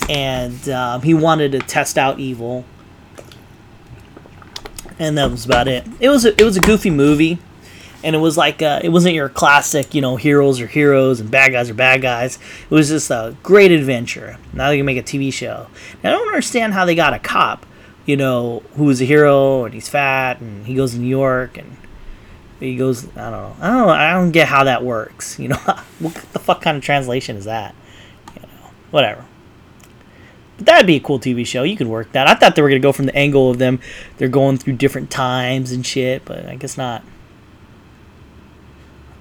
And 0.08 0.68
um, 0.68 1.02
he 1.02 1.14
wanted 1.14 1.50
to 1.52 1.58
test 1.58 1.98
out 1.98 2.20
evil. 2.20 2.64
And 5.00 5.18
that 5.18 5.32
was 5.32 5.44
about 5.44 5.66
it. 5.66 5.84
It 5.98 6.10
was 6.10 6.24
a, 6.24 6.40
it 6.40 6.44
was 6.44 6.56
a 6.56 6.60
goofy 6.60 6.90
movie. 6.90 7.40
And 8.02 8.16
it 8.16 8.18
was 8.18 8.36
like, 8.36 8.62
uh, 8.62 8.80
it 8.82 8.88
wasn't 8.88 9.14
your 9.14 9.28
classic, 9.28 9.94
you 9.94 10.00
know, 10.00 10.16
heroes 10.16 10.60
are 10.60 10.66
heroes 10.66 11.20
and 11.20 11.30
bad 11.30 11.52
guys 11.52 11.68
are 11.68 11.74
bad 11.74 12.00
guys. 12.00 12.38
It 12.64 12.74
was 12.74 12.88
just 12.88 13.10
a 13.10 13.36
great 13.42 13.70
adventure. 13.72 14.38
Now 14.52 14.68
they 14.68 14.78
can 14.78 14.86
make 14.86 14.96
a 14.96 15.02
TV 15.02 15.32
show. 15.32 15.66
Now, 16.02 16.10
I 16.10 16.12
don't 16.12 16.28
understand 16.28 16.72
how 16.72 16.86
they 16.86 16.94
got 16.94 17.12
a 17.12 17.18
cop, 17.18 17.66
you 18.06 18.16
know, 18.16 18.62
who's 18.76 19.02
a 19.02 19.04
hero 19.04 19.64
and 19.64 19.74
he's 19.74 19.88
fat 19.88 20.40
and 20.40 20.66
he 20.66 20.74
goes 20.74 20.92
to 20.92 20.98
New 20.98 21.08
York 21.08 21.58
and 21.58 21.76
he 22.60 22.76
goes, 22.76 23.06
I 23.16 23.30
don't 23.30 23.32
know. 23.32 23.56
I 23.60 23.68
don't. 23.70 23.88
I 23.88 24.12
don't 24.12 24.30
get 24.30 24.46
how 24.48 24.64
that 24.64 24.84
works. 24.84 25.38
You 25.38 25.48
know, 25.48 25.56
what 25.98 26.14
the 26.14 26.38
fuck 26.38 26.60
kind 26.60 26.76
of 26.76 26.82
translation 26.82 27.36
is 27.36 27.46
that? 27.46 27.74
You 28.36 28.42
know, 28.42 28.70
whatever. 28.90 29.24
But 30.58 30.66
that'd 30.66 30.86
be 30.86 30.96
a 30.96 31.00
cool 31.00 31.18
TV 31.18 31.46
show. 31.46 31.62
You 31.62 31.76
could 31.76 31.86
work 31.86 32.12
that. 32.12 32.26
I 32.26 32.34
thought 32.34 32.54
they 32.54 32.62
were 32.62 32.68
gonna 32.68 32.80
go 32.80 32.92
from 32.92 33.06
the 33.06 33.16
angle 33.16 33.50
of 33.50 33.58
them. 33.58 33.80
They're 34.18 34.28
going 34.28 34.58
through 34.58 34.74
different 34.74 35.10
times 35.10 35.72
and 35.72 35.84
shit, 35.84 36.26
but 36.26 36.44
I 36.44 36.56
guess 36.56 36.76
not. 36.76 37.02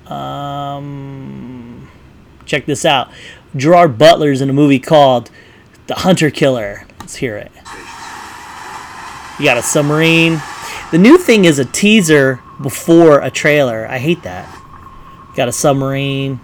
Um, 0.09 1.89
check 2.45 2.65
this 2.65 2.85
out. 2.85 3.09
Gerard 3.55 3.97
Butler's 3.97 4.41
in 4.41 4.49
a 4.49 4.53
movie 4.53 4.79
called 4.79 5.31
The 5.87 5.95
Hunter 5.95 6.29
Killer. 6.29 6.85
Let's 6.99 7.15
hear 7.15 7.37
it. 7.37 7.51
You 9.39 9.45
got 9.45 9.57
a 9.57 9.63
submarine. 9.63 10.41
The 10.91 10.97
new 10.97 11.17
thing 11.17 11.45
is 11.45 11.59
a 11.59 11.65
teaser 11.65 12.41
before 12.61 13.21
a 13.21 13.31
trailer. 13.31 13.87
I 13.87 13.99
hate 13.99 14.23
that. 14.23 14.53
Got 15.35 15.47
a 15.47 15.51
submarine. 15.51 16.39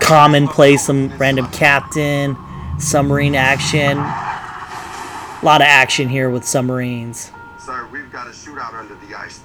commonplace, 0.00 0.86
some 0.86 1.16
random 1.18 1.46
captain, 1.48 2.36
submarine 2.78 3.34
action. 3.34 3.98
A 3.98 5.44
lot 5.44 5.60
of 5.60 5.66
action 5.66 6.08
here 6.08 6.30
with 6.30 6.44
submarines. 6.44 7.30
Sir, 7.58 7.86
we've 7.92 8.10
got 8.12 8.26
a 8.26 8.30
shootout 8.30 8.74
under 8.74 8.94
the 9.06 9.14
ice. 9.14 9.40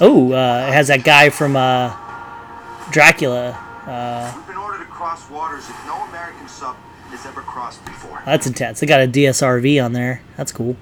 Oh, 0.00 0.32
uh, 0.32 0.66
it 0.68 0.72
has 0.72 0.88
that 0.88 1.04
guy 1.04 1.30
from 1.30 1.56
uh, 1.56 1.94
Dracula. 2.90 3.50
Uh, 3.86 4.32
We've 4.36 4.46
been 4.46 4.56
ordered 4.56 4.78
to 4.78 4.84
cross 4.90 5.28
waters 5.30 5.66
that 5.66 5.86
no 5.86 5.96
American 6.08 6.46
sub 6.48 6.76
has 7.10 7.24
ever 7.26 7.40
crossed 7.40 7.84
before. 7.84 8.20
that's 8.26 8.46
intense. 8.46 8.80
They 8.80 8.86
got 8.86 9.00
a 9.00 9.08
DSRV 9.08 9.82
on 9.82 9.92
there. 9.92 10.22
That's 10.36 10.52
cool. 10.52 10.76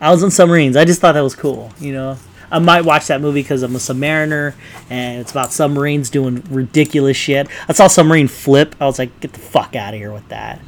I 0.00 0.10
was 0.10 0.22
on 0.24 0.30
submarines. 0.30 0.76
I 0.76 0.84
just 0.84 1.00
thought 1.00 1.12
that 1.12 1.20
was 1.20 1.34
cool. 1.34 1.72
You 1.78 1.92
know, 1.92 2.16
I 2.50 2.58
might 2.58 2.84
watch 2.84 3.06
that 3.08 3.20
movie 3.20 3.42
because 3.42 3.62
I'm 3.62 3.74
a 3.76 3.78
submariner 3.78 4.54
and 4.90 5.20
it's 5.20 5.30
about 5.30 5.52
submarines 5.52 6.10
doing 6.10 6.42
ridiculous 6.50 7.16
shit. 7.16 7.48
I 7.68 7.72
saw 7.72 7.86
submarine 7.86 8.28
flip. 8.28 8.74
I 8.80 8.86
was 8.86 8.98
like, 8.98 9.18
get 9.20 9.32
the 9.32 9.38
fuck 9.40 9.76
out 9.76 9.94
of 9.94 10.00
here 10.00 10.12
with 10.12 10.28
that. 10.28 10.60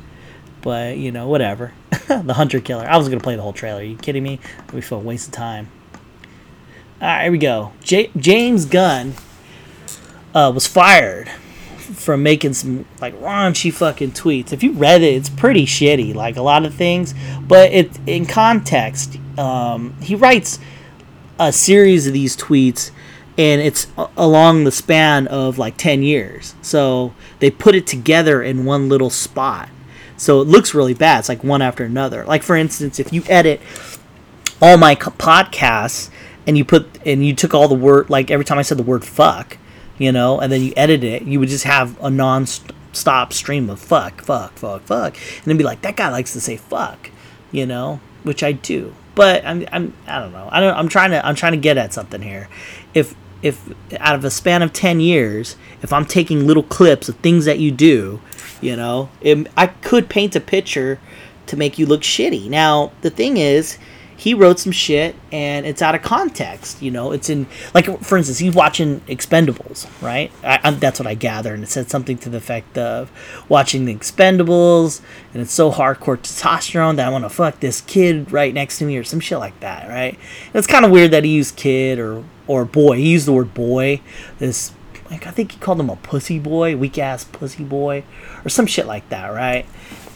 But 0.63 0.97
you 0.99 1.13
know, 1.13 1.29
whatever. 1.29 1.73
the 2.09 2.35
Hunter 2.35 2.61
Killer. 2.61 2.87
I 2.87 2.97
was 2.97 3.09
gonna 3.09 3.21
play 3.21 3.37
the 3.37 3.43
whole 3.43 3.53
trailer. 3.53 3.81
Are 3.81 3.85
you 3.85 3.97
kidding 3.97 4.23
me? 4.23 4.41
We 4.73 4.81
feel 4.81 4.99
a 4.99 5.03
waste 5.03 5.29
of 5.29 5.35
time. 5.35 5.69
All 7.01 7.07
right, 7.09 7.23
here 7.25 7.33
we 7.33 7.39
go. 7.39 7.73
J- 7.83 8.11
James 8.17 8.65
Gunn 8.65 9.15
uh, 10.35 10.51
was 10.55 10.67
fired 10.67 11.29
from 11.29 12.23
making 12.23 12.55
some 12.55 12.87
like 13.01 13.15
raunchy 13.21 13.73
fucking 13.73 14.13
tweets. 14.13 14.53
If 14.53 14.63
you 14.63 14.73
read 14.73 15.03
it, 15.03 15.15
it's 15.15 15.29
pretty 15.29 15.67
shitty, 15.67 16.15
like 16.15 16.37
a 16.37 16.43
lot 16.43 16.65
of 16.65 16.75
things. 16.75 17.15
But 17.47 17.71
it 17.73 17.99
in 18.07 18.25
context, 18.27 19.19
um, 19.39 19.95
he 20.01 20.15
writes 20.15 20.59
a 21.39 21.53
series 21.53 22.07
of 22.07 22.15
these 22.15 22.35
tweets, 22.35 22.91
and 23.37 23.61
it's 23.61 23.89
a- 23.99 24.09
along 24.17 24.65
the 24.65 24.73
span 24.73 25.27
of 25.27 25.59
like 25.59 25.77
ten 25.77 26.03
years. 26.03 26.55
So 26.63 27.13
they 27.41 27.51
put 27.51 27.75
it 27.75 27.87
together 27.87 28.43
in 28.43 28.65
one 28.65 28.89
little 28.89 29.11
spot. 29.11 29.69
So 30.17 30.41
it 30.41 30.49
looks 30.49 30.75
really 30.75 30.95
bad. 30.95 31.19
It's 31.21 31.29
like 31.29 31.45
one 31.45 31.61
after 31.61 31.85
another. 31.85 32.25
Like 32.25 32.43
for 32.43 32.57
instance, 32.57 32.99
if 32.99 33.13
you 33.13 33.23
edit 33.29 33.61
all 34.63 34.79
my 34.79 34.95
co- 34.95 35.11
podcasts 35.11 36.09
and 36.47 36.57
you 36.57 36.65
put 36.65 36.99
and 37.07 37.25
you 37.25 37.35
took 37.35 37.55
all 37.55 37.69
the 37.69 37.75
word 37.75 38.11
like 38.11 38.31
every 38.31 38.45
time 38.45 38.59
I 38.59 38.63
said 38.63 38.79
the 38.79 38.83
word 38.83 39.05
fuck, 39.05 39.59
you 39.99 40.13
know, 40.13 40.41
and 40.41 40.53
then 40.53 40.63
you 40.63 40.73
edit 40.77 41.05
it, 41.05 41.23
you 41.23 41.41
would 41.41 41.49
just 41.49 41.65
have 41.65 42.01
a 42.03 42.11
non-stop 42.11 43.33
stream 43.33 43.69
of 43.71 43.81
fuck, 43.81 44.23
fuck, 44.23 44.53
fuck, 44.55 44.83
fuck, 44.83 45.15
and 45.15 45.45
then 45.45 45.57
be 45.57 45.65
like, 45.65 45.83
that 45.83 45.97
guy 45.97 46.09
likes 46.11 46.33
to 46.35 46.41
say 46.41 46.57
fuck, 46.57 47.11
you 47.53 47.67
know, 47.67 48.01
which 48.23 48.43
I 48.43 48.53
do. 48.53 48.95
But 49.15 49.47
I'm, 49.47 49.67
I'm 49.73 49.95
I 50.07 50.21
don't 50.21 50.33
know. 50.33 50.49
I 50.53 50.61
don't. 50.61 50.77
I'm 50.77 50.89
trying 50.89 51.11
to 51.13 51.27
I'm 51.27 51.35
trying 51.35 51.53
to 51.53 51.59
get 51.59 51.79
at 51.79 51.95
something 51.95 52.21
here. 52.21 52.49
If 52.93 53.15
if 53.43 53.73
out 53.99 54.15
of 54.15 54.25
a 54.25 54.31
span 54.31 54.63
of 54.63 54.73
10 54.73 55.01
years, 55.01 55.57
if 55.83 55.93
I'm 55.93 56.05
taking 56.05 56.47
little 56.47 56.63
clips 56.63 57.09
of 57.09 57.17
things 57.17 57.45
that 57.45 57.59
you 57.59 57.71
do, 57.71 58.21
you 58.61 58.77
know, 58.77 59.09
it, 59.21 59.47
I 59.57 59.69
could 59.69 60.09
paint 60.09 60.37
a 60.37 60.41
picture 60.41 60.99
to 61.47 61.57
make 61.57 61.79
you 61.79 61.87
look 61.87 62.01
shitty. 62.01 62.49
Now, 62.49 62.93
the 63.03 63.11
thing 63.11 63.37
is, 63.37 63.79
he 64.17 64.35
wrote 64.35 64.59
some 64.59 64.73
shit 64.73 65.15
and 65.31 65.67
it's 65.67 65.83
out 65.83 65.95
of 65.95 66.03
context. 66.03 66.81
You 66.83 66.91
know, 66.91 67.13
it's 67.13 67.29
in 67.29 67.47
like 67.75 68.01
for 68.01 68.17
instance, 68.17 68.39
he's 68.39 68.55
watching 68.55 69.01
Expendables, 69.03 69.87
right? 70.03 70.33
I, 70.43 70.61
I, 70.63 70.71
that's 70.73 70.99
what 70.99 71.07
I 71.07 71.15
gather, 71.15 71.55
and 71.55 71.63
it 71.63 71.69
said 71.69 71.91
something 71.91 72.19
to 72.19 72.29
the 72.29 72.39
effect 72.39 72.79
of 72.79 73.11
watching 73.49 73.85
the 73.85 73.95
Expendables, 73.95 75.01
and 75.33 75.43
it's 75.43 75.53
so 75.53 75.71
hardcore 75.71 76.17
testosterone 76.17 76.97
that 76.97 77.07
I 77.07 77.11
want 77.11 77.25
to 77.25 77.31
fuck 77.31 77.61
this 77.61 77.81
kid 77.83 78.33
right 78.33 78.53
next 78.53 78.79
to 78.79 78.85
me 78.85 78.97
or 78.97 79.05
some 79.05 79.21
shit 79.21 79.39
like 79.39 79.59
that, 79.61 79.89
right? 79.89 80.15
And 80.15 80.55
it's 80.55 80.67
kind 80.67 80.85
of 80.85 80.91
weird 80.91 81.11
that 81.11 81.25
he 81.25 81.31
used 81.31 81.57
kid 81.57 81.99
or 81.99 82.25
or 82.47 82.65
boy. 82.65 82.97
He 82.97 83.11
used 83.11 83.27
the 83.27 83.33
word 83.33 83.55
boy. 83.55 84.01
This 84.39 84.73
like 85.11 85.27
I 85.27 85.31
think 85.31 85.53
he 85.53 85.59
called 85.59 85.81
him 85.81 85.91
a 85.91 85.97
pussy 85.97 86.39
boy, 86.39 86.77
weak 86.77 86.99
ass 86.99 87.25
pussy 87.25 87.65
boy, 87.65 88.05
or 88.45 88.49
some 88.49 88.67
shit 88.67 88.87
like 88.87 89.09
that, 89.11 89.29
right? 89.29 89.67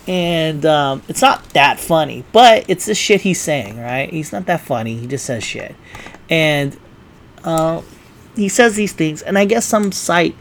And 0.06 0.64
um, 0.66 1.02
it's 1.08 1.22
not 1.22 1.48
that 1.50 1.78
funny, 1.78 2.24
but 2.32 2.64
it's 2.68 2.86
the 2.86 2.94
shit 2.94 3.20
he's 3.22 3.40
saying, 3.40 3.78
right? 3.78 4.10
He's 4.10 4.32
not 4.32 4.46
that 4.46 4.60
funny. 4.60 4.96
He 4.96 5.06
just 5.06 5.24
says 5.24 5.44
shit, 5.44 5.74
and 6.28 6.76
uh, 7.44 7.82
he 8.34 8.48
says 8.48 8.76
these 8.76 8.92
things, 8.92 9.22
and 9.22 9.38
I 9.38 9.44
guess 9.44 9.64
some 9.64 9.92
site 9.92 10.36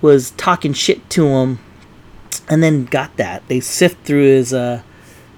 was 0.00 0.30
talking 0.32 0.72
shit 0.72 1.08
to 1.10 1.26
him, 1.26 1.58
and 2.48 2.62
then 2.62 2.84
got 2.84 3.16
that. 3.16 3.46
They 3.48 3.60
sift 3.60 4.04
through 4.04 4.24
his 4.24 4.52
uh, 4.52 4.82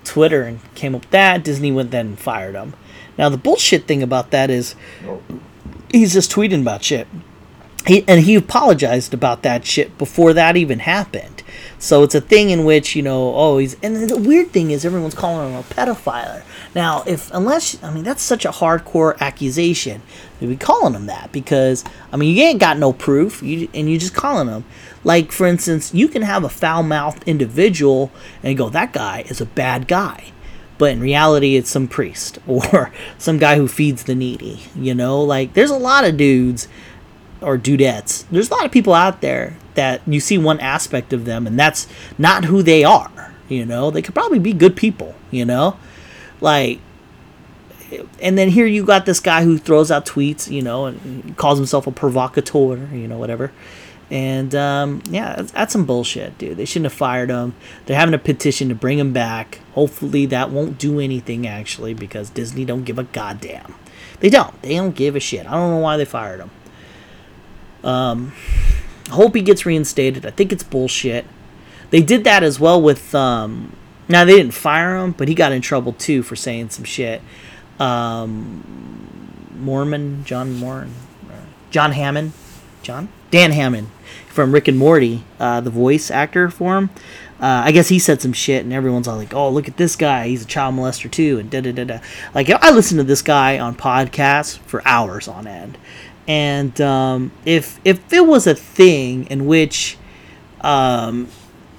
Twitter 0.05 0.43
and 0.43 0.61
came 0.75 0.95
up 0.95 1.03
with 1.03 1.11
that. 1.11 1.45
Disney 1.45 1.73
went 1.73 1.91
then 1.91 2.07
and 2.07 2.19
fired 2.19 2.55
him. 2.55 2.75
Now 3.19 3.29
the 3.29 3.37
bullshit 3.37 3.87
thing 3.87 4.03
about 4.03 4.31
that 4.31 4.51
is 4.51 4.75
he's 5.93 6.15
just 6.15 6.31
tweeting 6.33 6.63
about 6.63 6.85
shit. 6.85 7.07
He, 7.87 8.05
and 8.07 8.21
he 8.21 8.37
apologized 8.37 9.13
about 9.13 9.43
that 9.43 9.67
shit 9.67 9.99
before 9.99 10.33
that 10.35 10.57
even 10.57 10.81
happened. 10.81 11.42
So 11.83 12.05
it's 12.05 12.15
a 12.15 12.21
thing 12.21 12.51
in 12.51 12.65
which 12.65 12.95
you 12.95 13.03
know, 13.03 13.35
oh, 13.35 13.59
and 13.59 13.97
the 14.09 14.17
weird 14.17 14.53
thing 14.53 14.71
is 14.71 14.85
everyone's 14.85 15.17
calling 15.17 15.51
him 15.51 15.59
a 15.59 15.65
pedophile. 15.65 16.45
Now, 16.77 17.03
if 17.09 17.29
unless 17.35 17.83
I 17.83 17.93
mean 17.93 18.05
that's 18.05 18.23
such 18.23 18.45
a 18.45 18.51
hardcore 18.51 19.19
accusation 19.19 20.01
to 20.39 20.47
be 20.47 20.57
calling 20.57 20.95
him 20.95 21.07
that 21.07 21.33
because 21.33 21.85
I 22.13 22.17
mean 22.17 22.37
you 22.37 22.45
ain't 22.45 22.61
got 22.61 22.79
no 22.79 22.93
proof, 22.93 23.43
you 23.43 23.69
and 23.75 23.91
you 23.91 23.99
just 23.99 24.15
calling 24.15 24.47
him. 24.47 24.65
Like 25.03 25.33
for 25.33 25.45
instance, 25.45 25.93
you 25.93 26.07
can 26.07 26.23
have 26.23 26.45
a 26.45 26.49
foul 26.49 26.85
mouthed 26.85 27.25
individual 27.27 28.13
and 28.45 28.57
go 28.57 28.69
that 28.69 28.93
guy 28.93 29.25
is 29.29 29.41
a 29.41 29.47
bad 29.47 29.89
guy, 29.89 30.27
but 30.79 30.93
in 30.93 31.01
reality 31.01 31.57
it's 31.57 31.69
some 31.71 31.89
priest 31.89 32.39
or 32.47 32.93
some 33.19 33.39
guy 33.39 33.57
who 33.57 33.67
feeds 33.67 34.05
the 34.05 34.15
needy. 34.15 34.63
You 34.77 34.95
know, 34.95 35.21
like 35.21 35.55
there's 35.55 35.73
a 35.73 35.77
lot 35.77 36.05
of 36.05 36.17
dudes 36.17 36.69
or 37.43 37.59
dudettes. 37.59 38.25
There's 38.31 38.51
a 38.51 38.55
lot 38.55 38.65
of 38.65 38.73
people 38.73 38.95
out 38.95 39.21
there 39.21 39.57
that 39.75 40.03
you 40.07 40.21
see 40.21 40.39
one 40.39 40.61
aspect 40.61 41.13
of 41.13 41.25
them 41.25 41.47
and 41.47 41.59
that's 41.59 41.87
not 42.19 42.45
who 42.45 42.63
they 42.63 42.85
are, 42.85 43.35
you 43.49 43.65
know? 43.67 43.91
They 43.91 44.03
could 44.03 44.15
probably 44.15 44.39
be 44.39 44.53
good 44.53 44.77
people, 44.77 45.15
you 45.31 45.45
know? 45.45 45.77
Like 46.41 46.81
and 48.21 48.39
then 48.39 48.49
here 48.49 48.67
you 48.67 48.85
got 48.85 49.07
this 49.07 49.21
guy 49.21 49.45
who 49.45 49.59
throws 49.59 49.91
out 49.91 50.07
tweets, 50.07 50.51
you 50.51 50.63
know, 50.63 50.87
and 50.87 51.37
calls 51.37 51.59
himself 51.59 51.87
a 51.87 51.93
provocateur, 51.93 52.89
you 52.93 53.09
know, 53.09 53.19
whatever. 53.19 53.53
And 54.11 54.55
um, 54.55 55.03
yeah, 55.09 55.37
that's, 55.37 55.53
that's 55.53 55.73
some 55.73 55.87
bullshit, 55.87 56.37
dude. 56.39 56.57
They 56.57 56.65
shouldn't 56.65 56.87
have 56.87 56.93
fired 56.93 57.31
him. 57.31 57.55
They're 57.87 57.99
having 57.99 58.15
a 58.15 58.19
petition 58.19 58.69
to 58.69 58.75
bring 58.75 58.99
him 58.99 59.13
back. 59.13 59.61
Hopefully, 59.73 60.27
that 60.27 60.51
won't 60.51 60.79
do 60.79 61.01
anything 61.01 61.47
actually, 61.47 61.95
because 61.95 62.31
Disney 62.31 62.65
don't 62.65 62.85
give 62.85 62.99
a 62.99 63.05
goddamn. 63.05 63.75
They 64.21 64.29
don't. 64.29 64.61
They 64.63 64.77
don't 64.77 64.95
give 64.95 65.17
a 65.17 65.21
shit. 65.21 65.47
I 65.47 65.53
don't 65.53 65.71
know 65.71 65.79
why 65.79 65.97
they 65.97 66.05
fired 66.05 66.41
him. 66.41 66.51
Um, 67.85 68.33
hope 69.11 69.35
he 69.35 69.43
gets 69.43 69.67
reinstated. 69.67 70.27
I 70.27 70.31
think 70.31 70.53
it's 70.53 70.63
bullshit. 70.63 71.27
They 71.91 72.03
did 72.03 72.25
that 72.25 72.43
as 72.43 72.59
well 72.59 72.81
with. 72.81 73.15
Um, 73.15 73.77
now 74.09 74.25
they 74.25 74.37
didn't 74.37 74.55
fire 74.55 74.97
him, 74.97 75.13
but 75.13 75.29
he 75.29 75.35
got 75.35 75.53
in 75.53 75.63
trouble 75.63 75.93
too 75.93 76.23
for 76.23 76.37
saying 76.37 76.71
some 76.71 76.85
shit. 76.85 77.23
Um, 77.79 79.49
Mormon, 79.59 80.25
John 80.25 80.55
Mormon, 80.55 80.93
John 81.71 81.93
Hammond, 81.93 82.33
John 82.83 83.09
Dan 83.31 83.53
Hammond 83.53 83.89
from 84.29 84.53
Rick 84.53 84.69
and 84.69 84.79
Morty, 84.79 85.25
uh, 85.39 85.61
the 85.61 85.71
voice 85.71 86.11
actor 86.11 86.51
for 86.51 86.77
him. 86.77 86.91
Uh, 87.41 87.63
I 87.65 87.73
guess 87.73 87.89
he 87.89 87.99
said 87.99 88.21
some 88.23 88.33
shit, 88.33 88.63
and 88.63 88.73
everyone's 88.73 89.09
all 89.09 89.17
like, 89.17 89.35
"Oh, 89.35 89.51
look 89.51 89.67
at 89.67 89.77
this 89.77 89.97
guy! 89.97 90.29
He's 90.29 90.43
a 90.43 90.47
child 90.47 90.77
molester 90.77 91.11
too." 91.11 91.39
And 91.39 91.51
da 91.51 91.61
da 91.61 91.73
da 91.73 91.85
da. 91.85 91.99
Like 92.35 92.49
I 92.51 92.71
listen 92.71 92.99
to 92.99 93.05
this 93.05 93.23
guy 93.23 93.59
on 93.59 93.75
podcasts 93.75 94.59
for 94.59 94.87
hours 94.87 95.27
on 95.27 95.47
end, 95.47 95.77
and 96.33 96.81
um, 96.81 97.31
if 97.45 97.79
if 97.85 98.11
it 98.11 98.27
was 98.27 98.47
a 98.47 98.55
thing 98.55 99.27
in 99.27 99.45
which 99.45 99.99
um, 100.63 101.29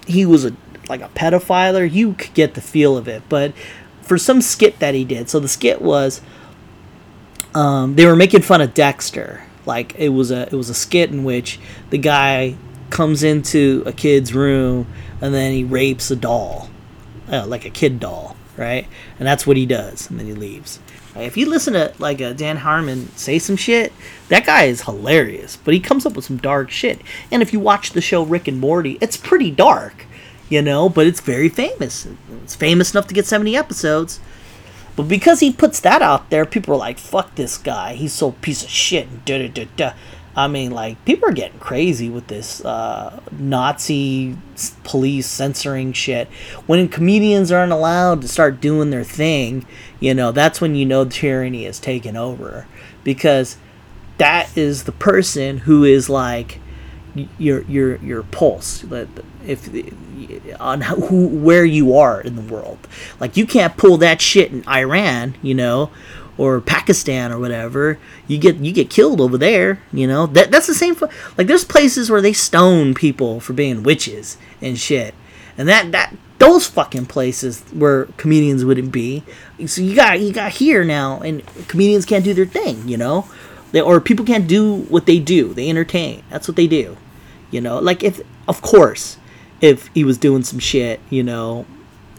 he 0.05 0.27
was 0.27 0.45
a 0.45 0.55
like 0.87 1.01
a 1.01 1.09
pedophile, 1.09 1.91
you 1.91 2.13
could 2.13 2.35
get 2.35 2.53
the 2.53 2.61
feel 2.61 2.95
of 2.95 3.07
it. 3.07 3.23
But 3.29 3.53
for 4.03 4.19
some 4.19 4.41
skit 4.43 4.77
that 4.77 4.93
he 4.93 5.05
did, 5.05 5.27
so 5.27 5.39
the 5.39 5.47
skit 5.47 5.81
was 5.81 6.21
um, 7.55 7.95
they 7.95 8.05
were 8.05 8.15
making 8.15 8.43
fun 8.43 8.61
of 8.61 8.75
Dexter. 8.75 9.43
Like 9.65 9.95
it 9.95 10.09
was 10.09 10.29
a 10.29 10.43
it 10.43 10.53
was 10.53 10.69
a 10.69 10.75
skit 10.75 11.09
in 11.09 11.23
which 11.23 11.59
the 11.89 11.97
guy 11.97 12.55
comes 12.91 13.23
into 13.23 13.81
a 13.87 13.91
kid's 13.91 14.35
room 14.35 14.85
and 15.19 15.33
then 15.33 15.51
he 15.51 15.63
rapes 15.63 16.11
a 16.11 16.15
doll, 16.15 16.69
uh, 17.31 17.47
like 17.47 17.65
a 17.65 17.71
kid 17.71 17.99
doll, 17.99 18.35
right? 18.55 18.85
And 19.17 19.27
that's 19.27 19.47
what 19.47 19.57
he 19.57 19.65
does, 19.65 20.11
and 20.11 20.19
then 20.19 20.27
he 20.27 20.33
leaves. 20.33 20.77
If 21.15 21.37
you 21.37 21.47
listen 21.47 21.73
to 21.73 21.93
like 21.99 22.21
a 22.21 22.33
Dan 22.33 22.57
Harmon 22.57 23.09
say 23.15 23.37
some 23.39 23.55
shit, 23.55 23.93
that 24.29 24.45
guy 24.45 24.63
is 24.63 24.81
hilarious. 24.81 25.57
But 25.57 25.73
he 25.73 25.79
comes 25.79 26.05
up 26.05 26.15
with 26.15 26.25
some 26.25 26.37
dark 26.37 26.71
shit. 26.71 27.01
And 27.31 27.41
if 27.41 27.53
you 27.53 27.59
watch 27.59 27.91
the 27.91 28.01
show 28.01 28.23
Rick 28.23 28.47
and 28.47 28.59
Morty, 28.59 28.97
it's 28.99 29.17
pretty 29.17 29.51
dark, 29.51 30.05
you 30.49 30.61
know. 30.61 30.89
But 30.89 31.07
it's 31.07 31.21
very 31.21 31.49
famous. 31.49 32.07
It's 32.43 32.55
famous 32.55 32.93
enough 32.93 33.07
to 33.07 33.13
get 33.13 33.27
seventy 33.27 33.55
episodes. 33.55 34.19
But 34.95 35.07
because 35.07 35.39
he 35.39 35.51
puts 35.51 35.79
that 35.79 36.01
out 36.01 36.29
there, 36.29 36.45
people 36.45 36.73
are 36.75 36.77
like, 36.77 36.99
"Fuck 36.99 37.35
this 37.35 37.57
guy. 37.57 37.93
He's 37.93 38.13
so 38.13 38.31
piece 38.31 38.63
of 38.63 38.69
shit." 38.69 39.25
Da 39.25 39.37
da 39.39 39.47
da 39.47 39.67
da. 39.75 39.93
I 40.35 40.47
mean, 40.47 40.71
like 40.71 41.03
people 41.05 41.29
are 41.29 41.33
getting 41.33 41.59
crazy 41.59 42.09
with 42.09 42.27
this 42.27 42.63
uh, 42.65 43.21
Nazi 43.31 44.35
police 44.83 45.27
censoring 45.27 45.93
shit. 45.93 46.27
When 46.65 46.87
comedians 46.87 47.51
aren't 47.51 47.71
allowed 47.71 48.21
to 48.21 48.27
start 48.27 48.59
doing 48.59 48.89
their 48.89 49.03
thing, 49.03 49.65
you 49.99 50.13
know, 50.13 50.31
that's 50.31 50.59
when 50.59 50.75
you 50.75 50.85
know 50.85 51.05
tyranny 51.05 51.65
is 51.65 51.79
taken 51.79 52.17
over. 52.17 52.67
Because 53.03 53.57
that 54.17 54.55
is 54.57 54.85
the 54.85 54.91
person 54.91 55.59
who 55.59 55.83
is 55.83 56.09
like 56.09 56.59
your 57.37 57.61
your 57.63 57.97
your 57.97 58.23
pulse. 58.23 58.83
If 59.45 59.69
on 60.59 60.81
who 60.81 61.27
where 61.27 61.65
you 61.65 61.95
are 61.95 62.21
in 62.21 62.35
the 62.35 62.53
world. 62.53 62.79
Like 63.19 63.37
you 63.37 63.45
can't 63.45 63.77
pull 63.77 63.97
that 63.97 64.19
shit 64.21 64.51
in 64.51 64.67
Iran 64.67 65.35
you 65.41 65.53
know 65.53 65.91
or 66.37 66.59
Pakistan 66.61 67.31
or 67.31 67.39
whatever 67.39 67.99
you 68.27 68.37
get 68.37 68.57
you 68.57 68.71
get 68.71 68.89
killed 68.89 69.21
over 69.21 69.37
there 69.37 69.79
you 69.91 70.07
know? 70.07 70.25
That 70.27 70.51
that's 70.51 70.67
the 70.67 70.73
same 70.73 70.95
like 71.37 71.47
there's 71.47 71.65
places 71.65 72.09
where 72.09 72.21
they 72.21 72.33
stone 72.33 72.93
people 72.93 73.39
for 73.39 73.53
being 73.53 73.83
witches 73.83 74.37
and 74.61 74.77
shit. 74.77 75.13
And 75.57 75.67
that 75.69 75.91
that 75.91 76.15
those 76.39 76.67
fucking 76.67 77.05
places 77.05 77.61
where 77.71 78.05
comedians 78.17 78.65
wouldn't 78.65 78.91
be. 78.91 79.23
So 79.65 79.81
you 79.81 79.95
got 79.95 80.19
you 80.19 80.33
got 80.33 80.53
here 80.53 80.83
now 80.83 81.19
and 81.19 81.45
comedians 81.67 82.05
can't 82.05 82.25
do 82.25 82.33
their 82.33 82.45
thing 82.45 82.87
you 82.87 82.97
know? 82.97 83.27
They, 83.71 83.81
or 83.81 83.99
people 83.99 84.25
can't 84.25 84.47
do 84.47 84.81
what 84.83 85.07
they 85.07 85.17
do. 85.19 85.53
They 85.53 85.69
entertain. 85.69 86.23
That's 86.29 86.47
what 86.47 86.55
they 86.55 86.67
do. 86.67 86.95
You 87.49 87.61
know, 87.61 87.79
like 87.79 88.03
if 88.03 88.21
of 88.47 88.61
course, 88.61 89.17
if 89.61 89.87
he 89.93 90.03
was 90.03 90.17
doing 90.17 90.43
some 90.43 90.59
shit, 90.59 90.99
you 91.09 91.23
know, 91.23 91.65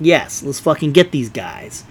yes, 0.00 0.42
let's 0.42 0.60
fucking 0.60 0.92
get 0.92 1.10
these 1.10 1.28
guys. 1.28 1.84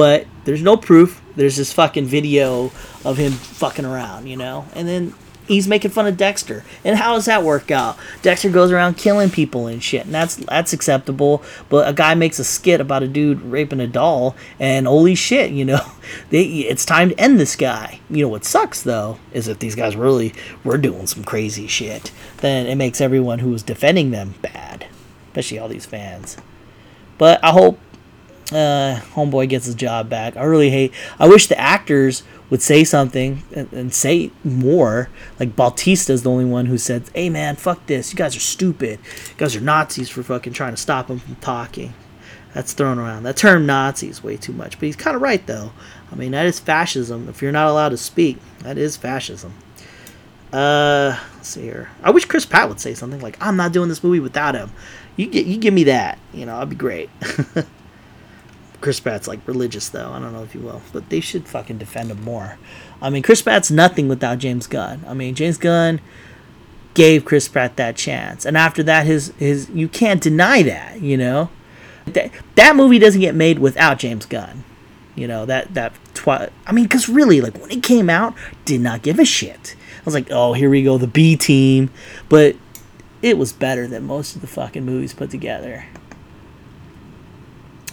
But 0.00 0.26
there's 0.44 0.62
no 0.62 0.78
proof. 0.78 1.20
There's 1.36 1.58
this 1.58 1.74
fucking 1.74 2.06
video 2.06 2.72
of 3.04 3.18
him 3.18 3.32
fucking 3.32 3.84
around, 3.84 4.28
you 4.28 4.36
know, 4.38 4.64
and 4.74 4.88
then 4.88 5.12
he's 5.46 5.68
making 5.68 5.90
fun 5.90 6.06
of 6.06 6.16
Dexter. 6.16 6.64
And 6.86 6.96
how 6.96 7.16
does 7.16 7.26
that 7.26 7.42
work 7.42 7.70
out? 7.70 7.98
Dexter 8.22 8.48
goes 8.48 8.72
around 8.72 8.96
killing 8.96 9.28
people 9.28 9.66
and 9.66 9.82
shit, 9.82 10.06
and 10.06 10.14
that's 10.14 10.36
that's 10.36 10.72
acceptable. 10.72 11.42
But 11.68 11.86
a 11.86 11.92
guy 11.92 12.14
makes 12.14 12.38
a 12.38 12.44
skit 12.44 12.80
about 12.80 13.02
a 13.02 13.08
dude 13.08 13.42
raping 13.42 13.78
a 13.78 13.86
doll, 13.86 14.36
and 14.58 14.86
holy 14.86 15.14
shit, 15.14 15.50
you 15.50 15.66
know, 15.66 15.84
they, 16.30 16.44
it's 16.44 16.86
time 16.86 17.10
to 17.10 17.20
end 17.20 17.38
this 17.38 17.54
guy. 17.54 18.00
You 18.08 18.22
know 18.22 18.30
what 18.30 18.46
sucks 18.46 18.80
though 18.80 19.18
is 19.34 19.48
if 19.48 19.58
these 19.58 19.74
guys 19.74 19.96
really 19.96 20.32
were 20.64 20.78
doing 20.78 21.08
some 21.08 21.24
crazy 21.24 21.66
shit, 21.66 22.10
then 22.38 22.66
it 22.66 22.76
makes 22.76 23.02
everyone 23.02 23.40
who 23.40 23.50
was 23.50 23.62
defending 23.62 24.12
them 24.12 24.32
bad, 24.40 24.86
especially 25.26 25.58
all 25.58 25.68
these 25.68 25.84
fans. 25.84 26.38
But 27.18 27.44
I 27.44 27.50
hope 27.50 27.78
uh, 28.52 29.00
Homeboy 29.14 29.48
gets 29.48 29.66
his 29.66 29.74
job 29.74 30.08
back. 30.08 30.36
I 30.36 30.44
really 30.44 30.70
hate. 30.70 30.92
I 31.18 31.28
wish 31.28 31.46
the 31.46 31.58
actors 31.58 32.22
would 32.50 32.62
say 32.62 32.82
something 32.84 33.42
and, 33.54 33.72
and 33.72 33.94
say 33.94 34.30
more. 34.42 35.08
Like 35.38 35.54
Bautista's 35.54 36.22
the 36.22 36.30
only 36.30 36.44
one 36.44 36.66
who 36.66 36.78
said, 36.78 37.08
"Hey 37.14 37.30
man, 37.30 37.56
fuck 37.56 37.86
this. 37.86 38.12
You 38.12 38.16
guys 38.16 38.36
are 38.36 38.40
stupid. 38.40 38.98
You 39.28 39.34
guys 39.36 39.56
are 39.56 39.60
Nazis 39.60 40.10
for 40.10 40.22
fucking 40.22 40.52
trying 40.52 40.74
to 40.74 40.80
stop 40.80 41.08
him 41.08 41.18
from 41.18 41.36
talking." 41.36 41.94
That's 42.54 42.72
thrown 42.72 42.98
around. 42.98 43.22
That 43.22 43.36
term 43.36 43.64
Nazi 43.64 44.08
is 44.08 44.24
way 44.24 44.36
too 44.36 44.52
much, 44.52 44.78
but 44.80 44.86
he's 44.86 44.96
kind 44.96 45.14
of 45.14 45.22
right 45.22 45.46
though. 45.46 45.72
I 46.10 46.16
mean, 46.16 46.32
that 46.32 46.46
is 46.46 46.58
fascism. 46.58 47.28
If 47.28 47.40
you're 47.42 47.52
not 47.52 47.68
allowed 47.68 47.90
to 47.90 47.96
speak, 47.96 48.38
that 48.60 48.76
is 48.76 48.96
fascism. 48.96 49.54
Uh, 50.52 51.16
let's 51.36 51.48
see 51.48 51.62
here. 51.62 51.90
I 52.02 52.10
wish 52.10 52.24
Chris 52.24 52.44
Pratt 52.44 52.68
would 52.68 52.80
say 52.80 52.94
something 52.94 53.20
like, 53.20 53.36
"I'm 53.40 53.56
not 53.56 53.72
doing 53.72 53.88
this 53.88 54.02
movie 54.02 54.18
without 54.18 54.56
him." 54.56 54.72
You 55.16 55.26
get, 55.26 55.46
you 55.46 55.58
give 55.58 55.74
me 55.74 55.84
that. 55.84 56.18
You 56.32 56.46
know, 56.46 56.56
I'd 56.56 56.70
be 56.70 56.76
great. 56.76 57.10
Chris 58.80 59.00
Pratt's 59.00 59.28
like 59.28 59.46
religious 59.46 59.88
though. 59.88 60.10
I 60.10 60.18
don't 60.18 60.32
know 60.32 60.42
if 60.42 60.54
you 60.54 60.60
will, 60.60 60.82
but 60.92 61.08
they 61.10 61.20
should 61.20 61.46
fucking 61.46 61.78
defend 61.78 62.10
him 62.10 62.22
more. 62.22 62.58
I 63.02 63.10
mean, 63.10 63.22
Chris 63.22 63.42
Pratt's 63.42 63.70
nothing 63.70 64.08
without 64.08 64.38
James 64.38 64.66
Gunn. 64.66 65.04
I 65.06 65.14
mean, 65.14 65.34
James 65.34 65.58
Gunn 65.58 66.00
gave 66.94 67.24
Chris 67.24 67.48
Pratt 67.48 67.76
that 67.76 67.96
chance, 67.96 68.44
and 68.44 68.56
after 68.56 68.82
that, 68.84 69.06
his 69.06 69.32
his 69.38 69.68
you 69.70 69.88
can't 69.88 70.22
deny 70.22 70.62
that. 70.62 71.00
You 71.00 71.16
know, 71.16 71.50
that 72.06 72.30
that 72.54 72.76
movie 72.76 72.98
doesn't 72.98 73.20
get 73.20 73.34
made 73.34 73.58
without 73.58 73.98
James 73.98 74.26
Gunn. 74.26 74.64
You 75.14 75.28
know 75.28 75.44
that 75.46 75.74
that 75.74 75.92
twi- 76.14 76.50
I 76.66 76.72
mean, 76.72 76.84
because 76.84 77.08
really, 77.08 77.40
like 77.40 77.58
when 77.58 77.70
it 77.70 77.82
came 77.82 78.08
out, 78.08 78.34
did 78.64 78.80
not 78.80 79.02
give 79.02 79.18
a 79.18 79.24
shit. 79.24 79.76
I 79.98 80.02
was 80.04 80.14
like, 80.14 80.28
oh, 80.30 80.54
here 80.54 80.70
we 80.70 80.82
go, 80.82 80.96
the 80.96 81.06
B 81.06 81.36
team, 81.36 81.90
but 82.30 82.56
it 83.20 83.36
was 83.36 83.52
better 83.52 83.86
than 83.86 84.04
most 84.04 84.34
of 84.34 84.40
the 84.40 84.46
fucking 84.46 84.84
movies 84.84 85.12
put 85.12 85.30
together. 85.30 85.84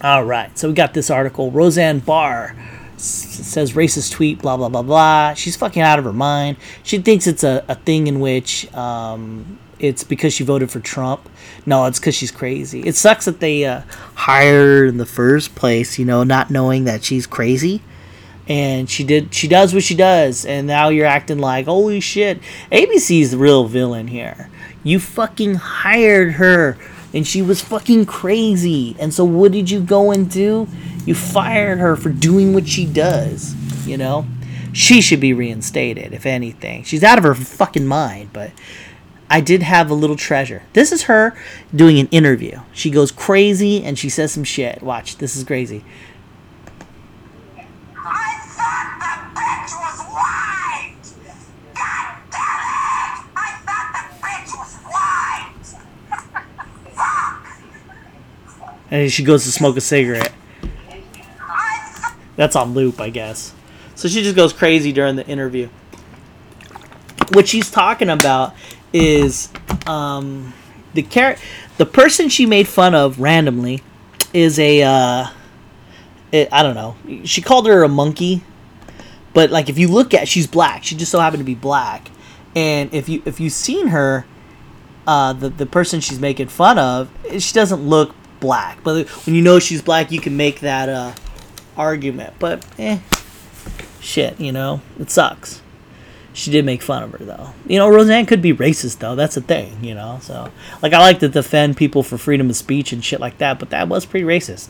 All 0.04 0.24
right, 0.24 0.56
so 0.58 0.68
we 0.68 0.76
got 0.76 0.93
this 0.93 1.10
article. 1.10 1.50
Roseanne 1.50 2.00
Barr 2.00 2.56
says 2.98 3.74
racist 3.74 4.12
tweet, 4.12 4.39
blah, 4.39 4.56
blah, 4.56 4.70
blah, 4.70 4.84
blah. 4.84 5.34
She's 5.34 5.56
fucking 5.56 5.82
out 5.82 5.98
of 5.98 6.06
her 6.06 6.14
mind. 6.14 6.58
She 6.84 7.00
thinks 7.00 7.26
it's 7.26 7.43
a, 7.43 7.66
a 7.68 7.74
thing 7.74 8.06
in 8.06 8.20
which 8.20 8.72
um, 8.76 9.58
it's 9.80 10.04
because 10.04 10.34
she 10.34 10.43
voted 10.43 10.70
for 10.70 10.80
Trump. 10.80 11.28
No, 11.66 11.86
it's 11.86 12.00
because 12.00 12.14
she's 12.14 12.30
crazy. 12.30 12.82
It 12.82 12.95
sucks 12.95 13.26
that 13.26 13.39
they 13.39 13.66
uh, 13.66 13.82
hire 14.14 14.82
her 14.82 14.86
in 14.86 14.98
the 14.98 15.06
first 15.06 15.56
place, 15.56 15.98
you 15.98 16.06
know, 16.06 16.24
not 16.24 16.52
knowing 16.52 16.84
that 16.84 17.04
she's 17.04 17.26
crazy. 17.26 17.82
And 18.48 18.89
she 18.89 19.04
did. 19.04 19.34
She 19.34 19.48
does 19.50 19.74
what 19.74 19.84
she 19.84 19.93
does, 19.93 20.45
and 20.45 20.68
now 20.68 20.88
you're 20.88 21.06
acting 21.06 21.39
like, 21.39 21.66
holy 21.66 22.00
shit, 22.00 22.39
ABC's 22.72 23.32
the 23.32 23.38
real 23.38 23.66
villain 23.66 24.08
here. 24.08 24.50
You 24.84 25.00
fucking 25.00 25.56
hired 25.56 26.34
her 26.34 26.78
and 27.18 27.26
she 27.26 27.41
was 27.41 27.59
fucking 27.61 28.05
crazy. 28.05 28.95
And 28.99 29.11
so 29.11 29.26
what 29.26 29.51
did 29.51 29.72
you 29.72 29.82
go 29.82 30.11
and 30.11 30.30
do? 30.30 30.68
You 31.03 31.15
fired 31.15 31.80
her 31.80 31.95
for 31.95 32.09
doing 32.09 32.53
what 32.53 32.68
she 32.68 32.86
does, 32.86 33.55
you 33.88 33.97
know? 33.97 34.28
She 34.72 35.01
should 35.01 35.20
be 35.20 35.34
reinstated, 35.34 36.13
if 36.13 36.28
anything. 36.28 36.84
She's 36.84 37.03
out 37.03 37.18
of 37.18 37.24
her 37.24 37.34
fucking 37.34 37.88
mind, 37.88 38.30
but 38.34 38.51
I 39.32 39.41
did 39.41 39.63
have 39.63 39.89
a 39.89 39.95
little 39.95 40.15
treasure. 40.15 40.61
This 40.74 40.91
is 40.91 41.03
her 41.03 41.36
doing 41.76 41.97
an 41.97 42.07
interview. 42.09 42.59
She 42.72 42.91
goes 42.91 43.11
crazy 43.11 43.84
and 43.84 43.97
she 43.97 44.09
says 44.09 44.32
some 44.32 44.43
shit. 44.43 44.84
Watch, 44.84 45.18
this 45.18 45.36
is 45.36 45.43
crazy. 45.43 45.84
And 58.92 59.12
she 59.12 59.24
goes 59.24 59.44
to 59.46 59.52
smoke 59.52 59.78
a 59.78 59.82
cigarette. 59.82 60.34
That's 62.36 62.56
on 62.56 62.74
loop, 62.74 63.02
I 63.02 63.10
guess. 63.10 63.54
So 63.96 64.08
she 64.08 64.22
just 64.22 64.36
goes 64.36 64.54
crazy 64.54 64.92
during 64.92 65.16
the 65.16 65.28
interview. 65.28 65.70
What 67.34 67.48
she's 67.48 67.72
talking 67.72 68.10
about 68.10 68.54
is 68.94 69.50
um, 69.88 70.54
the 70.94 71.02
char- 71.02 71.38
the 71.78 71.86
person 71.86 72.30
she 72.30 72.46
made 72.46 72.68
fun 72.68 72.96
of 72.96 73.20
randomly 73.20 73.82
is 74.34 74.60
a 74.60 74.84
uh, 74.84 75.28
it, 76.32 76.50
I 76.52 76.64
don't 76.64 76.76
know. 76.76 76.96
She 77.26 77.42
called 77.42 77.68
her 77.68 77.84
a 77.84 77.90
monkey, 77.90 78.44
but 79.34 79.50
like 79.50 79.68
if 79.68 79.78
you 79.78 79.88
look 79.88 80.14
at, 80.14 80.28
she's 80.28 80.48
black. 80.48 80.84
She 80.84 80.96
just 80.96 81.12
so 81.12 81.20
happened 81.20 81.42
to 81.42 81.46
be 81.46 81.56
black, 81.56 82.10
and 82.56 82.94
if 82.94 83.10
you 83.10 83.24
if 83.26 83.40
you've 83.40 83.54
seen 83.54 83.88
her, 83.88 84.26
uh, 85.08 85.34
the 85.34 85.50
the 85.50 85.66
person 85.66 86.02
she's 86.02 86.20
making 86.20 86.50
fun 86.50 86.78
of, 86.78 87.10
she 87.40 87.54
doesn't 87.54 87.82
look 87.82 88.16
black. 88.40 88.84
But 88.84 89.08
when 89.26 89.36
you 89.36 89.42
know 89.42 89.60
she's 89.60 89.82
black, 89.82 90.12
you 90.12 90.20
can 90.20 90.38
make 90.38 90.62
that 90.62 90.90
uh, 90.90 91.14
argument. 91.76 92.34
But 92.40 92.66
eh, 92.78 93.00
shit, 94.00 94.40
you 94.40 94.52
know, 94.52 94.82
it 95.00 95.10
sucks. 95.10 95.62
She 96.34 96.52
did 96.52 96.66
make 96.66 96.84
fun 96.84 97.02
of 97.02 97.12
her 97.14 97.26
though. 97.26 97.50
You 97.66 97.80
know, 97.80 97.90
Roseanne 97.90 98.28
could 98.28 98.44
be 98.44 98.54
racist 98.54 99.00
though. 99.00 99.16
That's 99.16 99.34
the 99.34 99.42
thing, 99.42 99.84
you 99.84 99.96
know. 99.96 100.20
So, 100.22 100.52
like, 100.84 100.94
I 100.94 101.00
like 101.00 101.20
to 101.20 101.30
defend 101.30 101.78
people 101.78 102.04
for 102.04 102.18
freedom 102.20 102.50
of 102.52 102.56
speech 102.56 102.94
and 102.94 103.04
shit 103.04 103.20
like 103.20 103.40
that, 103.40 103.58
but 103.58 103.72
that 103.72 103.88
was 103.88 104.06
pretty 104.06 104.26
racist. 104.26 104.70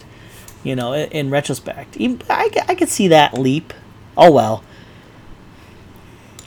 You 0.63 0.75
know, 0.75 0.93
in, 0.93 1.09
in 1.11 1.29
retrospect, 1.29 1.97
Even, 1.97 2.21
I, 2.29 2.49
I 2.69 2.75
could 2.75 2.89
see 2.89 3.09
that 3.09 3.37
leap. 3.37 3.73
Oh 4.15 4.31
well. 4.31 4.63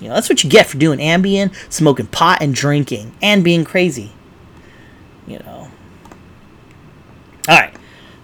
You 0.00 0.08
know, 0.08 0.14
that's 0.14 0.30
what 0.30 0.42
you 0.42 0.48
get 0.48 0.66
for 0.66 0.78
doing 0.78 0.98
Ambien, 0.98 1.54
smoking 1.70 2.06
pot, 2.06 2.42
and 2.42 2.54
drinking, 2.54 3.12
and 3.20 3.44
being 3.44 3.64
crazy. 3.64 4.12
You 5.26 5.40
know. 5.40 5.59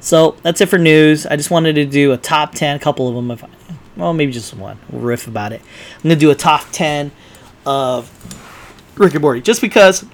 So 0.07 0.37
that's 0.43 0.61
it 0.61 0.69
for 0.69 0.79
news. 0.79 1.27
I 1.27 1.35
just 1.35 1.51
wanted 1.51 1.73
to 1.75 1.85
do 1.85 2.13
a 2.13 2.17
top 2.17 2.55
10, 2.55 2.77
a 2.77 2.79
couple 2.79 3.09
of 3.09 3.17
them. 3.17 3.33
If 3.33 3.43
I, 3.43 3.49
well, 3.97 4.13
maybe 4.13 4.31
just 4.31 4.55
one. 4.55 4.79
We'll 4.89 5.03
riff 5.03 5.27
about 5.27 5.53
it. 5.53 5.61
I'm 5.97 6.03
going 6.05 6.15
to 6.15 6.21
do 6.21 6.31
a 6.31 6.35
top 6.37 6.65
10 6.71 7.11
of 7.67 8.09
Rick 8.97 9.15
and 9.15 9.23
Morty 9.23 9.41
just 9.41 9.61
because 9.61 10.07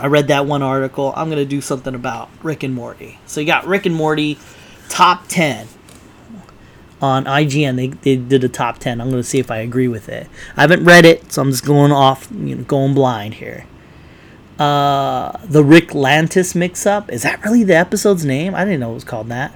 I 0.00 0.06
read 0.06 0.28
that 0.28 0.46
one 0.46 0.62
article. 0.62 1.12
I'm 1.14 1.28
going 1.28 1.42
to 1.42 1.44
do 1.44 1.60
something 1.60 1.94
about 1.94 2.30
Rick 2.42 2.62
and 2.62 2.72
Morty. 2.72 3.18
So 3.26 3.42
you 3.42 3.46
got 3.46 3.66
Rick 3.66 3.84
and 3.84 3.94
Morty 3.94 4.38
top 4.88 5.24
10 5.28 5.68
on 7.02 7.26
IGN. 7.26 7.76
They, 7.76 7.88
they 7.88 8.16
did 8.16 8.44
a 8.44 8.48
top 8.48 8.78
10. 8.78 8.98
I'm 8.98 9.10
going 9.10 9.22
to 9.22 9.28
see 9.28 9.38
if 9.38 9.50
I 9.50 9.58
agree 9.58 9.88
with 9.88 10.08
it. 10.08 10.26
I 10.56 10.62
haven't 10.62 10.84
read 10.84 11.04
it, 11.04 11.30
so 11.30 11.42
I'm 11.42 11.50
just 11.50 11.66
going 11.66 11.92
off, 11.92 12.30
you 12.32 12.54
know, 12.54 12.64
going 12.64 12.94
blind 12.94 13.34
here 13.34 13.66
uh, 14.58 15.32
the 15.44 15.62
Ricklantis 15.62 16.54
mix 16.54 16.86
up. 16.86 17.10
Is 17.10 17.22
that 17.22 17.44
really 17.44 17.64
the 17.64 17.76
episode's 17.76 18.24
name? 18.24 18.54
I 18.54 18.64
didn't 18.64 18.80
know 18.80 18.92
it 18.92 18.94
was 18.94 19.04
called 19.04 19.28
that. 19.28 19.54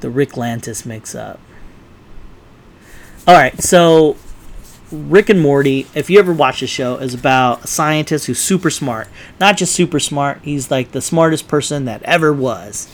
The 0.00 0.08
Ricklantis 0.08 0.86
mix 0.86 1.14
up. 1.14 1.38
All 3.26 3.34
right, 3.34 3.60
so 3.62 4.16
Rick 4.90 5.28
and 5.28 5.40
Morty, 5.40 5.86
if 5.94 6.10
you 6.10 6.18
ever 6.18 6.32
watch 6.32 6.60
the 6.60 6.66
show, 6.66 6.96
is 6.96 7.14
about 7.14 7.64
a 7.64 7.66
scientist 7.68 8.26
who's 8.26 8.40
super 8.40 8.70
smart. 8.70 9.08
Not 9.38 9.56
just 9.56 9.74
super 9.74 10.00
smart, 10.00 10.40
he's 10.42 10.70
like 10.70 10.92
the 10.92 11.02
smartest 11.02 11.46
person 11.46 11.84
that 11.84 12.02
ever 12.02 12.32
was. 12.32 12.88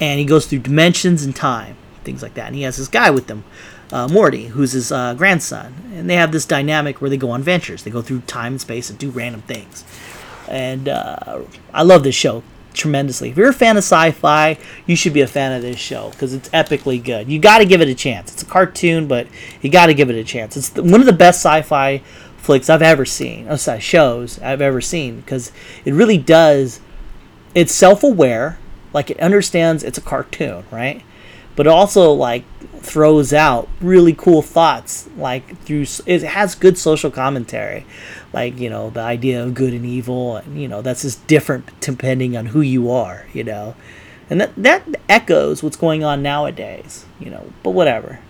And 0.00 0.18
he 0.18 0.24
goes 0.24 0.46
through 0.46 0.60
dimensions 0.60 1.22
and 1.24 1.36
time, 1.36 1.76
things 2.04 2.22
like 2.22 2.34
that. 2.34 2.46
And 2.46 2.56
he 2.56 2.62
has 2.62 2.78
this 2.78 2.88
guy 2.88 3.10
with 3.10 3.30
him, 3.30 3.44
uh, 3.92 4.08
Morty, 4.08 4.46
who's 4.46 4.72
his 4.72 4.90
uh, 4.90 5.14
grandson, 5.14 5.74
and 5.94 6.08
they 6.10 6.16
have 6.16 6.32
this 6.32 6.44
dynamic 6.44 7.00
where 7.00 7.10
they 7.10 7.16
go 7.16 7.30
on 7.30 7.42
ventures. 7.42 7.82
They 7.82 7.90
go 7.90 8.02
through 8.02 8.20
time 8.22 8.54
and 8.54 8.60
space 8.60 8.90
and 8.90 8.98
do 8.98 9.10
random 9.10 9.42
things. 9.42 9.84
And 10.48 10.88
uh, 10.88 11.42
I 11.72 11.82
love 11.82 12.02
this 12.02 12.14
show 12.14 12.42
tremendously. 12.72 13.30
If 13.30 13.36
you're 13.36 13.48
a 13.48 13.54
fan 13.54 13.76
of 13.76 13.82
sci-fi, 13.82 14.58
you 14.86 14.96
should 14.96 15.14
be 15.14 15.22
a 15.22 15.26
fan 15.26 15.52
of 15.52 15.62
this 15.62 15.78
show 15.78 16.10
because 16.10 16.34
it's 16.34 16.48
epically 16.50 17.02
good. 17.02 17.28
You 17.28 17.38
got 17.38 17.58
to 17.58 17.64
give 17.64 17.80
it 17.80 17.88
a 17.88 17.94
chance. 17.94 18.32
It's 18.32 18.42
a 18.42 18.46
cartoon, 18.46 19.08
but 19.08 19.26
you 19.62 19.70
got 19.70 19.86
to 19.86 19.94
give 19.94 20.10
it 20.10 20.16
a 20.16 20.24
chance. 20.24 20.56
It's 20.56 20.74
one 20.74 21.00
of 21.00 21.06
the 21.06 21.12
best 21.12 21.38
sci-fi 21.40 22.02
flicks 22.36 22.70
I've 22.70 22.82
ever 22.82 23.04
seen. 23.04 23.46
Oh, 23.48 23.56
sorry, 23.56 23.80
shows 23.80 24.38
I've 24.40 24.60
ever 24.60 24.80
seen 24.80 25.20
because 25.20 25.50
it 25.84 25.94
really 25.94 26.18
does. 26.18 26.80
It's 27.54 27.74
self-aware, 27.74 28.58
like 28.92 29.10
it 29.10 29.18
understands 29.18 29.82
it's 29.82 29.98
a 29.98 30.02
cartoon, 30.02 30.64
right? 30.70 31.02
But 31.56 31.66
also 31.66 32.12
like 32.12 32.44
throws 32.80 33.32
out 33.32 33.68
really 33.80 34.12
cool 34.12 34.42
thoughts, 34.42 35.08
like 35.16 35.58
through 35.62 35.86
it 36.06 36.22
has 36.22 36.54
good 36.54 36.78
social 36.78 37.10
commentary, 37.10 37.84
like 38.32 38.58
you 38.58 38.70
know 38.70 38.90
the 38.90 39.00
idea 39.00 39.42
of 39.42 39.54
good 39.54 39.72
and 39.72 39.84
evil, 39.84 40.36
and 40.36 40.60
you 40.60 40.68
know 40.68 40.82
that's 40.82 41.02
just 41.02 41.26
different 41.26 41.80
depending 41.80 42.36
on 42.36 42.46
who 42.46 42.60
you 42.60 42.90
are, 42.90 43.26
you 43.32 43.42
know, 43.42 43.74
and 44.30 44.40
that 44.40 44.52
that 44.56 44.84
echoes 45.08 45.62
what's 45.62 45.76
going 45.76 46.04
on 46.04 46.22
nowadays, 46.22 47.06
you 47.18 47.30
know. 47.30 47.50
But 47.62 47.70
whatever. 47.70 48.20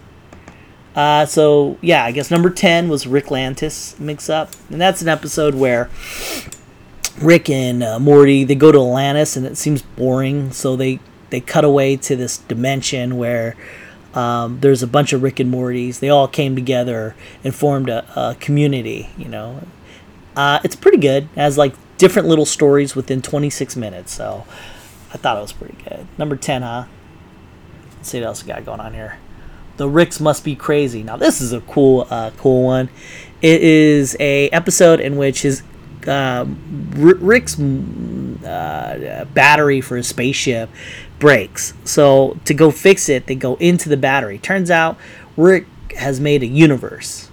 Uh, 0.95 1.27
so 1.27 1.77
yeah, 1.83 2.05
I 2.05 2.12
guess 2.12 2.31
number 2.31 2.49
ten 2.49 2.89
was 2.89 3.05
Ricklantis 3.05 4.01
mix 4.01 4.31
up, 4.31 4.53
and 4.70 4.81
that's 4.81 5.03
an 5.03 5.09
episode 5.09 5.55
where 5.55 5.91
Rick 7.20 7.51
and 7.51 7.83
uh, 7.83 7.99
Morty 7.99 8.45
they 8.45 8.55
go 8.55 8.72
to 8.72 8.79
Atlantis, 8.79 9.37
and 9.37 9.45
it 9.45 9.59
seems 9.59 9.83
boring, 9.83 10.53
so 10.53 10.77
they 10.77 11.01
they 11.31 11.41
cut 11.41 11.64
away 11.64 11.97
to 11.97 12.16
this 12.16 12.39
dimension 12.39 13.16
where 13.16 13.57
um, 14.14 14.61
there's 14.61 14.83
a 14.83 14.87
bunch 14.87 15.12
of 15.12 15.22
Rick 15.22 15.41
and 15.41 15.53
Mortys. 15.53 16.01
They 16.01 16.09
all 16.09 16.29
came 16.29 16.55
together 16.55 17.14
and 17.45 17.55
formed 17.55 17.89
a, 17.89 18.05
a 18.18 18.35
community. 18.37 19.11
You 19.18 19.29
know, 19.29 19.62
uh, 20.35 20.61
it's 20.64 20.77
pretty 20.77 20.99
good. 20.99 21.24
It 21.24 21.41
has 21.41 21.59
like 21.59 21.74
different 21.99 22.29
little 22.29 22.47
stories 22.47 22.97
within 22.97 23.22
26 23.22 23.77
minutes. 23.77 24.12
So 24.12 24.47
I 25.12 25.18
thought 25.18 25.37
it 25.37 25.43
was 25.43 25.53
pretty 25.53 25.77
good. 25.85 26.07
Number 26.18 26.37
10, 26.37 26.62
huh? 26.62 26.87
Let's 27.97 28.09
see 28.09 28.20
what 28.20 28.27
else 28.27 28.43
we 28.43 28.49
got 28.49 28.64
going 28.64 28.81
on 28.81 28.95
here. 28.95 29.18
The 29.77 29.89
Ricks 29.89 30.20
must 30.20 30.45
be 30.45 30.57
crazy. 30.57 31.03
Now 31.03 31.16
this 31.18 31.41
is 31.43 31.53
a 31.53 31.61
cool, 31.61 32.07
uh, 32.09 32.31
cool 32.39 32.64
one. 32.64 32.89
It 33.43 33.62
is 33.62 34.16
a 34.18 34.49
episode 34.49 35.01
in 35.01 35.18
which 35.18 35.43
his 35.43 35.62
uh, 36.07 36.47
Rick's 36.95 37.59
uh, 37.59 39.27
battery 39.35 39.81
for 39.81 39.97
his 39.97 40.07
spaceship 40.07 40.70
breaks. 41.18 41.74
So 41.84 42.38
to 42.44 42.54
go 42.54 42.70
fix 42.70 43.08
it, 43.08 43.26
they 43.26 43.34
go 43.34 43.56
into 43.56 43.88
the 43.88 43.96
battery. 43.96 44.38
Turns 44.38 44.70
out 44.70 44.98
Rick 45.36 45.66
has 45.96 46.20
made 46.20 46.42
a 46.42 46.46
universe 46.46 47.30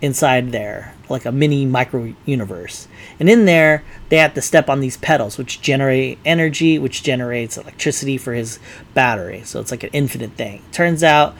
inside 0.00 0.50
there, 0.50 0.94
like 1.08 1.24
a 1.24 1.32
mini 1.32 1.64
micro 1.64 2.14
universe. 2.26 2.88
And 3.20 3.30
in 3.30 3.44
there, 3.44 3.84
they 4.08 4.16
have 4.18 4.34
to 4.34 4.42
step 4.42 4.68
on 4.68 4.80
these 4.80 4.96
pedals, 4.96 5.38
which 5.38 5.62
generate 5.62 6.18
energy, 6.24 6.78
which 6.78 7.02
generates 7.02 7.56
electricity 7.56 8.18
for 8.18 8.34
his 8.34 8.58
battery. 8.94 9.42
So 9.44 9.60
it's 9.60 9.70
like 9.70 9.84
an 9.84 9.90
infinite 9.92 10.32
thing. 10.32 10.62
Turns 10.72 11.02
out 11.02 11.34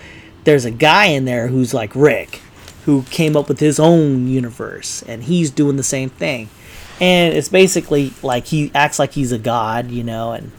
there's 0.45 0.65
a 0.65 0.71
guy 0.71 1.07
in 1.07 1.25
there 1.25 1.49
who's 1.49 1.75
like 1.75 1.95
Rick, 1.95 2.41
who 2.85 3.03
came 3.05 3.37
up 3.37 3.49
with 3.49 3.61
his 3.61 3.79
own 3.79 4.29
universe, 4.29 5.03
and 5.03 5.25
he's 5.25 5.51
doing 5.51 5.77
the 5.77 5.83
same 5.83 6.11
thing. 6.11 6.49
And 7.01 7.35
it's 7.35 7.49
basically 7.49 8.13
like 8.23 8.47
he 8.47 8.71
acts 8.75 8.99
like 8.99 9.13
he's 9.13 9.33
a 9.33 9.39
god, 9.39 9.91
you 9.91 10.05
know, 10.05 10.33
and 10.33 10.53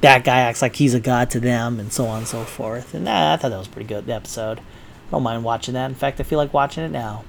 that 0.00 0.24
guy 0.24 0.40
acts 0.40 0.62
like 0.62 0.76
he's 0.76 0.94
a 0.94 1.00
god 1.00 1.30
to 1.30 1.40
them, 1.40 1.80
and 1.80 1.92
so 1.92 2.06
on 2.06 2.18
and 2.18 2.28
so 2.28 2.44
forth. 2.44 2.94
And 2.94 3.08
uh, 3.08 3.32
I 3.32 3.36
thought 3.36 3.50
that 3.50 3.58
was 3.58 3.68
pretty 3.68 3.88
good 3.88 4.06
the 4.06 4.14
episode. 4.14 4.60
I 4.60 5.10
don't 5.10 5.22
mind 5.22 5.44
watching 5.44 5.74
that. 5.74 5.86
In 5.86 5.94
fact, 5.94 6.20
I 6.20 6.24
feel 6.24 6.38
like 6.38 6.52
watching 6.52 6.84
it 6.84 6.90
now. 6.90 7.24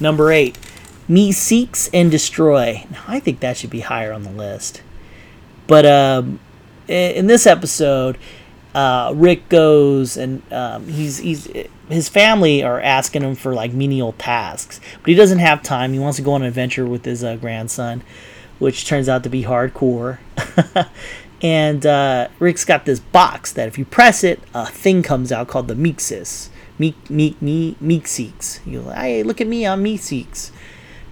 Number 0.00 0.30
eight, 0.30 0.58
Meeseeks 1.08 1.90
and 1.92 2.10
Destroy. 2.10 2.86
Now, 2.90 3.02
I 3.08 3.20
think 3.20 3.40
that 3.40 3.56
should 3.56 3.70
be 3.70 3.80
higher 3.80 4.12
on 4.12 4.22
the 4.22 4.30
list. 4.30 4.82
But 5.66 5.84
um, 5.86 6.40
in 6.86 7.26
this 7.26 7.46
episode, 7.46 8.16
uh, 8.74 9.12
Rick 9.14 9.48
goes 9.48 10.16
and 10.16 10.42
um, 10.52 10.86
he's 10.88 11.18
he's 11.18 11.48
his 11.88 12.08
family 12.08 12.62
are 12.62 12.80
asking 12.80 13.22
him 13.22 13.34
for 13.34 13.54
like 13.54 13.72
menial 13.72 14.12
tasks, 14.12 14.80
but 15.00 15.08
he 15.08 15.14
doesn't 15.14 15.38
have 15.38 15.62
time. 15.62 15.92
He 15.92 15.98
wants 15.98 16.16
to 16.16 16.22
go 16.22 16.32
on 16.32 16.42
an 16.42 16.48
adventure 16.48 16.86
with 16.86 17.04
his 17.04 17.24
uh, 17.24 17.36
grandson, 17.36 18.02
which 18.58 18.86
turns 18.86 19.08
out 19.08 19.22
to 19.24 19.28
be 19.28 19.44
hardcore. 19.44 20.18
and 21.42 21.86
uh, 21.86 22.28
Rick's 22.38 22.64
got 22.64 22.84
this 22.84 23.00
box 23.00 23.52
that 23.52 23.68
if 23.68 23.78
you 23.78 23.84
press 23.84 24.24
it, 24.24 24.40
a 24.54 24.66
thing 24.66 25.02
comes 25.02 25.30
out 25.30 25.48
called 25.48 25.68
the 25.68 25.74
Meeksis. 25.74 26.48
Meek, 26.78 27.10
Meek, 27.10 27.40
Me, 27.42 27.76
Meeseeks. 27.82 28.60
You're 28.64 28.82
like, 28.82 28.98
hey, 28.98 29.22
look 29.22 29.40
at 29.40 29.46
me, 29.46 29.66
I'm 29.66 29.82
Meeseeks. 29.82 30.50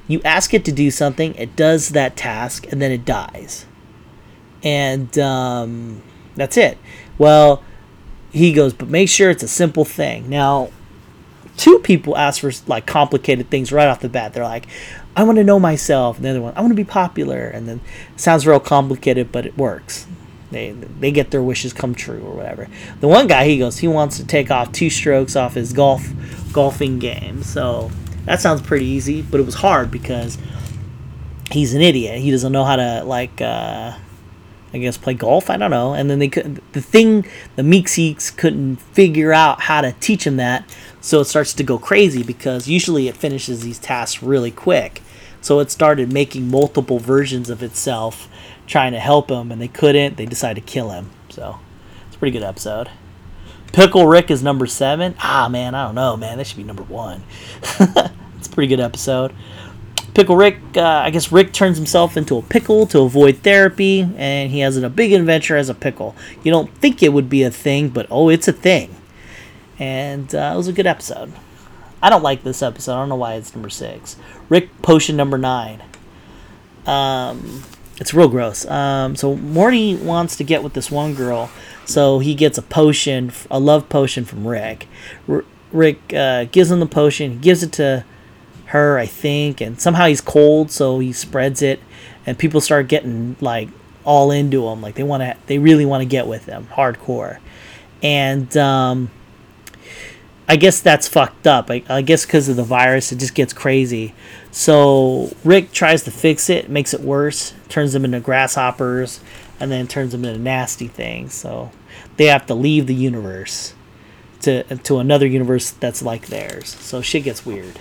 You 0.09 0.20
ask 0.24 0.55
it 0.55 0.64
to 0.66 0.72
do 0.72 0.91
something, 0.91 1.35
it 1.35 1.57
does 1.57 1.91
that 1.91 2.16
task, 2.16 2.66
and 2.70 2.81
then 2.81 2.93
it 2.93 3.05
dies. 3.05 3.66
And 4.62 5.16
um, 5.18 6.03
that's 6.37 6.57
it. 6.57 6.79
Well, 7.18 7.62
he 8.31 8.53
goes, 8.53 8.72
but 8.72 8.89
make 8.89 9.09
sure 9.09 9.31
it's 9.31 9.43
a 9.43 9.49
simple 9.49 9.85
thing. 9.85 10.29
Now, 10.29 10.70
two 11.57 11.78
people 11.80 12.16
ask 12.16 12.40
for 12.40 12.52
like 12.66 12.86
complicated 12.86 13.50
things 13.50 13.72
right 13.72 13.88
off 13.88 14.00
the 14.00 14.09
bat. 14.09 14.32
They're 14.32 14.44
like, 14.44 14.66
I 15.16 15.22
want 15.22 15.36
to 15.36 15.44
know 15.44 15.59
myself. 15.59 16.16
And 16.16 16.24
the 16.24 16.30
other 16.30 16.42
one, 16.42 16.52
I 16.57 16.61
want 16.61 16.70
to 16.70 16.76
be 16.76 16.84
popular. 16.84 17.46
And 17.46 17.66
then 17.66 17.80
sounds 18.16 18.46
real 18.46 18.61
complicated, 18.61 19.32
but 19.32 19.46
it 19.46 19.57
works. 19.57 20.07
They 20.50 20.70
they 20.72 21.11
get 21.11 21.30
their 21.30 21.42
wishes 21.42 21.72
come 21.72 21.94
true 21.94 22.20
or 22.20 22.34
whatever. 22.34 22.68
The 23.00 23.09
one 23.09 23.26
guy 23.26 23.46
he 23.46 23.59
goes, 23.59 23.78
he 23.78 23.88
wants 23.88 24.16
to 24.18 24.26
take 24.26 24.50
off 24.50 24.72
two 24.72 24.90
strokes 24.90 25.34
off 25.34 25.54
his 25.54 25.72
golf 25.72 26.09
golfing 26.52 26.98
game. 26.98 27.42
So 27.42 27.90
that 28.26 28.40
sounds 28.40 28.62
pretty 28.62 28.86
easy, 28.86 29.22
but 29.22 29.40
it 29.40 29.46
was 29.46 29.57
hard 29.57 29.90
because 29.90 30.38
he's 31.50 31.74
an 31.74 31.80
idiot. 31.80 32.20
He 32.20 32.30
doesn't 32.30 32.52
know 32.52 32.64
how 32.64 32.76
to 32.76 33.02
like 33.04 33.40
uh, 33.40 33.96
I 34.72 34.78
guess 34.78 34.96
play 34.96 35.14
golf. 35.14 35.50
I 35.50 35.57
don't 35.57 35.70
know. 35.70 35.94
And 35.94 36.11
then 36.11 36.18
they 36.18 36.28
could 36.28 36.61
the 36.72 36.80
thing 36.80 37.26
the 37.57 37.62
Meeseeks 37.62 38.36
couldn't 38.36 38.76
figure 38.76 39.32
out 39.32 39.62
how 39.62 39.80
to 39.80 39.92
teach 40.00 40.26
him 40.26 40.36
that, 40.36 40.64
so 41.07 41.20
it 41.20 41.26
starts 41.26 41.54
to 41.54 41.62
go 41.62 41.78
crazy 41.78 42.24
because 42.24 42.66
usually 42.66 43.07
it 43.07 43.16
finishes 43.16 43.62
these 43.62 43.78
tasks 43.78 44.24
really 44.24 44.50
quick. 44.50 45.02
So 45.40 45.61
it 45.61 45.70
started 45.70 46.12
making 46.12 46.50
multiple 46.50 46.98
versions 46.98 47.48
of 47.48 47.62
itself, 47.62 48.28
trying 48.66 48.90
to 48.90 48.98
help 48.98 49.30
him, 49.30 49.52
and 49.52 49.61
they 49.61 49.68
couldn't. 49.68 50.16
They 50.16 50.26
decided 50.26 50.66
to 50.66 50.72
kill 50.72 50.90
him. 50.90 51.11
So 51.28 51.61
it's 52.09 52.16
a 52.16 52.18
pretty 52.18 52.36
good 52.36 52.44
episode. 52.44 52.90
Pickle 53.72 54.09
Rick 54.09 54.32
is 54.32 54.42
number 54.42 54.66
seven. 54.66 55.14
Ah 55.20 55.48
man, 55.48 55.76
I 55.76 55.86
don't 55.86 55.94
know, 55.94 56.16
man. 56.16 56.38
That 56.38 56.46
should 56.48 56.57
be 56.57 56.64
number 56.64 56.82
one. 56.82 57.22
it's 57.62 58.48
a 58.48 58.50
pretty 58.50 58.66
good 58.66 58.80
episode. 58.80 59.32
Pickle 60.12 60.34
Rick, 60.34 60.59
uh, 60.76 60.82
I 60.82 61.11
guess 61.11 61.30
Rick 61.30 61.52
turns 61.52 61.76
himself 61.76 62.16
into 62.16 62.36
a 62.36 62.42
pickle 62.42 62.84
to 62.88 63.02
avoid 63.02 63.44
therapy, 63.44 64.00
and 64.16 64.50
he 64.50 64.59
has 64.59 64.76
a 64.76 64.90
big 64.90 65.12
adventure 65.12 65.57
as 65.57 65.68
a 65.68 65.74
pickle. 65.74 66.16
You 66.42 66.50
don't 66.50 66.74
think 66.78 67.00
it 67.00 67.12
would 67.12 67.30
be 67.30 67.44
a 67.44 67.50
thing, 67.52 67.90
but 67.90 68.09
oh, 68.11 68.28
it's 68.28 68.48
a 68.48 68.52
thing. 68.52 68.95
And 69.79 70.35
uh, 70.35 70.53
it 70.55 70.57
was 70.57 70.68
a 70.68 70.72
good 70.72 70.87
episode. 70.87 71.33
I 72.03 72.11
don't 72.11 72.22
like 72.22 72.43
this 72.43 72.62
episode. 72.62 72.93
I 72.93 72.97
don't 72.97 73.09
know 73.09 73.16
why 73.16 73.35
it's 73.35 73.55
number 73.55 73.70
six. 73.70 74.16
Rick 74.49 74.83
Potion 74.83 75.16
number 75.16 75.39
nine. 75.39 75.83
Um, 76.87 77.64
it's 77.99 78.14
real 78.14 78.29
gross. 78.29 78.66
Um, 78.66 79.16
so 79.16 79.35
Morty 79.37 79.97
wants 79.97 80.37
to 80.37 80.45
get 80.45 80.62
with 80.62 80.74
this 80.74 80.91
one 80.91 81.14
girl, 81.14 81.51
so 81.85 82.18
he 82.18 82.35
gets 82.35 82.59
a 82.59 82.62
potion, 82.62 83.33
a 83.51 83.59
love 83.59 83.89
potion 83.89 84.24
from 84.24 84.47
Rick. 84.47 84.87
R- 85.29 85.45
Rick 85.72 86.12
uh, 86.14 86.45
gives 86.45 86.70
him 86.70 86.81
the 86.81 86.87
potion. 86.87 87.33
He 87.33 87.37
gives 87.39 87.62
it 87.62 87.72
to 87.72 88.05
her, 88.66 88.99
I 88.99 89.07
think, 89.07 89.61
and 89.61 89.81
somehow 89.81 90.07
he's 90.07 90.20
cold, 90.20 90.70
so 90.70 90.99
he 90.99 91.12
spreads 91.12 91.62
it, 91.62 91.81
and 92.27 92.39
people 92.39 92.61
start 92.61 92.89
getting 92.89 93.37
like 93.41 93.68
all 94.05 94.31
into 94.31 94.66
him, 94.68 94.81
like 94.81 94.95
they 94.95 95.03
want 95.03 95.22
to, 95.22 95.37
they 95.47 95.59
really 95.59 95.87
want 95.87 96.03
to 96.03 96.07
get 96.07 96.27
with 96.27 96.45
him, 96.45 96.68
hardcore, 96.72 97.39
and 98.03 98.57
um, 98.57 99.11
I 100.49 100.57
guess 100.57 100.80
that's 100.80 101.09
fucked 101.09 101.47
up. 101.47 101.70
I, 101.70 101.82
I 101.88 102.03
guess 102.03 102.24
because 102.24 102.49
of 102.49 102.57
the 102.57 102.62
virus, 102.62 103.11
it 103.11 103.18
just 103.18 103.34
gets 103.34 103.53
crazy. 103.53 104.14
So 104.53 105.34
Rick 105.44 105.72
tries 105.72 106.05
to 106.05 106.11
fix 106.11 106.49
it, 106.49 106.68
makes 106.68 106.94
it 106.94 107.01
worse, 107.01 107.55
turns 107.68 107.92
them 107.92 108.05
into 108.05 108.20
grasshoppers, 108.20 109.20
and 109.59 109.72
then 109.72 109.88
turns 109.88 110.12
them 110.12 110.24
into 110.24 110.38
nasty 110.38 110.86
things. 110.86 111.34
So 111.34 111.72
they 112.16 112.26
have 112.26 112.47
to 112.47 112.55
leave 112.55 112.86
the 112.86 112.94
universe 112.94 113.74
to 114.42 114.62
to 114.62 114.99
another 114.99 115.26
universe 115.26 115.70
that's 115.70 116.03
like 116.03 116.28
theirs. 116.28 116.68
So 116.68 117.03
shit 117.03 117.24
gets 117.24 117.44
weird. 117.44 117.80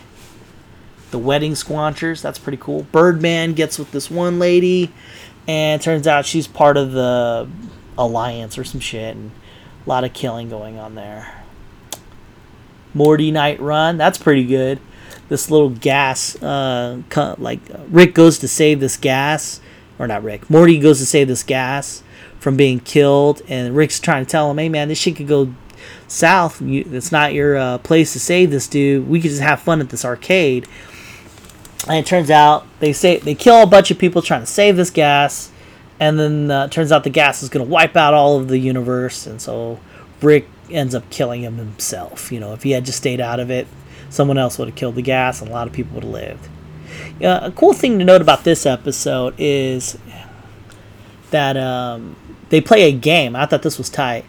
The 1.12 1.20
wedding 1.20 1.54
squanchers, 1.54 2.22
that's 2.22 2.40
pretty 2.40 2.58
cool. 2.58 2.84
Birdman 2.92 3.54
gets 3.54 3.78
with 3.78 3.92
this 3.92 4.10
one 4.10 4.40
lady, 4.40 4.92
and 5.48 5.82
turns 5.82 6.08
out 6.08 6.26
she's 6.26 6.48
part 6.48 6.78
of 6.78 6.92
the 6.94 7.48
alliance 7.98 8.58
or 8.58 8.64
some 8.64 8.82
shit, 8.82 9.16
and 9.16 9.32
a 9.86 9.90
lot 9.90 10.04
of 10.04 10.14
killing 10.14 10.50
going 10.50 10.80
on 10.80 10.96
there. 10.96 11.45
Mortynight 12.96 13.60
Run, 13.60 13.98
that's 13.98 14.18
pretty 14.18 14.46
good. 14.46 14.80
This 15.28 15.52
little 15.52 15.70
gas, 15.70 16.42
uh, 16.42 17.02
like 17.38 17.60
Rick 17.90 18.14
goes 18.14 18.40
to 18.40 18.48
save 18.48 18.80
this 18.80 18.98
gas, 18.98 19.60
or 20.00 20.08
not 20.08 20.24
Rick. 20.24 20.50
Morty 20.50 20.80
goes 20.80 21.00
to 21.00 21.06
save 21.06 21.28
this 21.28 21.44
gas 21.44 22.04
from 22.40 22.56
being 22.56 22.80
killed, 22.80 23.42
and 23.48 23.76
Rick's 23.76 24.00
trying 24.00 24.24
to 24.24 24.30
tell 24.30 24.52
him, 24.52 24.58
"Hey 24.58 24.70
man, 24.70 24.88
this 24.88 25.00
shit 25.00 25.16
could 25.16 25.28
go 25.28 25.54
south. 26.08 26.62
You, 26.62 26.88
it's 26.92 27.12
not 27.12 27.34
your 27.34 27.58
uh, 27.58 27.78
place 27.80 28.14
to 28.14 28.20
save 28.20 28.52
this 28.52 28.68
dude. 28.68 29.08
We 29.08 29.20
could 29.22 29.32
just 29.32 29.42
have 29.42 29.62
fun 29.62 29.82
at 29.82 29.90
this 29.90 30.06
arcade. 30.06 30.68
And 31.88 31.98
it 31.98 32.06
turns 32.06 32.32
out 32.32 32.66
they 32.80 32.94
say 32.94 33.18
they 33.18 33.36
kill 33.36 33.62
a 33.62 33.68
bunch 33.68 33.92
of 33.92 34.00
people 34.00 34.22
trying 34.22 34.42
to 34.42 34.48
save 34.48 34.76
this 34.76 34.90
gas, 34.90 35.52
and 36.00 36.20
then 36.20 36.52
uh, 36.52 36.68
turns 36.68 36.92
out 36.92 37.04
the 37.04 37.10
gas 37.10 37.44
is 37.44 37.50
going 37.50 37.66
to 37.66 37.72
wipe 37.72 37.96
out 37.96 38.14
all 38.14 38.40
of 38.40 38.48
the 38.48 38.58
universe, 38.58 39.28
and 39.28 39.42
so 39.42 39.80
Rick 40.22 40.48
ends 40.70 40.96
up 40.96 41.10
killing 41.10 41.44
him 41.44 41.58
himself. 41.58 42.32
You 42.32 42.40
know, 42.40 42.54
if 42.54 42.64
he 42.64 42.72
had 42.72 42.86
just 42.86 42.98
stayed 42.98 43.22
out 43.22 43.40
of 43.40 43.50
it, 43.50 43.68
someone 44.10 44.38
else 44.38 44.58
would 44.58 44.68
have 44.68 44.76
killed 44.76 44.96
the 44.96 45.02
gas, 45.02 45.42
and 45.42 45.50
a 45.50 45.54
lot 45.54 45.68
of 45.68 45.74
people 45.74 45.96
would 45.96 46.04
have 46.04 46.14
lived. 46.14 46.50
Uh, 47.22 47.40
a 47.44 47.52
cool 47.52 47.74
thing 47.74 48.00
to 48.00 48.06
note 48.06 48.22
about 48.22 48.44
this 48.44 48.66
episode 48.66 49.34
is 49.38 49.98
that 51.32 51.58
um, 51.58 52.16
they 52.50 52.62
play 52.62 52.84
a 52.84 52.92
game. 52.92 53.36
I 53.36 53.46
thought 53.46 53.62
this 53.62 53.78
was 53.78 53.90
tight. 53.90 54.26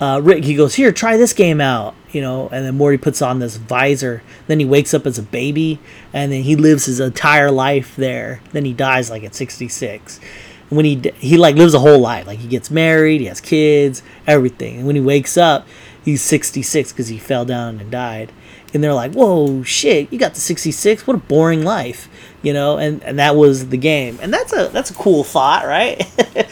Uh, 0.00 0.20
Rick, 0.22 0.44
he 0.44 0.54
goes, 0.54 0.74
Here, 0.74 0.92
try 0.92 1.16
this 1.16 1.32
game 1.32 1.60
out, 1.60 1.94
you 2.10 2.20
know, 2.20 2.48
and 2.48 2.66
then 2.66 2.76
Morty 2.76 2.98
puts 2.98 3.22
on 3.22 3.38
this 3.38 3.56
visor. 3.56 4.22
Then 4.46 4.60
he 4.60 4.66
wakes 4.66 4.92
up 4.92 5.06
as 5.06 5.18
a 5.18 5.22
baby, 5.22 5.78
and 6.12 6.30
then 6.30 6.42
he 6.42 6.54
lives 6.54 6.84
his 6.84 7.00
entire 7.00 7.50
life 7.50 7.96
there. 7.96 8.42
Then 8.52 8.66
he 8.66 8.74
dies 8.74 9.10
like 9.10 9.24
at 9.24 9.34
66. 9.34 10.20
When 10.68 10.84
he 10.84 11.00
he 11.18 11.36
like 11.36 11.56
lives 11.56 11.74
a 11.74 11.78
whole 11.78 12.00
life, 12.00 12.26
like 12.26 12.40
he 12.40 12.48
gets 12.48 12.70
married, 12.70 13.20
he 13.20 13.28
has 13.28 13.40
kids, 13.40 14.02
everything. 14.26 14.78
And 14.78 14.86
when 14.86 14.96
he 14.96 15.02
wakes 15.02 15.36
up, 15.36 15.66
he's 16.04 16.22
66 16.22 16.92
because 16.92 17.08
he 17.08 17.18
fell 17.18 17.44
down 17.44 17.80
and 17.80 17.90
died. 17.90 18.32
And 18.74 18.82
they're 18.82 18.92
like, 18.92 19.12
"Whoa, 19.12 19.62
shit! 19.62 20.12
You 20.12 20.18
got 20.18 20.34
to 20.34 20.40
66? 20.40 21.06
What 21.06 21.14
a 21.14 21.20
boring 21.20 21.64
life!" 21.64 22.08
you 22.46 22.52
know, 22.52 22.78
and, 22.78 23.02
and 23.02 23.18
that 23.18 23.34
was 23.34 23.70
the 23.70 23.76
game. 23.76 24.20
And 24.22 24.32
that's 24.32 24.52
a 24.52 24.68
that's 24.68 24.90
a 24.90 24.94
cool 24.94 25.24
thought, 25.24 25.66
right? 25.66 26.06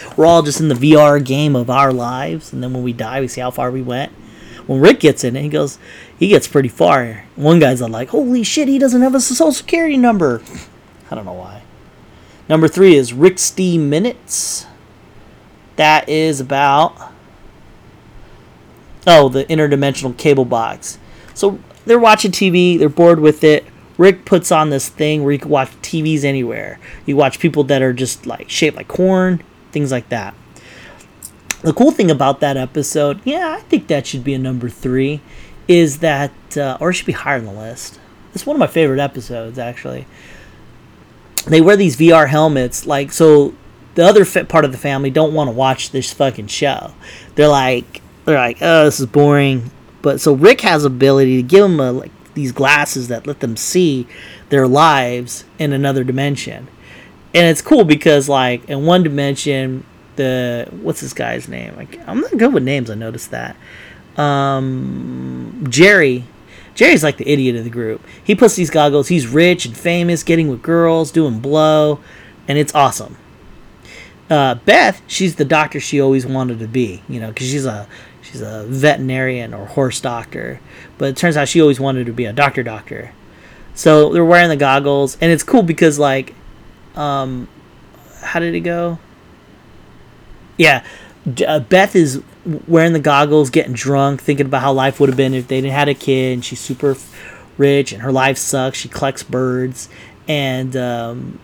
We're 0.16 0.26
all 0.26 0.42
just 0.42 0.58
in 0.58 0.66
the 0.66 0.74
VR 0.74 1.24
game 1.24 1.54
of 1.54 1.70
our 1.70 1.92
lives, 1.92 2.52
and 2.52 2.60
then 2.60 2.72
when 2.72 2.82
we 2.82 2.92
die, 2.92 3.20
we 3.20 3.28
see 3.28 3.40
how 3.40 3.52
far 3.52 3.70
we 3.70 3.80
went. 3.80 4.10
When 4.66 4.80
Rick 4.80 4.98
gets 4.98 5.22
in 5.22 5.36
he 5.36 5.48
goes, 5.48 5.78
he 6.18 6.26
gets 6.26 6.48
pretty 6.48 6.68
far. 6.68 7.26
One 7.36 7.60
guy's 7.60 7.80
like, 7.80 8.08
"Holy 8.08 8.42
shit, 8.42 8.66
he 8.66 8.80
doesn't 8.80 9.02
have 9.02 9.14
a 9.14 9.20
social 9.20 9.52
security 9.52 9.96
number." 9.96 10.42
I 11.12 11.14
don't 11.14 11.26
know 11.26 11.32
why. 11.32 11.62
Number 12.48 12.68
three 12.68 12.94
is 12.96 13.14
Steam 13.36 13.88
Minutes. 13.88 14.66
That 15.76 16.08
is 16.08 16.40
about 16.40 17.12
oh 19.06 19.28
the 19.28 19.44
interdimensional 19.46 20.16
cable 20.16 20.44
box. 20.44 20.98
So 21.34 21.58
they're 21.86 21.98
watching 21.98 22.30
TV, 22.30 22.78
they're 22.78 22.88
bored 22.88 23.20
with 23.20 23.44
it. 23.44 23.64
Rick 23.96 24.24
puts 24.24 24.50
on 24.50 24.70
this 24.70 24.88
thing 24.88 25.22
where 25.22 25.32
you 25.32 25.38
can 25.38 25.50
watch 25.50 25.70
TVs 25.82 26.24
anywhere. 26.24 26.78
You 27.06 27.16
watch 27.16 27.38
people 27.38 27.64
that 27.64 27.82
are 27.82 27.92
just 27.92 28.26
like 28.26 28.50
shaped 28.50 28.76
like 28.76 28.88
corn, 28.88 29.42
things 29.70 29.92
like 29.92 30.08
that. 30.08 30.34
The 31.62 31.72
cool 31.72 31.92
thing 31.92 32.10
about 32.10 32.40
that 32.40 32.56
episode, 32.56 33.20
yeah, 33.24 33.56
I 33.56 33.60
think 33.62 33.86
that 33.86 34.06
should 34.06 34.22
be 34.22 34.34
a 34.34 34.38
number 34.38 34.68
three, 34.68 35.22
is 35.66 36.00
that, 36.00 36.32
uh, 36.58 36.76
or 36.78 36.90
it 36.90 36.94
should 36.94 37.06
be 37.06 37.12
higher 37.12 37.38
on 37.38 37.46
the 37.46 37.52
list. 37.52 37.98
It's 38.34 38.44
one 38.44 38.56
of 38.56 38.60
my 38.60 38.66
favorite 38.66 39.00
episodes, 39.00 39.58
actually. 39.58 40.06
They 41.46 41.60
wear 41.60 41.76
these 41.76 41.96
VR 41.96 42.28
helmets, 42.28 42.86
like, 42.86 43.12
so 43.12 43.54
the 43.94 44.04
other 44.04 44.24
part 44.44 44.64
of 44.64 44.72
the 44.72 44.78
family 44.78 45.10
don't 45.10 45.34
want 45.34 45.48
to 45.48 45.52
watch 45.52 45.90
this 45.90 46.12
fucking 46.12 46.48
show. 46.48 46.94
They're 47.34 47.48
like, 47.48 48.02
they're 48.24 48.38
like, 48.38 48.58
oh, 48.60 48.84
this 48.86 49.00
is 49.00 49.06
boring. 49.06 49.70
But 50.02 50.20
so 50.20 50.34
Rick 50.34 50.62
has 50.62 50.84
ability 50.84 51.36
to 51.36 51.42
give 51.42 51.62
them 51.62 51.80
a 51.80 51.92
like 51.92 52.10
these 52.34 52.52
glasses 52.52 53.08
that 53.08 53.26
let 53.26 53.40
them 53.40 53.56
see 53.56 54.06
their 54.48 54.66
lives 54.66 55.44
in 55.58 55.72
another 55.72 56.04
dimension. 56.04 56.68
And 57.32 57.46
it's 57.46 57.62
cool 57.62 57.84
because 57.84 58.28
like 58.28 58.68
in 58.68 58.84
one 58.84 59.02
dimension, 59.02 59.86
the 60.16 60.68
what's 60.70 61.00
this 61.00 61.12
guy's 61.12 61.48
name? 61.48 61.74
Like, 61.76 61.98
I'm 62.06 62.20
not 62.20 62.36
good 62.36 62.52
with 62.52 62.62
names. 62.62 62.90
I 62.90 62.94
noticed 62.94 63.30
that. 63.30 63.56
Um, 64.16 65.64
Jerry. 65.68 66.24
Jerry's 66.74 67.04
like 67.04 67.16
the 67.16 67.28
idiot 67.28 67.56
of 67.56 67.64
the 67.64 67.70
group. 67.70 68.04
He 68.22 68.34
puts 68.34 68.56
these 68.56 68.70
goggles. 68.70 69.08
He's 69.08 69.26
rich 69.26 69.64
and 69.64 69.76
famous, 69.76 70.22
getting 70.22 70.48
with 70.48 70.62
girls, 70.62 71.12
doing 71.12 71.38
blow, 71.38 72.00
and 72.48 72.58
it's 72.58 72.74
awesome. 72.74 73.16
Uh, 74.28 74.56
Beth, 74.56 75.02
she's 75.06 75.36
the 75.36 75.44
doctor 75.44 75.78
she 75.78 76.00
always 76.00 76.26
wanted 76.26 76.58
to 76.58 76.66
be, 76.66 77.02
you 77.08 77.20
know, 77.20 77.28
because 77.28 77.46
she's 77.48 77.66
a 77.66 77.86
she's 78.22 78.40
a 78.40 78.64
veterinarian 78.66 79.54
or 79.54 79.66
horse 79.66 80.00
doctor. 80.00 80.60
But 80.98 81.10
it 81.10 81.16
turns 81.16 81.36
out 81.36 81.48
she 81.48 81.60
always 81.60 81.78
wanted 81.78 82.06
to 82.06 82.12
be 82.12 82.24
a 82.24 82.32
doctor 82.32 82.62
doctor. 82.62 83.12
So 83.74 84.12
they're 84.12 84.24
wearing 84.24 84.48
the 84.48 84.56
goggles, 84.56 85.18
and 85.20 85.30
it's 85.30 85.42
cool 85.42 85.62
because 85.62 85.98
like, 85.98 86.34
um, 86.96 87.48
how 88.20 88.40
did 88.40 88.54
it 88.54 88.60
go? 88.60 88.98
Yeah, 90.56 90.84
uh, 91.46 91.60
Beth 91.60 91.94
is 91.94 92.22
wearing 92.66 92.92
the 92.92 93.00
goggles, 93.00 93.50
getting 93.50 93.72
drunk, 93.72 94.22
thinking 94.22 94.46
about 94.46 94.62
how 94.62 94.72
life 94.72 95.00
would 95.00 95.08
have 95.08 95.16
been 95.16 95.34
if 95.34 95.48
they 95.48 95.60
didn't 95.60 95.72
had 95.72 95.88
a 95.88 95.94
kid. 95.94 96.34
And 96.34 96.44
she's 96.44 96.60
super 96.60 96.96
rich, 97.56 97.92
and 97.92 98.02
her 98.02 98.12
life 98.12 98.38
sucks. 98.38 98.78
She 98.78 98.88
collects 98.88 99.22
birds, 99.22 99.88
and 100.28 100.76
um, 100.76 101.40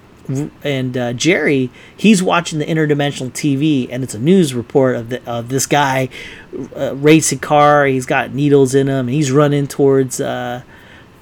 and 0.63 0.97
uh, 0.97 1.13
Jerry, 1.13 1.71
he's 1.97 2.23
watching 2.23 2.59
the 2.59 2.67
interdimensional 2.67 3.31
TV, 3.31 3.89
and 3.91 4.05
it's 4.05 4.15
a 4.15 4.19
news 4.19 4.55
report 4.55 4.97
of 4.97 5.09
the, 5.09 5.31
of 5.31 5.49
this 5.49 5.67
guy 5.67 6.09
uh, 6.77 6.95
racing 6.97 7.41
car. 7.41 7.87
He's 7.87 8.07
got 8.07 8.33
needles 8.33 8.75
in 8.75 8.87
him, 8.87 9.09
and 9.09 9.11
he's 9.11 9.33
running 9.33 9.67
towards 9.67 10.21
uh, 10.21 10.63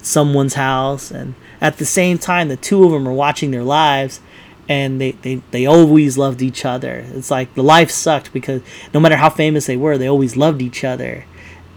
someone's 0.03 0.55
house. 0.55 1.11
And 1.11 1.35
at 1.61 1.79
the 1.79 1.87
same 1.87 2.19
time, 2.19 2.49
the 2.49 2.57
two 2.57 2.85
of 2.85 2.93
them 2.93 3.09
are 3.09 3.13
watching 3.13 3.51
their 3.51 3.65
lives, 3.65 4.21
and 4.69 5.01
they, 5.01 5.13
they, 5.13 5.37
they 5.51 5.67
always 5.67 6.19
loved 6.19 6.43
each 6.43 6.65
other. 6.65 7.05
It's 7.09 7.31
like 7.31 7.55
the 7.55 7.63
life 7.63 7.91
sucked 7.91 8.33
because 8.33 8.63
no 8.93 9.01
matter 9.01 9.17
how 9.17 9.31
famous 9.31 9.67
they 9.67 9.77
were, 9.77 9.97
they 9.97 10.09
always 10.09 10.37
loved 10.37 10.61
each 10.61 10.85
other, 10.85 11.25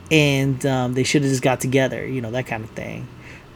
and 0.09 0.65
um, 0.65 0.93
they 0.93 1.03
should 1.03 1.21
have 1.21 1.31
just 1.31 1.43
got 1.43 1.61
together, 1.61 2.05
you 2.05 2.21
know, 2.21 2.31
that 2.31 2.47
kind 2.47 2.63
of 2.63 2.69
thing 2.71 3.07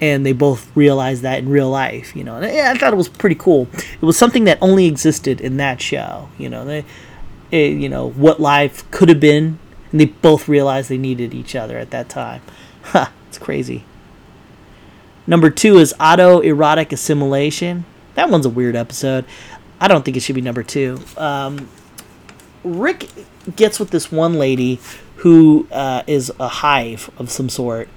and 0.02 0.26
they 0.26 0.34
both 0.34 0.70
realized 0.76 1.22
that 1.22 1.40
in 1.40 1.50
real 1.50 1.70
life, 1.70 2.16
you 2.16 2.24
know. 2.24 2.36
And 2.36 2.46
I 2.46 2.78
thought 2.78 2.94
it 2.94 2.98
was 2.98 3.10
pretty 3.10 3.36
cool. 3.36 3.68
It 3.74 4.02
was 4.02 4.18
something 4.18 4.44
that 4.46 4.58
only 4.62 4.86
existed 4.88 5.40
in 5.40 5.58
that 5.58 5.82
show, 5.82 6.30
you 6.38 6.50
know. 6.50 6.66
They, 6.66 6.86
it, 7.52 7.74
you 7.74 7.90
know 7.90 8.10
what 8.10 8.40
life 8.40 8.90
could 8.92 9.10
have 9.10 9.20
been, 9.20 9.60
and 9.92 10.00
they 10.00 10.06
both 10.06 10.48
realized 10.48 10.90
they 10.90 10.98
needed 10.98 11.34
each 11.34 11.56
other 11.56 11.78
at 11.78 11.92
that 11.92 12.10
time. 12.10 12.42
Ha, 12.84 13.12
it's 13.28 13.38
crazy. 13.38 13.86
Number 15.28 15.50
two 15.50 15.78
is 15.78 15.94
autoerotic 16.00 16.92
assimilation. 16.92 17.86
That 18.16 18.30
one's 18.30 18.46
a 18.46 18.50
weird 18.50 18.76
episode. 18.76 19.26
I 19.80 19.88
don't 19.88 20.04
think 20.04 20.18
it 20.18 20.22
should 20.22 20.36
be 20.36 20.42
number 20.42 20.64
two. 20.64 21.00
Um, 21.18 21.70
Rick 22.64 23.10
gets 23.56 23.80
with 23.80 23.92
this 23.92 24.12
one 24.12 24.36
lady 24.36 24.80
who 25.18 25.68
uh, 25.72 26.04
is 26.08 26.32
a 26.40 26.48
hive 26.48 27.10
of 27.18 27.30
some 27.30 27.50
sort, 27.50 27.88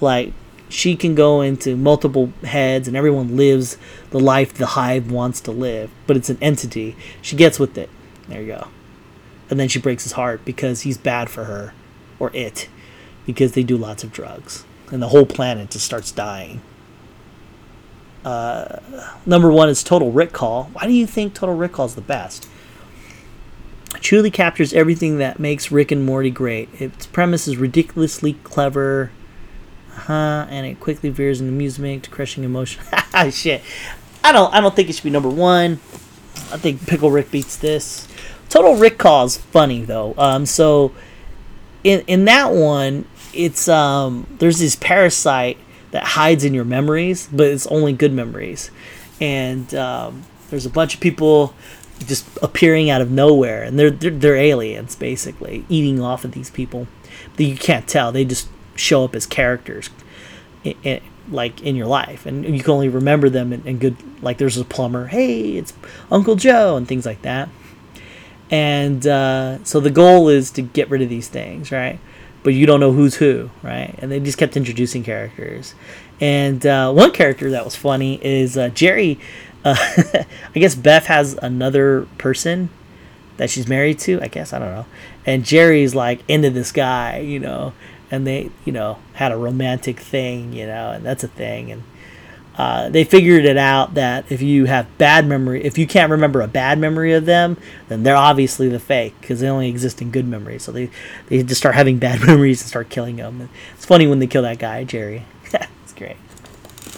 like 0.00 0.32
she 0.68 0.96
can 0.96 1.14
go 1.14 1.40
into 1.42 1.76
multiple 1.76 2.32
heads 2.42 2.88
and 2.88 2.96
everyone 2.96 3.36
lives 3.36 3.78
the 4.10 4.18
life 4.18 4.52
the 4.54 4.66
hive 4.66 5.12
wants 5.12 5.40
to 5.40 5.52
live 5.52 5.90
but 6.06 6.16
it's 6.16 6.28
an 6.28 6.38
entity. 6.40 6.96
She 7.22 7.36
gets 7.36 7.58
with 7.58 7.78
it. 7.78 7.88
There 8.28 8.40
you 8.40 8.48
go. 8.48 8.68
And 9.48 9.60
then 9.60 9.68
she 9.68 9.78
breaks 9.78 10.02
his 10.02 10.12
heart 10.12 10.44
because 10.44 10.82
he's 10.82 10.98
bad 10.98 11.30
for 11.30 11.44
her 11.44 11.72
or 12.18 12.30
it 12.34 12.68
because 13.24 13.52
they 13.52 13.62
do 13.62 13.76
lots 13.76 14.02
of 14.02 14.12
drugs. 14.12 14.64
And 14.90 15.00
the 15.00 15.08
whole 15.08 15.26
planet 15.26 15.70
just 15.70 15.84
starts 15.84 16.10
dying 16.10 16.60
uh, 18.26 18.80
number 19.24 19.50
one 19.50 19.68
is 19.68 19.82
Total 19.82 20.12
Rickall 20.12 20.66
why 20.72 20.86
do 20.86 20.92
you 20.92 21.06
think 21.06 21.34
Total 21.34 21.56
Rickall 21.56 21.86
is 21.86 21.94
the 21.94 22.00
best 22.00 22.48
it 23.94 24.02
truly 24.02 24.30
captures 24.30 24.72
everything 24.72 25.18
that 25.18 25.38
makes 25.38 25.70
rick 25.70 25.90
and 25.90 26.04
morty 26.04 26.30
great 26.30 26.68
its 26.80 27.06
premise 27.06 27.46
is 27.48 27.56
ridiculously 27.56 28.34
clever 28.44 29.10
huh? 29.96 30.46
And 30.48 30.66
it 30.66 30.80
quickly 30.80 31.10
veers 31.10 31.40
into 31.40 31.52
music 31.52 32.02
to 32.02 32.10
crushing 32.10 32.44
emotion. 32.44 32.82
Shit, 33.30 33.62
I 34.22 34.32
don't. 34.32 34.52
I 34.54 34.60
don't 34.60 34.74
think 34.74 34.88
it 34.88 34.94
should 34.94 35.04
be 35.04 35.10
number 35.10 35.28
one. 35.28 35.80
I 36.52 36.58
think 36.58 36.86
Pickle 36.86 37.10
Rick 37.10 37.30
beats 37.30 37.56
this. 37.56 38.06
Total 38.48 38.76
Rick 38.76 39.00
is 39.04 39.36
funny 39.36 39.82
though. 39.82 40.14
Um, 40.16 40.46
so 40.46 40.92
in 41.82 42.02
in 42.06 42.24
that 42.26 42.52
one, 42.52 43.06
it's 43.32 43.68
um, 43.68 44.26
there's 44.38 44.58
this 44.58 44.76
parasite 44.76 45.58
that 45.96 46.04
hides 46.04 46.44
in 46.44 46.52
your 46.52 46.66
memories, 46.66 47.26
but 47.32 47.46
it's 47.46 47.66
only 47.68 47.94
good 47.94 48.12
memories, 48.12 48.70
and 49.18 49.74
um, 49.74 50.24
there's 50.50 50.66
a 50.66 50.70
bunch 50.70 50.94
of 50.94 51.00
people 51.00 51.54
just 52.00 52.26
appearing 52.42 52.90
out 52.90 53.00
of 53.00 53.10
nowhere, 53.10 53.62
and 53.62 53.78
they're 53.78 53.90
they're, 53.90 54.10
they're 54.10 54.36
aliens 54.36 54.94
basically 54.94 55.64
eating 55.70 56.02
off 56.02 56.22
of 56.22 56.32
these 56.32 56.50
people. 56.50 56.86
That 57.36 57.44
you 57.44 57.56
can't 57.56 57.88
tell. 57.88 58.12
They 58.12 58.26
just 58.26 58.46
show 58.74 59.04
up 59.04 59.14
as 59.14 59.24
characters 59.24 59.88
in, 60.64 60.74
in, 60.82 61.00
like 61.30 61.62
in 61.62 61.74
your 61.74 61.86
life 61.86 62.26
and 62.26 62.44
you 62.44 62.62
can 62.62 62.72
only 62.72 62.90
remember 62.90 63.30
them 63.30 63.52
in, 63.52 63.66
in, 63.66 63.78
good 63.78 63.96
like 64.22 64.38
there's 64.38 64.58
a 64.58 64.64
plumber 64.64 65.06
hey 65.06 65.56
it's 65.56 65.72
uncle 66.12 66.36
joe 66.36 66.76
and 66.76 66.86
things 66.86 67.06
like 67.06 67.22
that 67.22 67.48
and 68.50 69.06
uh, 69.06 69.64
so 69.64 69.80
the 69.80 69.90
goal 69.90 70.28
is 70.28 70.52
to 70.52 70.62
get 70.62 70.88
rid 70.88 71.02
of 71.02 71.08
these 71.08 71.26
things 71.26 71.72
right 71.72 71.98
but 72.46 72.54
you 72.54 72.64
don't 72.64 72.78
know 72.78 72.92
who's 72.92 73.16
who 73.16 73.50
right? 73.64 73.92
And 73.98 74.08
they 74.08 74.20
just 74.20 74.38
kept 74.38 74.56
introducing 74.56 75.02
characters. 75.02 75.74
And 76.20 76.64
uh, 76.64 76.92
one 76.92 77.10
character 77.10 77.50
that 77.50 77.64
was 77.64 77.74
funny 77.74 78.24
is 78.24 78.56
uh, 78.56 78.68
jerry 78.68 79.18
uh, 79.64 79.74
i 80.54 80.58
guess 80.60 80.76
beth 80.76 81.06
has 81.06 81.34
another 81.42 82.06
person 82.18 82.68
that 83.36 83.50
she's 83.50 83.66
married 83.66 83.98
to 83.98 84.20
i 84.22 84.28
guess 84.28 84.52
i 84.52 84.60
don't 84.60 84.72
know. 84.72 84.86
And 85.26 85.44
jerry's 85.44 85.92
like 85.92 86.20
into 86.28 86.48
this 86.50 86.70
guy 86.70 87.18
you 87.18 87.40
know? 87.40 87.72
And 88.12 88.24
they 88.24 88.50
you 88.64 88.72
know 88.72 89.00
had 89.14 89.32
a 89.32 89.36
romantic 89.36 89.98
thing, 89.98 90.52
you 90.52 90.66
know, 90.66 90.92
and 90.92 91.04
that's 91.04 91.24
a 91.24 91.28
thing, 91.28 91.72
and 91.72 91.82
uh, 92.56 92.88
they 92.88 93.04
figured 93.04 93.44
it 93.44 93.58
out 93.58 93.94
that 93.94 94.30
if 94.32 94.40
you 94.40 94.64
have 94.64 94.86
bad 94.96 95.26
memory, 95.26 95.62
if 95.64 95.76
you 95.76 95.86
can't 95.86 96.10
remember 96.10 96.40
a 96.40 96.48
bad 96.48 96.78
memory 96.78 97.12
of 97.12 97.26
them, 97.26 97.58
then 97.88 98.02
they're 98.02 98.16
obviously 98.16 98.68
the 98.68 98.78
fake 98.78 99.14
because 99.20 99.40
they 99.40 99.48
only 99.48 99.68
exist 99.68 100.00
in 100.00 100.10
good 100.10 100.26
memories. 100.26 100.62
So 100.62 100.72
they 100.72 100.90
they 101.28 101.42
just 101.42 101.60
start 101.60 101.74
having 101.74 101.98
bad 102.00 102.20
memories 102.26 102.62
and 102.62 102.68
start 102.68 102.88
killing 102.88 103.16
them. 103.16 103.50
It's 103.74 103.84
funny 103.84 104.06
when 104.06 104.20
they 104.20 104.26
kill 104.26 104.42
that 104.42 104.58
guy 104.58 104.84
Jerry. 104.84 105.24
it's 105.44 105.92
great. 105.92 106.16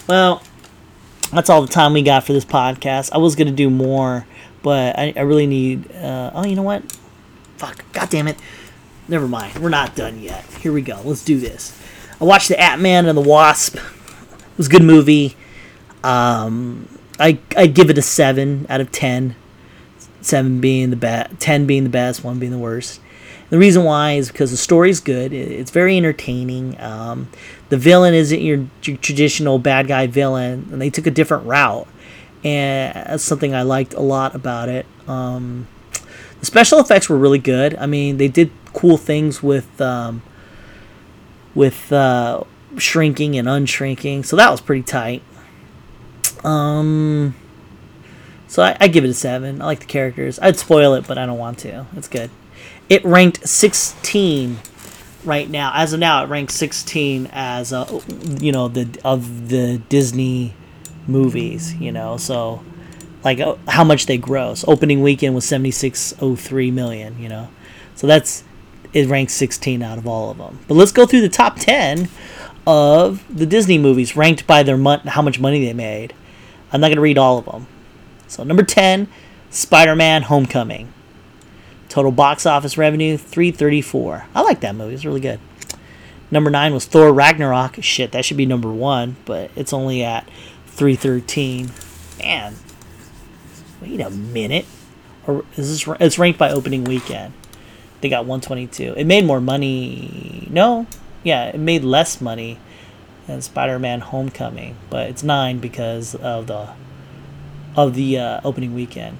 Well, 0.06 0.42
that's 1.32 1.50
all 1.50 1.60
the 1.60 1.68
time 1.68 1.92
we 1.92 2.02
got 2.02 2.24
for 2.24 2.32
this 2.32 2.44
podcast. 2.44 3.10
I 3.12 3.18
was 3.18 3.34
gonna 3.34 3.50
do 3.50 3.68
more, 3.68 4.26
but 4.62 4.96
I, 4.96 5.12
I 5.16 5.22
really 5.22 5.46
need. 5.46 5.90
Uh, 5.92 6.30
oh, 6.34 6.46
you 6.46 6.54
know 6.54 6.62
what? 6.62 6.92
Fuck! 7.56 7.84
God 7.92 8.08
damn 8.10 8.28
it! 8.28 8.38
Never 9.08 9.26
mind. 9.26 9.58
We're 9.58 9.70
not 9.70 9.96
done 9.96 10.20
yet. 10.20 10.44
Here 10.60 10.72
we 10.72 10.82
go. 10.82 11.00
Let's 11.02 11.24
do 11.24 11.40
this. 11.40 11.76
I 12.20 12.24
watched 12.24 12.48
the 12.48 12.60
Ant 12.60 12.80
Man 12.80 13.06
and 13.06 13.18
the 13.18 13.22
Wasp. 13.22 13.74
It 13.74 13.82
was 14.56 14.68
a 14.68 14.70
good 14.70 14.84
movie. 14.84 15.36
Um, 16.08 16.88
I 17.20 17.38
I 17.56 17.66
give 17.66 17.90
it 17.90 17.98
a 17.98 18.02
seven 18.02 18.66
out 18.68 18.80
of 18.80 18.90
ten. 18.90 19.36
Seven 20.20 20.60
being 20.60 20.90
the 20.90 20.96
best, 20.96 21.38
ten 21.38 21.66
being 21.66 21.84
the 21.84 21.90
best, 21.90 22.24
one 22.24 22.38
being 22.38 22.52
the 22.52 22.58
worst. 22.58 23.00
The 23.50 23.58
reason 23.58 23.84
why 23.84 24.12
is 24.12 24.30
because 24.30 24.50
the 24.50 24.56
story's 24.56 25.00
good. 25.00 25.32
It's 25.32 25.70
very 25.70 25.96
entertaining. 25.96 26.78
Um, 26.80 27.28
the 27.70 27.78
villain 27.78 28.12
isn't 28.12 28.40
your, 28.40 28.66
your, 28.82 28.96
traditional 28.98 29.58
bad 29.58 29.86
guy 29.86 30.06
villain, 30.06 30.68
and 30.70 30.82
they 30.82 30.90
took 30.90 31.06
a 31.06 31.10
different 31.10 31.46
route, 31.46 31.88
and 32.44 32.94
that's 32.94 33.22
something 33.22 33.54
I 33.54 33.62
liked 33.62 33.94
a 33.94 34.00
lot 34.00 34.34
about 34.34 34.68
it. 34.68 34.86
Um, 35.06 35.66
the 36.40 36.46
special 36.46 36.78
effects 36.78 37.08
were 37.08 37.16
really 37.16 37.38
good. 37.38 37.74
I 37.76 37.86
mean, 37.86 38.18
they 38.18 38.28
did 38.28 38.50
cool 38.74 38.98
things 38.98 39.42
with 39.42 39.80
um, 39.80 40.22
with 41.54 41.90
uh, 41.92 42.44
shrinking 42.76 43.38
and 43.38 43.48
unshrinking, 43.48 44.26
so 44.26 44.36
that 44.36 44.50
was 44.50 44.60
pretty 44.60 44.82
tight. 44.82 45.22
Um, 46.44 47.34
so 48.46 48.62
I, 48.62 48.76
I 48.80 48.88
give 48.88 49.04
it 49.04 49.10
a 49.10 49.14
seven. 49.14 49.60
I 49.60 49.66
like 49.66 49.80
the 49.80 49.86
characters. 49.86 50.38
I'd 50.40 50.58
spoil 50.58 50.94
it, 50.94 51.06
but 51.06 51.18
I 51.18 51.26
don't 51.26 51.38
want 51.38 51.58
to. 51.60 51.86
It's 51.96 52.08
good. 52.08 52.30
It 52.88 53.04
ranked 53.04 53.46
16 53.46 54.58
right 55.24 55.48
now. 55.48 55.72
As 55.74 55.92
of 55.92 56.00
now, 56.00 56.24
it 56.24 56.28
ranks 56.28 56.54
16 56.54 57.28
as 57.32 57.72
a, 57.72 58.00
you 58.40 58.50
know 58.52 58.68
the 58.68 58.98
of 59.04 59.48
the 59.48 59.78
Disney 59.88 60.54
movies. 61.06 61.74
You 61.74 61.92
know, 61.92 62.16
so 62.16 62.64
like 63.22 63.40
uh, 63.40 63.56
how 63.68 63.84
much 63.84 64.06
they 64.06 64.16
gross. 64.16 64.64
Opening 64.66 65.02
weekend 65.02 65.34
was 65.34 65.44
76.03 65.44 66.72
million. 66.72 67.20
You 67.20 67.28
know, 67.28 67.48
so 67.94 68.06
that's 68.06 68.44
it 68.92 69.06
ranks 69.08 69.34
16 69.34 69.82
out 69.82 69.98
of 69.98 70.06
all 70.06 70.30
of 70.30 70.38
them. 70.38 70.58
But 70.66 70.74
let's 70.74 70.92
go 70.92 71.04
through 71.04 71.20
the 71.20 71.28
top 71.28 71.56
10 71.58 72.08
of 72.66 73.24
the 73.34 73.46
Disney 73.46 73.78
movies 73.78 74.16
ranked 74.16 74.46
by 74.46 74.62
their 74.62 74.76
mon- 74.78 75.00
how 75.00 75.22
much 75.22 75.38
money 75.38 75.64
they 75.64 75.74
made. 75.74 76.14
I'm 76.72 76.80
not 76.80 76.88
going 76.88 76.96
to 76.96 77.02
read 77.02 77.18
all 77.18 77.38
of 77.38 77.46
them. 77.46 77.66
So, 78.26 78.44
number 78.44 78.62
10, 78.62 79.08
Spider 79.50 79.96
Man 79.96 80.22
Homecoming. 80.22 80.92
Total 81.88 82.12
box 82.12 82.44
office 82.44 82.76
revenue 82.76 83.16
334. 83.16 84.26
I 84.34 84.42
like 84.42 84.60
that 84.60 84.74
movie. 84.74 84.94
It's 84.94 85.04
really 85.04 85.20
good. 85.20 85.40
Number 86.30 86.50
9 86.50 86.74
was 86.74 86.84
Thor 86.84 87.12
Ragnarok. 87.12 87.82
Shit, 87.82 88.12
that 88.12 88.24
should 88.24 88.36
be 88.36 88.44
number 88.44 88.70
1, 88.70 89.16
but 89.24 89.50
it's 89.56 89.72
only 89.72 90.04
at 90.04 90.28
313. 90.66 91.70
Man. 92.18 92.54
Wait 93.80 94.00
a 94.00 94.10
minute. 94.10 94.66
Or 95.26 95.44
is 95.56 95.86
this 95.86 95.96
it's 96.00 96.18
ranked 96.18 96.38
by 96.38 96.50
opening 96.50 96.84
weekend. 96.84 97.32
They 98.00 98.08
got 98.08 98.26
122. 98.26 98.94
It 98.96 99.04
made 99.06 99.24
more 99.24 99.40
money. 99.40 100.48
No. 100.50 100.86
Yeah, 101.24 101.46
it 101.46 101.58
made 101.58 101.82
less 101.82 102.20
money 102.20 102.58
and 103.28 103.44
Spider-Man: 103.44 104.00
Homecoming, 104.00 104.76
but 104.90 105.08
it's 105.10 105.22
nine 105.22 105.58
because 105.58 106.14
of 106.14 106.46
the 106.46 106.70
of 107.76 107.94
the 107.94 108.18
uh, 108.18 108.40
opening 108.44 108.74
weekend. 108.74 109.18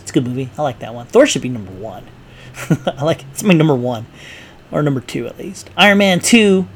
It's 0.00 0.10
a 0.10 0.14
good 0.14 0.26
movie. 0.26 0.50
I 0.58 0.62
like 0.62 0.80
that 0.80 0.94
one. 0.94 1.06
Thor 1.06 1.26
should 1.26 1.42
be 1.42 1.48
number 1.48 1.72
one. 1.72 2.06
I 2.86 3.04
like 3.04 3.20
it. 3.20 3.26
it's 3.30 3.42
my 3.42 3.54
number 3.54 3.76
one 3.76 4.06
or 4.70 4.82
number 4.82 5.00
two 5.00 5.26
at 5.26 5.38
least. 5.38 5.70
Iron 5.76 5.98
Man 5.98 6.20
two 6.20 6.66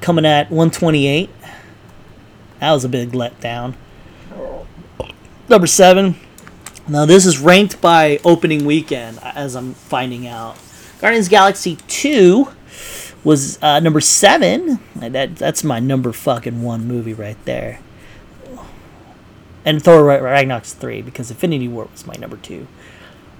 coming 0.00 0.24
at 0.24 0.50
128. 0.50 1.30
That 2.60 2.72
was 2.72 2.84
a 2.84 2.88
big 2.88 3.10
letdown. 3.12 3.74
Number 5.48 5.66
seven. 5.66 6.16
Now 6.88 7.06
this 7.06 7.26
is 7.26 7.38
ranked 7.38 7.80
by 7.80 8.18
opening 8.24 8.64
weekend, 8.64 9.18
as 9.22 9.54
I'm 9.54 9.74
finding 9.74 10.26
out. 10.26 10.56
Guardians 11.00 11.28
Galaxy 11.28 11.76
2 11.88 12.48
was 13.24 13.62
uh, 13.62 13.80
number 13.80 14.00
seven. 14.00 14.80
That 14.96 15.36
that's 15.36 15.62
my 15.62 15.80
number 15.80 16.12
fucking 16.12 16.62
one 16.62 16.86
movie 16.86 17.14
right 17.14 17.42
there. 17.44 17.80
And 19.64 19.82
Thor 19.82 20.02
Ragnarok's 20.02 20.72
three 20.72 21.02
because 21.02 21.30
Infinity 21.30 21.68
War 21.68 21.88
was 21.90 22.06
my 22.06 22.14
number 22.14 22.36
two. 22.36 22.66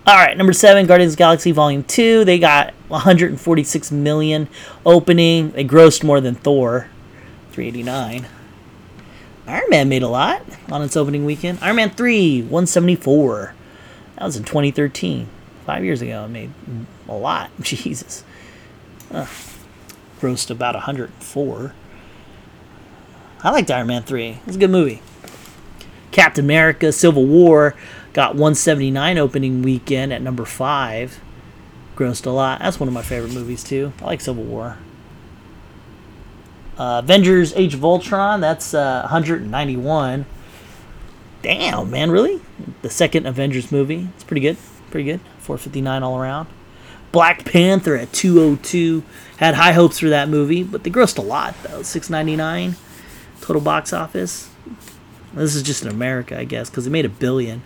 All 0.06 0.16
right, 0.16 0.36
number 0.36 0.52
seven, 0.52 0.86
Guardians 0.86 1.16
Galaxy 1.16 1.52
Volume 1.52 1.84
Two. 1.84 2.24
They 2.24 2.38
got 2.38 2.74
146 2.88 3.92
million 3.92 4.48
opening. 4.84 5.50
They 5.52 5.64
grossed 5.64 6.02
more 6.02 6.20
than 6.20 6.34
Thor, 6.34 6.88
389. 7.52 8.26
Iron 9.46 9.64
Man 9.70 9.88
made 9.88 10.02
a 10.02 10.08
lot 10.08 10.42
on 10.70 10.82
its 10.82 10.96
opening 10.96 11.24
weekend. 11.24 11.58
Iron 11.62 11.76
Man 11.76 11.90
3, 11.90 12.42
174. 12.42 13.54
That 14.16 14.24
was 14.24 14.36
in 14.36 14.44
2013. 14.44 15.28
Five 15.66 15.84
years 15.84 16.02
ago, 16.02 16.24
it 16.24 16.28
made 16.28 16.50
a 17.08 17.14
lot. 17.14 17.50
Jesus 17.60 18.24
grossed 20.22 20.50
about 20.50 20.74
104. 20.76 21.74
I 23.42 23.50
liked 23.50 23.70
Iron 23.72 23.88
Man 23.88 24.04
3. 24.04 24.28
It 24.28 24.46
was 24.46 24.56
a 24.56 24.58
good 24.58 24.70
movie. 24.70 25.02
Captain 26.12 26.44
America 26.44 26.92
Civil 26.92 27.26
War 27.26 27.74
got 28.12 28.34
179 28.34 29.18
opening 29.18 29.62
weekend 29.62 30.12
at 30.12 30.22
number 30.22 30.44
5. 30.44 31.20
Grossed 31.96 32.24
a 32.24 32.30
lot. 32.30 32.60
That's 32.60 32.78
one 32.78 32.88
of 32.88 32.94
my 32.94 33.02
favorite 33.02 33.34
movies, 33.34 33.64
too. 33.64 33.92
I 34.00 34.04
like 34.04 34.20
Civil 34.20 34.44
War. 34.44 34.78
Uh, 36.78 37.00
Avengers 37.02 37.52
Age 37.54 37.74
of 37.74 37.84
Ultron, 37.84 38.40
that's 38.40 38.72
uh, 38.74 39.00
191. 39.02 40.24
Damn, 41.42 41.90
man, 41.90 42.10
really? 42.12 42.40
The 42.82 42.90
second 42.90 43.26
Avengers 43.26 43.72
movie. 43.72 44.08
It's 44.14 44.24
pretty 44.24 44.40
good. 44.40 44.56
Pretty 44.90 45.10
good. 45.10 45.20
459 45.38 46.02
all 46.04 46.16
around. 46.16 46.48
Black 47.10 47.44
Panther 47.44 47.94
at 47.96 48.12
202. 48.12 49.02
Had 49.42 49.54
high 49.56 49.72
hopes 49.72 49.98
for 49.98 50.08
that 50.08 50.28
movie, 50.28 50.62
but 50.62 50.84
they 50.84 50.90
grossed 50.90 51.18
a 51.18 51.20
lot 51.20 51.56
though. 51.64 51.82
699 51.82 52.76
total 53.40 53.60
box 53.60 53.92
office. 53.92 54.48
This 55.34 55.56
is 55.56 55.64
just 55.64 55.82
in 55.82 55.88
America, 55.88 56.38
I 56.38 56.44
guess, 56.44 56.70
because 56.70 56.86
it 56.86 56.90
made 56.90 57.04
a 57.04 57.08
billion. 57.08 57.64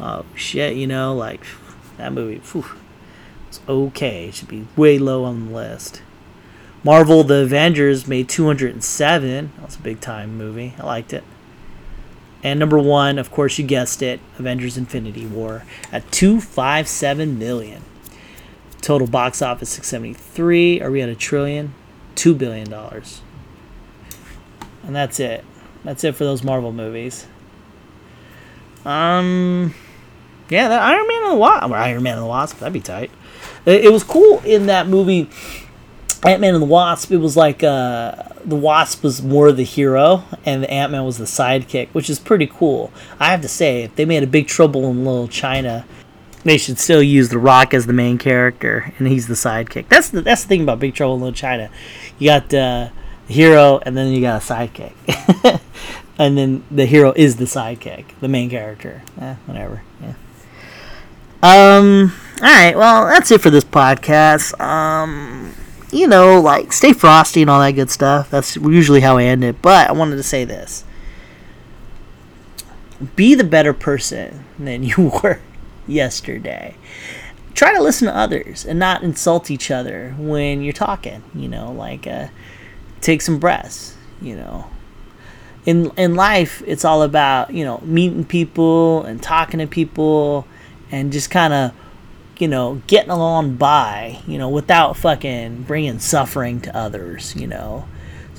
Oh 0.00 0.24
shit, 0.34 0.76
you 0.76 0.86
know, 0.86 1.14
like 1.14 1.42
that 1.98 2.14
movie. 2.14 2.38
Whew, 2.38 2.64
it's 3.48 3.60
okay. 3.68 4.28
It 4.28 4.34
should 4.36 4.48
be 4.48 4.66
way 4.76 4.98
low 4.98 5.24
on 5.24 5.48
the 5.48 5.54
list. 5.54 6.00
Marvel: 6.82 7.22
The 7.22 7.42
Avengers 7.42 8.08
made 8.08 8.26
207. 8.30 9.52
That 9.56 9.62
was 9.62 9.76
a 9.76 9.80
big 9.80 10.00
time 10.00 10.38
movie. 10.38 10.72
I 10.78 10.86
liked 10.86 11.12
it. 11.12 11.24
And 12.42 12.58
number 12.58 12.78
one, 12.78 13.18
of 13.18 13.30
course, 13.30 13.58
you 13.58 13.66
guessed 13.66 14.00
it, 14.00 14.20
Avengers: 14.38 14.78
Infinity 14.78 15.26
War 15.26 15.64
at 15.92 16.10
257 16.12 17.38
million. 17.38 17.82
Total 18.84 19.06
box 19.06 19.40
office 19.40 19.70
673. 19.70 20.82
Are 20.82 20.90
we 20.90 21.00
at 21.00 21.08
a 21.08 21.14
trillion? 21.14 21.72
Two 22.16 22.34
billion 22.34 22.68
dollars. 22.68 23.22
And 24.82 24.94
that's 24.94 25.18
it. 25.18 25.42
That's 25.84 26.04
it 26.04 26.14
for 26.14 26.24
those 26.24 26.44
Marvel 26.44 26.70
movies. 26.70 27.26
Um, 28.84 29.74
yeah, 30.50 30.68
that 30.68 30.82
Iron 30.82 31.08
Man 31.08 31.22
and 31.22 31.32
the 31.32 31.36
Wasp, 31.36 31.72
Iron 31.72 32.02
Man 32.02 32.18
and 32.18 32.24
the 32.24 32.28
Wasp, 32.28 32.58
that'd 32.58 32.74
be 32.74 32.80
tight. 32.80 33.10
It, 33.64 33.86
it 33.86 33.90
was 33.90 34.04
cool 34.04 34.40
in 34.40 34.66
that 34.66 34.86
movie, 34.86 35.30
Ant 36.22 36.42
Man 36.42 36.52
and 36.52 36.62
the 36.62 36.66
Wasp. 36.66 37.10
It 37.10 37.16
was 37.16 37.38
like 37.38 37.62
uh, 37.62 38.16
the 38.44 38.54
Wasp 38.54 39.02
was 39.02 39.22
more 39.22 39.50
the 39.50 39.64
hero, 39.64 40.24
and 40.44 40.62
the 40.62 40.70
Ant 40.70 40.92
Man 40.92 41.04
was 41.06 41.16
the 41.16 41.24
sidekick, 41.24 41.88
which 41.94 42.10
is 42.10 42.18
pretty 42.18 42.46
cool. 42.46 42.92
I 43.18 43.30
have 43.30 43.40
to 43.40 43.48
say, 43.48 43.84
if 43.84 43.96
they 43.96 44.04
made 44.04 44.22
a 44.22 44.26
Big 44.26 44.46
Trouble 44.46 44.90
in 44.90 45.06
Little 45.06 45.26
China 45.26 45.86
they 46.44 46.58
should 46.58 46.78
still 46.78 47.02
use 47.02 47.30
The 47.30 47.38
Rock 47.38 47.74
as 47.74 47.86
the 47.86 47.92
main 47.92 48.18
character, 48.18 48.92
and 48.98 49.08
he's 49.08 49.26
the 49.26 49.34
sidekick. 49.34 49.88
That's 49.88 50.10
the 50.10 50.20
that's 50.20 50.42
the 50.42 50.48
thing 50.48 50.62
about 50.62 50.78
Big 50.78 50.94
Trouble 50.94 51.14
in 51.14 51.20
Little 51.22 51.34
China. 51.34 51.70
You 52.18 52.28
got 52.28 52.44
uh, 52.54 52.90
the 53.26 53.32
hero, 53.32 53.80
and 53.82 53.96
then 53.96 54.12
you 54.12 54.20
got 54.20 54.42
a 54.42 54.44
sidekick, 54.44 55.60
and 56.18 56.36
then 56.36 56.64
the 56.70 56.86
hero 56.86 57.12
is 57.16 57.36
the 57.36 57.46
sidekick, 57.46 58.04
the 58.20 58.28
main 58.28 58.50
character. 58.50 59.02
Eh, 59.20 59.34
whatever. 59.46 59.82
Yeah. 60.02 60.14
Um. 61.42 62.12
All 62.42 62.48
right. 62.48 62.76
Well, 62.76 63.06
that's 63.06 63.30
it 63.30 63.40
for 63.40 63.50
this 63.50 63.64
podcast. 63.64 64.58
Um. 64.60 65.54
You 65.92 66.08
know, 66.08 66.40
like 66.40 66.72
stay 66.72 66.92
frosty 66.92 67.40
and 67.40 67.50
all 67.50 67.60
that 67.60 67.72
good 67.72 67.90
stuff. 67.90 68.28
That's 68.28 68.56
usually 68.56 69.00
how 69.00 69.16
I 69.16 69.24
end 69.24 69.44
it. 69.44 69.62
But 69.62 69.88
I 69.88 69.92
wanted 69.92 70.16
to 70.16 70.22
say 70.22 70.44
this: 70.44 70.84
be 73.16 73.34
the 73.34 73.44
better 73.44 73.72
person 73.72 74.44
than 74.58 74.82
you 74.82 75.10
were 75.22 75.40
yesterday. 75.86 76.74
try 77.54 77.72
to 77.72 77.80
listen 77.80 78.08
to 78.08 78.16
others 78.16 78.64
and 78.64 78.78
not 78.78 79.02
insult 79.02 79.50
each 79.50 79.70
other 79.70 80.14
when 80.18 80.62
you're 80.62 80.72
talking. 80.72 81.22
You 81.34 81.48
know, 81.48 81.72
like 81.72 82.06
uh, 82.06 82.28
take 83.00 83.22
some 83.22 83.38
breaths. 83.38 83.96
You 84.20 84.36
know, 84.36 84.66
in 85.66 85.90
in 85.96 86.14
life, 86.14 86.62
it's 86.66 86.84
all 86.84 87.02
about 87.02 87.52
you 87.52 87.64
know 87.64 87.80
meeting 87.84 88.24
people 88.24 89.02
and 89.04 89.22
talking 89.22 89.60
to 89.60 89.66
people 89.66 90.46
and 90.90 91.12
just 91.12 91.30
kind 91.30 91.52
of 91.52 91.72
you 92.38 92.48
know 92.48 92.82
getting 92.86 93.10
along 93.10 93.56
by 93.56 94.20
you 94.26 94.38
know 94.38 94.48
without 94.48 94.96
fucking 94.96 95.62
bringing 95.62 95.98
suffering 95.98 96.60
to 96.62 96.76
others. 96.76 97.34
You 97.36 97.46
know. 97.46 97.86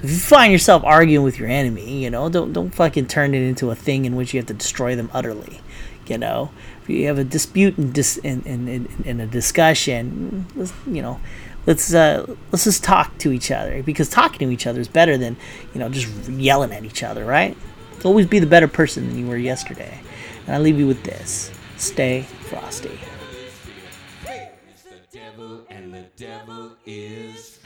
If 0.04 0.12
you 0.12 0.18
find 0.18 0.52
yourself 0.52 0.84
arguing 0.84 1.24
with 1.24 1.40
your 1.40 1.50
enemy, 1.50 2.04
you 2.04 2.12
know, 2.12 2.30
don't 2.30 2.54
don't 2.54 2.70
fucking 2.70 3.08
turn 3.08 3.34
it 3.34 3.42
into 3.42 3.72
a 3.72 3.76
thing 3.76 4.06
in 4.06 4.16
which 4.16 4.34
you 4.34 4.40
have 4.40 4.46
to 4.48 4.54
destroy 4.54 4.96
them 4.96 5.10
utterly. 5.14 5.62
You 6.06 6.20
know, 6.20 6.52
if 6.86 6.90
you 6.92 7.08
have 7.08 7.18
a 7.18 7.24
dispute 7.24 7.80
and 7.80 7.92
dis 7.92 8.18
in, 8.18 8.44
in, 8.44 8.68
in, 8.68 8.88
in 9.06 9.20
a 9.20 9.26
discussion, 9.26 10.46
let's, 10.56 10.72
you 10.86 11.02
know, 11.02 11.20
let's 11.66 11.92
uh, 11.96 12.24
let's 12.52 12.66
just 12.66 12.84
talk 12.84 13.18
to 13.18 13.32
each 13.32 13.50
other 13.50 13.82
because 13.82 14.08
talking 14.08 14.48
to 14.48 14.54
each 14.54 14.68
other 14.68 14.80
is 14.80 14.88
better 14.88 15.18
than 15.18 15.36
you 15.74 15.80
know 15.80 15.90
just 15.90 16.08
yelling 16.30 16.72
at 16.72 16.86
each 16.86 17.02
other, 17.02 17.26
right? 17.26 17.58
Always 18.04 18.28
be 18.28 18.38
the 18.38 18.46
better 18.46 18.68
person 18.68 19.08
than 19.08 19.18
you 19.18 19.26
were 19.26 19.36
yesterday. 19.36 20.00
And 20.46 20.56
I 20.56 20.60
leave 20.60 20.78
you 20.78 20.86
with 20.86 21.02
this: 21.02 21.52
stay 21.78 22.22
frosty. 22.22 23.00
It's 26.86 27.60